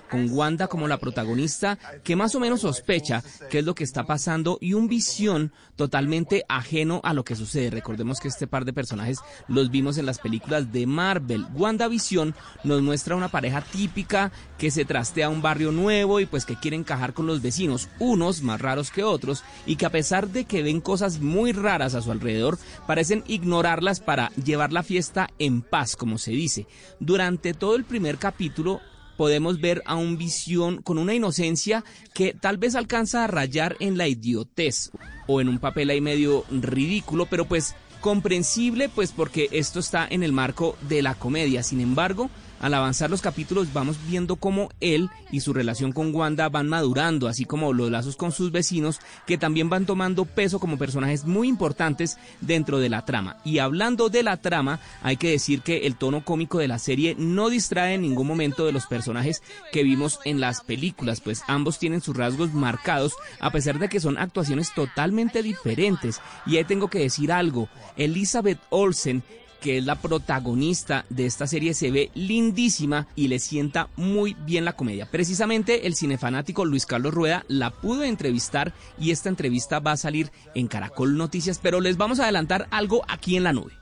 con 0.09 0.29
Wanda 0.31 0.67
como 0.67 0.87
la 0.87 0.97
protagonista, 0.97 1.77
que 2.03 2.15
más 2.15 2.35
o 2.35 2.39
menos 2.39 2.61
sospecha 2.61 3.23
qué 3.49 3.59
es 3.59 3.65
lo 3.65 3.73
que 3.73 3.83
está 3.85 4.05
pasando 4.05 4.57
y 4.59 4.73
un 4.73 4.87
visión 4.87 5.53
totalmente 5.75 6.43
ajeno 6.49 6.99
a 7.05 7.13
lo 7.13 7.23
que 7.23 7.37
sucede. 7.37 7.69
Recordemos 7.69 8.19
que 8.19 8.27
este 8.27 8.47
par 8.47 8.65
de 8.65 8.73
personajes 8.73 9.19
los 9.47 9.71
vimos 9.71 9.97
en 9.97 10.05
las 10.05 10.19
películas 10.19 10.73
de 10.73 10.85
Marvel. 10.85 11.45
WandaVision 11.53 12.35
nos 12.65 12.81
muestra 12.81 13.15
una 13.15 13.29
pareja 13.29 13.61
típica 13.61 14.31
que 14.57 14.71
se 14.71 14.83
trastea 14.83 15.29
un 15.29 15.41
barrio 15.41 15.68
nuevo 15.71 16.19
y 16.19 16.25
pues 16.25 16.45
que 16.45 16.55
quieren 16.55 16.81
encajar 16.81 17.13
con 17.13 17.27
los 17.27 17.41
vecinos, 17.41 17.89
unos 17.99 18.41
más 18.41 18.61
raros 18.61 18.91
que 18.91 19.03
otros, 19.03 19.43
y 19.65 19.75
que 19.75 19.85
a 19.85 19.91
pesar 19.91 20.29
de 20.29 20.45
que 20.45 20.63
ven 20.63 20.81
cosas 20.81 21.19
muy 21.19 21.51
raras 21.51 21.95
a 21.95 22.01
su 22.01 22.11
alrededor, 22.11 22.57
parecen 22.87 23.23
ignorarlas 23.27 23.99
para 23.99 24.31
llevar 24.43 24.73
la 24.73 24.83
fiesta 24.83 25.29
en 25.39 25.61
paz, 25.61 25.95
como 25.95 26.17
se 26.17 26.31
dice. 26.31 26.67
Durante 26.99 27.53
todo 27.53 27.75
el 27.75 27.85
primer 27.85 28.17
capítulo 28.17 28.81
podemos 29.19 29.59
ver 29.59 29.83
a 29.85 29.95
un 29.95 30.17
visión 30.17 30.81
con 30.81 30.97
una 30.97 31.13
inocencia 31.13 31.83
que 32.13 32.33
tal 32.33 32.57
vez 32.57 32.75
alcanza 32.75 33.25
a 33.25 33.27
rayar 33.27 33.75
en 33.81 33.97
la 33.97 34.07
idiotez 34.07 34.91
o 35.27 35.41
en 35.41 35.49
un 35.49 35.59
papel 35.59 35.89
ahí 35.89 35.99
medio 35.99 36.45
ridículo, 36.49 37.25
pero 37.25 37.45
pues 37.45 37.75
comprensible 37.99 38.87
pues 38.87 39.11
porque 39.11 39.49
esto 39.51 39.81
está 39.81 40.07
en 40.09 40.23
el 40.23 40.31
marco 40.31 40.77
de 40.87 41.01
la 41.01 41.15
comedia. 41.15 41.63
Sin 41.63 41.81
embargo, 41.81 42.29
al 42.59 42.73
avanzar 42.73 43.09
los 43.09 43.21
capítulos 43.21 43.73
vamos 43.73 43.97
viendo 44.07 44.35
cómo 44.35 44.69
él 44.79 45.09
y 45.31 45.39
su 45.41 45.53
relación 45.53 45.91
con 45.91 46.13
Wanda 46.13 46.49
van 46.49 46.67
madurando, 46.67 47.27
así 47.27 47.45
como 47.45 47.73
los 47.73 47.89
lazos 47.89 48.15
con 48.15 48.31
sus 48.31 48.51
vecinos, 48.51 48.99
que 49.25 49.37
también 49.37 49.69
van 49.69 49.85
tomando 49.85 50.25
peso 50.25 50.59
como 50.59 50.77
personajes 50.77 51.25
muy 51.25 51.47
importantes 51.47 52.17
dentro 52.41 52.79
de 52.79 52.89
la 52.89 53.05
trama. 53.05 53.37
Y 53.43 53.59
hablando 53.59 54.09
de 54.09 54.23
la 54.23 54.37
trama, 54.37 54.79
hay 55.01 55.17
que 55.17 55.31
decir 55.31 55.61
que 55.61 55.87
el 55.87 55.95
tono 55.95 56.23
cómico 56.23 56.59
de 56.59 56.67
la 56.67 56.79
serie 56.79 57.15
no 57.17 57.49
distrae 57.49 57.95
en 57.95 58.01
ningún 58.01 58.27
momento 58.27 58.65
de 58.65 58.71
los 58.71 58.87
personajes 58.87 59.41
que 59.71 59.83
vimos 59.83 60.19
en 60.25 60.39
las 60.39 60.61
películas, 60.61 61.21
pues 61.21 61.43
ambos 61.47 61.79
tienen 61.79 62.01
sus 62.01 62.15
rasgos 62.15 62.53
marcados, 62.53 63.13
a 63.39 63.51
pesar 63.51 63.79
de 63.79 63.89
que 63.89 63.99
son 63.99 64.17
actuaciones 64.17 64.73
totalmente 64.73 65.43
diferentes. 65.43 66.21
Y 66.45 66.57
ahí 66.57 66.63
tengo 66.63 66.89
que 66.89 66.99
decir 66.99 67.31
algo, 67.31 67.69
Elizabeth 67.95 68.59
Olsen 68.69 69.23
que 69.61 69.77
es 69.77 69.85
la 69.85 69.95
protagonista 69.95 71.05
de 71.09 71.25
esta 71.25 71.47
serie, 71.47 71.73
se 71.73 71.91
ve 71.91 72.11
lindísima 72.13 73.07
y 73.15 73.27
le 73.27 73.39
sienta 73.39 73.89
muy 73.95 74.35
bien 74.45 74.65
la 74.65 74.73
comedia. 74.73 75.05
Precisamente 75.05 75.87
el 75.87 75.95
cinefanático 75.95 76.65
Luis 76.65 76.85
Carlos 76.85 77.13
Rueda 77.13 77.45
la 77.47 77.71
pudo 77.71 78.03
entrevistar 78.03 78.73
y 78.97 79.11
esta 79.11 79.29
entrevista 79.29 79.79
va 79.79 79.93
a 79.93 79.97
salir 79.97 80.31
en 80.55 80.67
Caracol 80.67 81.17
Noticias, 81.17 81.59
pero 81.61 81.81
les 81.81 81.97
vamos 81.97 82.19
a 82.19 82.23
adelantar 82.23 82.67
algo 82.71 83.03
aquí 83.07 83.35
en 83.35 83.43
la 83.43 83.53
nube. 83.53 83.73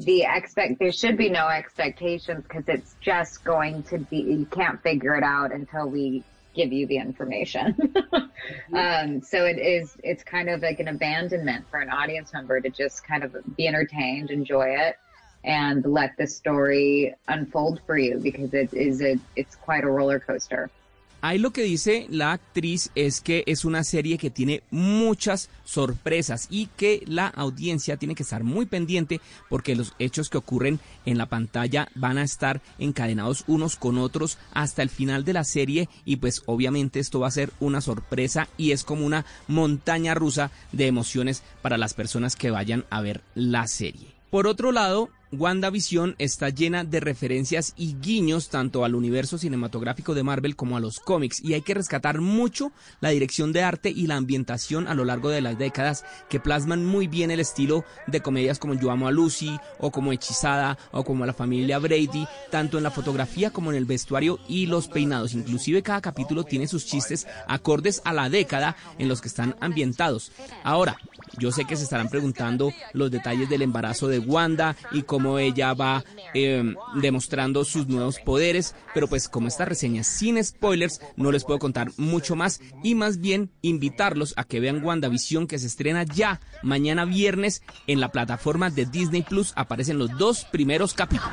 the 0.00 0.24
expect 0.24 0.78
there 0.78 0.92
should 0.92 1.16
be 1.16 1.28
no 1.28 1.48
expectations 1.48 2.42
because 2.44 2.64
it's 2.68 2.94
just 3.00 3.44
going 3.44 3.82
to 3.82 3.98
be 3.98 4.18
you 4.18 4.46
can't 4.46 4.82
figure 4.82 5.14
it 5.14 5.22
out 5.22 5.52
until 5.52 5.88
we 5.88 6.22
give 6.56 6.72
you 6.72 6.86
the 6.86 6.96
information. 6.96 7.76
um, 8.74 9.20
so 9.20 9.44
it 9.44 9.58
is, 9.58 9.96
it's 10.02 10.24
kind 10.24 10.48
of 10.48 10.62
like 10.62 10.80
an 10.80 10.88
abandonment 10.88 11.66
for 11.70 11.78
an 11.78 11.90
audience 11.90 12.32
member 12.32 12.60
to 12.60 12.70
just 12.70 13.06
kind 13.06 13.22
of 13.22 13.36
be 13.56 13.68
entertained, 13.68 14.30
enjoy 14.30 14.68
it, 14.70 14.96
and 15.44 15.84
let 15.84 16.16
the 16.18 16.26
story 16.26 17.14
unfold 17.28 17.80
for 17.86 17.98
you 17.98 18.18
because 18.18 18.52
it 18.54 18.72
is 18.72 19.02
a, 19.02 19.16
it's 19.36 19.54
quite 19.54 19.84
a 19.84 19.90
roller 19.90 20.18
coaster. 20.18 20.70
Ahí 21.20 21.38
lo 21.38 21.52
que 21.52 21.62
dice 21.62 22.06
la 22.10 22.32
actriz 22.32 22.90
es 22.94 23.20
que 23.20 23.42
es 23.46 23.64
una 23.64 23.84
serie 23.84 24.18
que 24.18 24.30
tiene 24.30 24.62
muchas 24.70 25.48
sorpresas 25.64 26.46
y 26.50 26.66
que 26.76 27.02
la 27.06 27.26
audiencia 27.26 27.96
tiene 27.96 28.14
que 28.14 28.22
estar 28.22 28.44
muy 28.44 28.66
pendiente 28.66 29.20
porque 29.48 29.74
los 29.74 29.94
hechos 29.98 30.28
que 30.28 30.38
ocurren 30.38 30.78
en 31.04 31.18
la 31.18 31.26
pantalla 31.26 31.88
van 31.94 32.18
a 32.18 32.22
estar 32.22 32.60
encadenados 32.78 33.44
unos 33.46 33.76
con 33.76 33.98
otros 33.98 34.38
hasta 34.52 34.82
el 34.82 34.90
final 34.90 35.24
de 35.24 35.32
la 35.32 35.44
serie 35.44 35.88
y 36.04 36.16
pues 36.16 36.42
obviamente 36.46 37.00
esto 37.00 37.20
va 37.20 37.28
a 37.28 37.32
ser 37.32 37.52
una 37.60 37.80
sorpresa 37.80 38.48
y 38.56 38.72
es 38.72 38.84
como 38.84 39.06
una 39.06 39.24
montaña 39.48 40.14
rusa 40.14 40.50
de 40.72 40.86
emociones 40.86 41.42
para 41.62 41.78
las 41.78 41.94
personas 41.94 42.36
que 42.36 42.50
vayan 42.50 42.84
a 42.90 43.00
ver 43.00 43.22
la 43.34 43.66
serie. 43.66 44.16
Por 44.30 44.46
otro 44.46 44.72
lado, 44.72 45.08
WandaVision 45.32 46.14
está 46.18 46.50
llena 46.50 46.84
de 46.84 47.00
referencias 47.00 47.72
y 47.76 47.96
guiños 48.00 48.48
tanto 48.48 48.84
al 48.84 48.94
universo 48.94 49.38
cinematográfico 49.38 50.14
de 50.14 50.22
Marvel 50.22 50.54
como 50.54 50.76
a 50.76 50.80
los 50.80 51.00
cómics 51.00 51.42
y 51.42 51.54
hay 51.54 51.62
que 51.62 51.74
rescatar 51.74 52.20
mucho 52.20 52.70
la 53.00 53.10
dirección 53.10 53.52
de 53.52 53.64
arte 53.64 53.90
y 53.90 54.06
la 54.06 54.16
ambientación 54.16 54.86
a 54.86 54.94
lo 54.94 55.04
largo 55.04 55.28
de 55.28 55.40
las 55.40 55.58
décadas 55.58 56.04
que 56.28 56.38
plasman 56.38 56.84
muy 56.84 57.08
bien 57.08 57.32
el 57.32 57.40
estilo 57.40 57.84
de 58.06 58.20
comedias 58.20 58.60
como 58.60 58.74
Yo 58.74 58.90
amo 58.92 59.08
a 59.08 59.10
Lucy 59.10 59.58
o 59.80 59.90
como 59.90 60.12
Hechizada 60.12 60.78
o 60.92 61.02
como 61.04 61.26
La 61.26 61.32
familia 61.32 61.80
Brady, 61.80 62.26
tanto 62.50 62.76
en 62.78 62.84
la 62.84 62.92
fotografía 62.92 63.50
como 63.50 63.72
en 63.72 63.78
el 63.78 63.84
vestuario 63.84 64.38
y 64.48 64.66
los 64.66 64.86
peinados. 64.86 65.34
Inclusive 65.34 65.82
cada 65.82 66.00
capítulo 66.00 66.44
tiene 66.44 66.68
sus 66.68 66.86
chistes 66.86 67.26
acordes 67.48 68.00
a 68.04 68.12
la 68.12 68.28
década 68.28 68.76
en 68.98 69.08
los 69.08 69.20
que 69.20 69.28
están 69.28 69.56
ambientados. 69.60 70.30
Ahora, 70.62 70.96
yo 71.38 71.50
sé 71.52 71.64
que 71.64 71.76
se 71.76 71.84
estarán 71.84 72.08
preguntando 72.08 72.72
los 72.92 73.10
detalles 73.10 73.48
del 73.48 73.62
embarazo 73.62 74.08
de 74.08 74.20
Wanda 74.20 74.76
y 74.92 75.02
cómo 75.02 75.15
ella 75.38 75.74
va 75.74 76.04
eh, 76.34 76.74
demostrando 76.94 77.64
sus 77.64 77.88
nuevos 77.88 78.18
poderes, 78.20 78.74
pero 78.94 79.08
pues 79.08 79.28
como 79.28 79.48
esta 79.48 79.64
reseña 79.64 80.04
sin 80.04 80.42
spoilers, 80.42 81.00
no 81.16 81.32
les 81.32 81.44
puedo 81.44 81.58
contar 81.58 81.88
mucho 81.96 82.36
más 82.36 82.60
y 82.82 82.94
más 82.94 83.20
bien 83.20 83.50
invitarlos 83.62 84.34
a 84.36 84.44
que 84.44 84.60
vean 84.60 84.84
WandaVision 84.84 85.46
que 85.46 85.58
se 85.58 85.66
estrena 85.66 86.04
ya 86.04 86.40
mañana 86.62 87.04
viernes 87.04 87.62
en 87.86 88.00
la 88.00 88.10
plataforma 88.10 88.70
de 88.70 88.86
Disney 88.86 89.22
Plus. 89.22 89.52
Aparecen 89.56 89.98
los 89.98 90.16
dos 90.18 90.44
primeros 90.44 90.94
capítulos. 90.94 91.32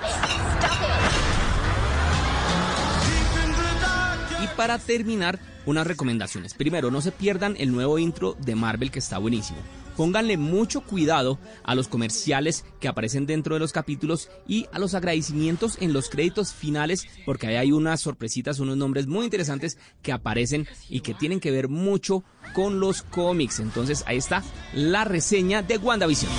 Y 4.44 4.48
para 4.56 4.78
terminar, 4.80 5.40
unas 5.66 5.88
recomendaciones. 5.88 6.54
Primero, 6.54 6.92
no 6.92 7.02
se 7.02 7.12
pierdan 7.12 7.56
el 7.58 7.72
nuevo 7.72 8.00
intro 8.00 8.36
de 8.40 8.56
Marvel 8.56 8.92
que 8.92 9.00
está 9.00 9.18
buenísimo. 9.18 9.60
Pónganle 9.96 10.38
mucho 10.38 10.82
cuidado 10.82 11.40
a 11.64 11.76
los 11.76 11.88
comerciales 11.88 12.66
que 12.80 12.88
aparecen 12.88 13.26
dentro 13.26 13.56
de 13.56 13.60
los 13.60 13.72
capítulos 13.72 14.30
y 14.48 14.68
a 14.72 14.80
los 14.80 14.94
agradecimientos 14.94 15.78
en 15.80 15.94
los 15.94 16.10
créditos 16.10 16.54
finales, 16.54 17.06
porque 17.26 17.48
ahí 17.48 17.56
hay 17.56 17.72
unas 17.72 18.02
sorpresitas, 18.02 18.60
unos 18.60 18.78
nombres 18.78 19.08
muy 19.08 19.26
interesantes 19.26 19.78
que 20.02 20.12
aparecen 20.12 20.68
y 20.90 21.02
que 21.02 21.14
tienen 21.14 21.40
que 21.40 21.52
ver 21.52 21.70
mucho 21.70 22.24
con 22.54 22.80
los 22.80 23.02
cómics. 23.04 23.60
Entonces 23.60 24.04
ahí 24.08 24.18
está 24.18 24.44
la 24.74 25.06
reseña 25.06 25.62
de 25.62 25.78
WandaVision. 25.78 26.32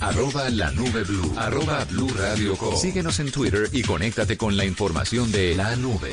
Arroba 0.00 0.50
la 0.50 0.70
nube 0.72 1.02
blue. 1.04 1.32
Arroba 1.36 1.84
blue 1.86 2.10
radio 2.14 2.54
Síguenos 2.76 3.20
en 3.20 3.30
Twitter 3.30 3.68
y 3.72 3.82
conéctate 3.82 4.36
con 4.36 4.56
la 4.56 4.64
información 4.66 5.32
de 5.32 5.54
la 5.54 5.76
nube. 5.76 6.12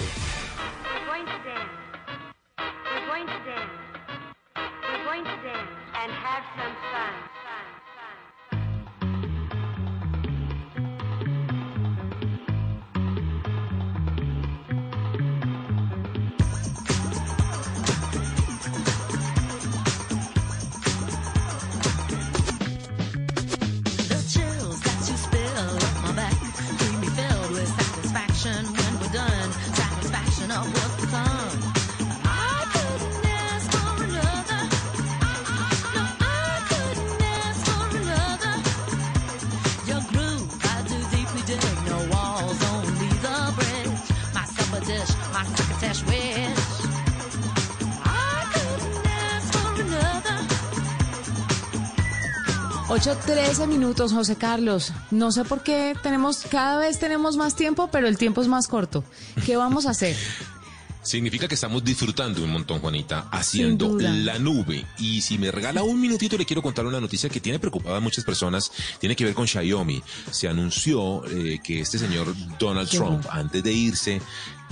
8.13 53.02 53.66
minutos, 53.66 54.14
José 54.14 54.36
Carlos. 54.36 54.93
No 55.10 55.32
sé 55.32 55.43
por 55.43 55.64
qué 55.64 55.95
tenemos, 56.04 56.43
cada 56.52 56.78
vez 56.78 56.99
tenemos 56.99 57.36
más 57.36 57.56
tiempo, 57.56 57.89
pero 57.91 58.08
el 58.08 58.16
tiempo 58.16 58.43
es 58.43 58.47
más 58.47 58.68
corto. 58.68 59.04
¿Qué 59.43 59.56
vamos 59.56 59.88
a 59.88 59.89
hacer? 59.89 60.16
Significa 61.02 61.47
que 61.47 61.56
estamos 61.56 61.84
disfrutando 61.84 62.43
un 62.43 62.52
montón, 62.52 62.80
Juanita, 62.80 63.28
haciendo 63.32 63.97
la 63.99 64.38
nube. 64.38 64.86
Y 64.99 65.22
si 65.22 65.39
me 65.39 65.49
regala 65.49 65.82
un 65.82 65.99
minutito, 65.99 66.38
le 66.38 66.45
quiero 66.45 66.62
contar 66.62 66.86
una 66.86 67.02
noticia 67.02 67.28
que 67.28 67.39
tiene 67.39 67.58
preocupada 67.58 67.97
a 67.97 67.99
muchas 67.99 68.24
personas. 68.24 68.72
Tiene 68.99 69.16
que 69.16 69.26
ver 69.26 69.34
con 69.34 69.47
Xiaomi. 69.47 70.04
Se 70.30 70.47
anunció 70.47 71.26
eh, 71.26 71.60
que 71.64 71.80
este 71.80 71.97
señor 71.97 72.36
Donald 72.60 72.88
Trump, 72.88 73.26
antes 73.32 73.64
de 73.64 73.74
irse, 73.74 74.22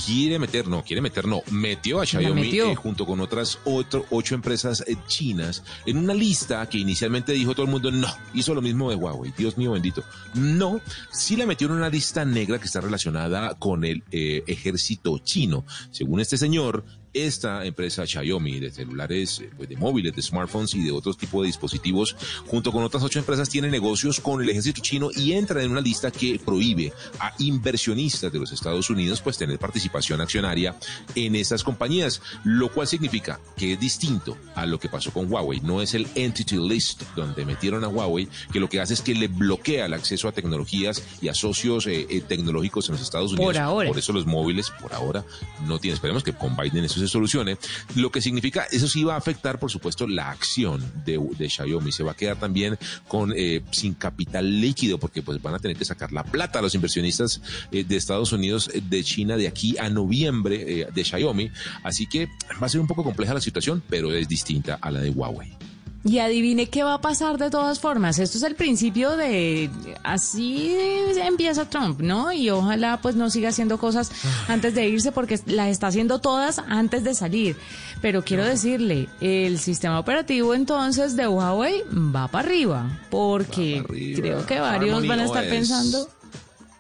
quiere 0.06 0.40
meter, 0.40 0.68
no, 0.68 0.84
quiere 0.84 1.02
meter, 1.02 1.28
no, 1.28 1.42
metió 1.52 2.02
a 2.02 2.06
Xiaomi 2.06 2.60
eh, 2.60 2.76
junto 2.76 3.06
con 3.06 3.20
otras 3.20 3.60
ocho 3.66 4.36
empresas 4.36 4.84
eh, 4.88 4.96
chinas 5.08 5.64
en 5.86 5.98
una 5.98 6.14
lista 6.14 6.68
que 6.68 6.78
inicialmente 6.78 7.34
dijo 7.34 7.54
todo 7.54 7.66
el 7.66 7.72
mundo, 7.72 7.92
no, 7.92 8.08
hizo 8.34 8.54
lo 8.54 8.62
mismo 8.62 8.90
de 8.90 8.96
Huawei, 8.96 9.34
Dios 9.38 9.58
mío 9.58 9.72
bendito. 9.72 10.04
No, 10.34 10.82
sí 11.12 11.36
la 11.36 11.46
metió 11.46 11.68
en 11.68 11.74
una 11.74 11.90
lista 11.90 12.26
negra 12.26 12.60
que 12.60 12.66
está 12.66 12.82
relacionada 12.82 13.56
con 13.56 13.84
el 13.84 14.04
eh, 14.12 14.44
ejército 14.48 15.18
chino. 15.20 15.66
Según 15.92 16.20
este 16.20 16.38
señor, 16.38 16.84
esta 17.14 17.66
empresa 17.66 18.06
Xiaomi 18.06 18.60
de 18.60 18.72
celulares, 18.72 19.40
eh, 19.40 19.50
pues 19.56 19.70
de 19.70 19.78
móviles, 19.78 20.16
de 20.16 20.22
smartphones 20.22 20.74
y 20.76 20.84
de 20.84 20.92
otros 20.92 21.18
tipos 21.18 21.42
de 21.42 21.48
dispositivos, 21.48 22.16
junto 22.48 22.72
con 22.72 22.84
otras 22.84 23.04
ocho 23.04 23.20
empresas, 23.20 23.50
tiene 23.50 23.70
negocios 23.70 24.20
con 24.20 24.42
el 24.42 24.50
ejército 24.50 24.82
chino 24.82 25.10
y 25.16 25.34
entra 25.34 25.64
en 25.64 25.72
una 25.72 25.82
lista 25.82 26.12
que 26.12 26.40
prohíbe 26.44 26.94
a 27.20 27.34
inversionistas 27.40 28.32
de 28.32 28.40
los 28.40 28.52
Estados 28.52 28.90
Unidos 28.90 29.22
pues 29.22 29.38
tener 29.38 29.60
participación 29.60 30.22
accionaria 30.22 30.76
en 31.16 31.36
esas 31.36 31.64
compañías, 31.64 32.22
lo 32.44 32.72
cual 32.72 32.88
significa 32.88 33.40
que 33.56 33.74
es 33.74 33.80
distinto 33.80 34.38
a 34.56 34.66
lo 34.66 34.80
que 34.80 34.90
pasó 34.90 35.12
con 35.12 35.32
Huawei. 35.32 35.60
No 35.62 35.82
es 35.82 35.94
el 35.94 36.08
Entity 36.16 36.58
List 36.58 37.04
donde 37.16 37.46
metieron 37.46 37.84
a 37.84 37.88
Huawei, 37.88 38.28
que 38.52 38.60
lo 38.60 38.70
que 38.70 38.80
hace 38.80 38.94
es 38.94 39.02
que 39.02 39.16
le 39.16 39.28
bloquea 39.28 39.86
el 39.86 39.94
acceso 39.94 40.28
a 40.28 40.32
tecnologías 40.32 41.04
y 41.22 41.28
a 41.28 41.34
socios 41.34 41.88
eh, 41.88 42.08
eh, 42.10 42.22
tecnológicos 42.22 42.88
en 42.90 42.94
los 42.94 43.02
Estados 43.02 43.32
Unidos. 43.32 43.54
Por 43.54 43.58
ahora. 43.58 43.88
Por 43.90 43.98
eso 43.98 44.14
los 44.14 44.26
móviles, 44.26 44.72
por 44.82 44.94
ahora, 44.94 45.26
no 45.66 45.80
tienen. 45.80 45.96
Esperemos 45.96 46.24
que 46.24 46.34
con 46.34 46.56
Biden 46.56 46.84
eso 46.86 46.99
se 47.00 47.08
solucione, 47.08 47.58
lo 47.96 48.12
que 48.12 48.22
significa, 48.22 48.66
eso 48.72 48.88
sí 48.88 49.04
va 49.04 49.16
a 49.16 49.18
afectar, 49.18 49.60
por 49.60 49.72
supuesto, 49.72 50.08
la 50.08 50.30
acción 50.30 50.84
de, 51.06 51.50
Xiaomi. 51.50 51.92
Se 51.92 52.04
va 52.04 52.12
a 52.12 52.16
quedar 52.16 52.40
también 52.40 52.78
con 53.08 53.34
eh, 53.36 53.62
sin 53.72 53.94
capital 53.94 54.62
líquido, 54.62 55.00
porque 55.00 55.22
pues 55.22 55.42
van 55.42 55.56
a 55.56 55.60
tener 55.60 55.78
que 55.78 55.86
sacar 55.86 56.12
la 56.12 56.24
plata 56.24 56.60
a 56.60 56.62
los 56.62 56.76
inversionistas 56.76 57.42
eh, 57.72 57.84
de 57.84 57.96
Estados 57.96 58.32
Unidos, 58.32 58.70
eh, 58.74 58.82
de 58.88 59.04
China, 59.04 59.38
de 59.38 59.48
aquí 59.48 59.78
a 59.78 59.90
noviembre 59.90 60.88
de 60.94 61.04
Xiaomi. 61.04 61.50
Así 61.84 62.08
que 62.08 62.28
va 62.62 62.68
a 62.68 62.70
ser 62.70 62.82
un 62.82 62.88
poco 62.88 63.04
compleja 63.04 63.34
la 63.34 63.42
situación, 63.42 63.84
pero 63.90 64.14
es 64.14 64.28
distinta 64.28 64.78
a 64.82 64.92
la 64.92 65.00
de 65.00 65.10
Huawei. 65.10 65.58
Y 66.04 66.20
adivine 66.20 66.70
qué 66.70 66.84
va 66.84 66.96
a 66.96 67.02
pasar 67.02 67.38
de 67.38 67.50
todas 67.50 67.80
formas. 67.80 68.20
Esto 68.20 68.38
es 68.38 68.44
el 68.44 68.56
principio 68.56 69.18
de 69.18 69.70
así 70.04 70.74
empieza 71.22 71.66
Trump, 71.66 72.00
¿no? 72.00 72.32
Y 72.32 72.50
ojalá 72.50 73.00
pues 73.02 73.16
no 73.16 73.30
siga 73.30 73.50
haciendo 73.50 73.78
cosas 73.78 74.12
antes 74.48 74.74
de 74.76 74.88
irse 74.88 75.12
porque 75.12 75.40
las 75.46 75.68
está 75.68 75.88
haciendo 75.88 76.20
todas 76.20 76.60
antes 76.60 77.04
de 77.04 77.14
salir. 77.14 77.58
Pero 78.02 78.24
quiero 78.24 78.46
decirle, 78.46 79.10
el 79.20 79.60
sistema 79.60 80.00
operativo 80.00 80.56
entonces 80.56 81.18
de 81.18 81.28
Huawei 81.28 81.84
va 81.92 82.30
para 82.30 82.48
arriba 82.48 83.00
porque 83.10 83.84
creo 84.16 84.46
que 84.46 84.60
varios 84.60 85.06
van 85.06 85.20
a 85.20 85.26
estar 85.26 85.48
pensando 85.50 86.08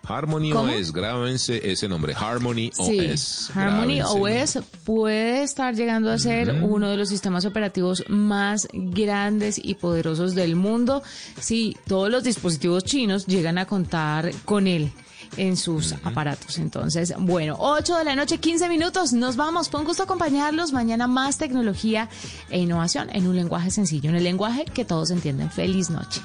Harmony 0.09 0.51
OS, 0.53 0.91
grábense 0.91 1.61
ese 1.71 1.87
nombre, 1.87 2.15
Harmony 2.15 2.71
OS. 2.77 3.51
Harmony 3.55 4.01
OS 4.01 4.59
puede 4.83 5.43
estar 5.43 5.75
llegando 5.75 6.11
a 6.11 6.17
ser 6.17 6.63
uno 6.63 6.89
de 6.89 6.97
los 6.97 7.09
sistemas 7.09 7.45
operativos 7.45 8.03
más 8.07 8.67
grandes 8.73 9.61
y 9.63 9.75
poderosos 9.75 10.33
del 10.33 10.55
mundo 10.55 11.03
si 11.39 11.77
todos 11.87 12.09
los 12.09 12.23
dispositivos 12.23 12.83
chinos 12.83 13.27
llegan 13.27 13.59
a 13.59 13.65
contar 13.65 14.31
con 14.45 14.65
él 14.65 14.91
en 15.37 15.57
sus 15.57 15.93
aparatos. 16.03 16.57
Entonces, 16.57 17.13
bueno, 17.17 17.55
8 17.59 17.97
de 17.97 18.03
la 18.03 18.15
noche, 18.15 18.39
15 18.39 18.67
minutos, 18.67 19.13
nos 19.13 19.35
vamos. 19.35 19.69
Con 19.69 19.85
gusto 19.85 20.03
acompañarlos. 20.03 20.73
Mañana 20.73 21.07
más 21.07 21.37
tecnología 21.37 22.09
e 22.49 22.59
innovación 22.59 23.09
en 23.13 23.27
un 23.27 23.35
lenguaje 23.35 23.71
sencillo, 23.71 24.09
en 24.09 24.15
el 24.15 24.23
lenguaje 24.23 24.65
que 24.65 24.85
todos 24.85 25.11
entienden. 25.11 25.51
Feliz 25.51 25.89
noche. 25.89 26.21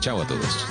Chao 0.00 0.22
a 0.22 0.26
todos. 0.26 0.66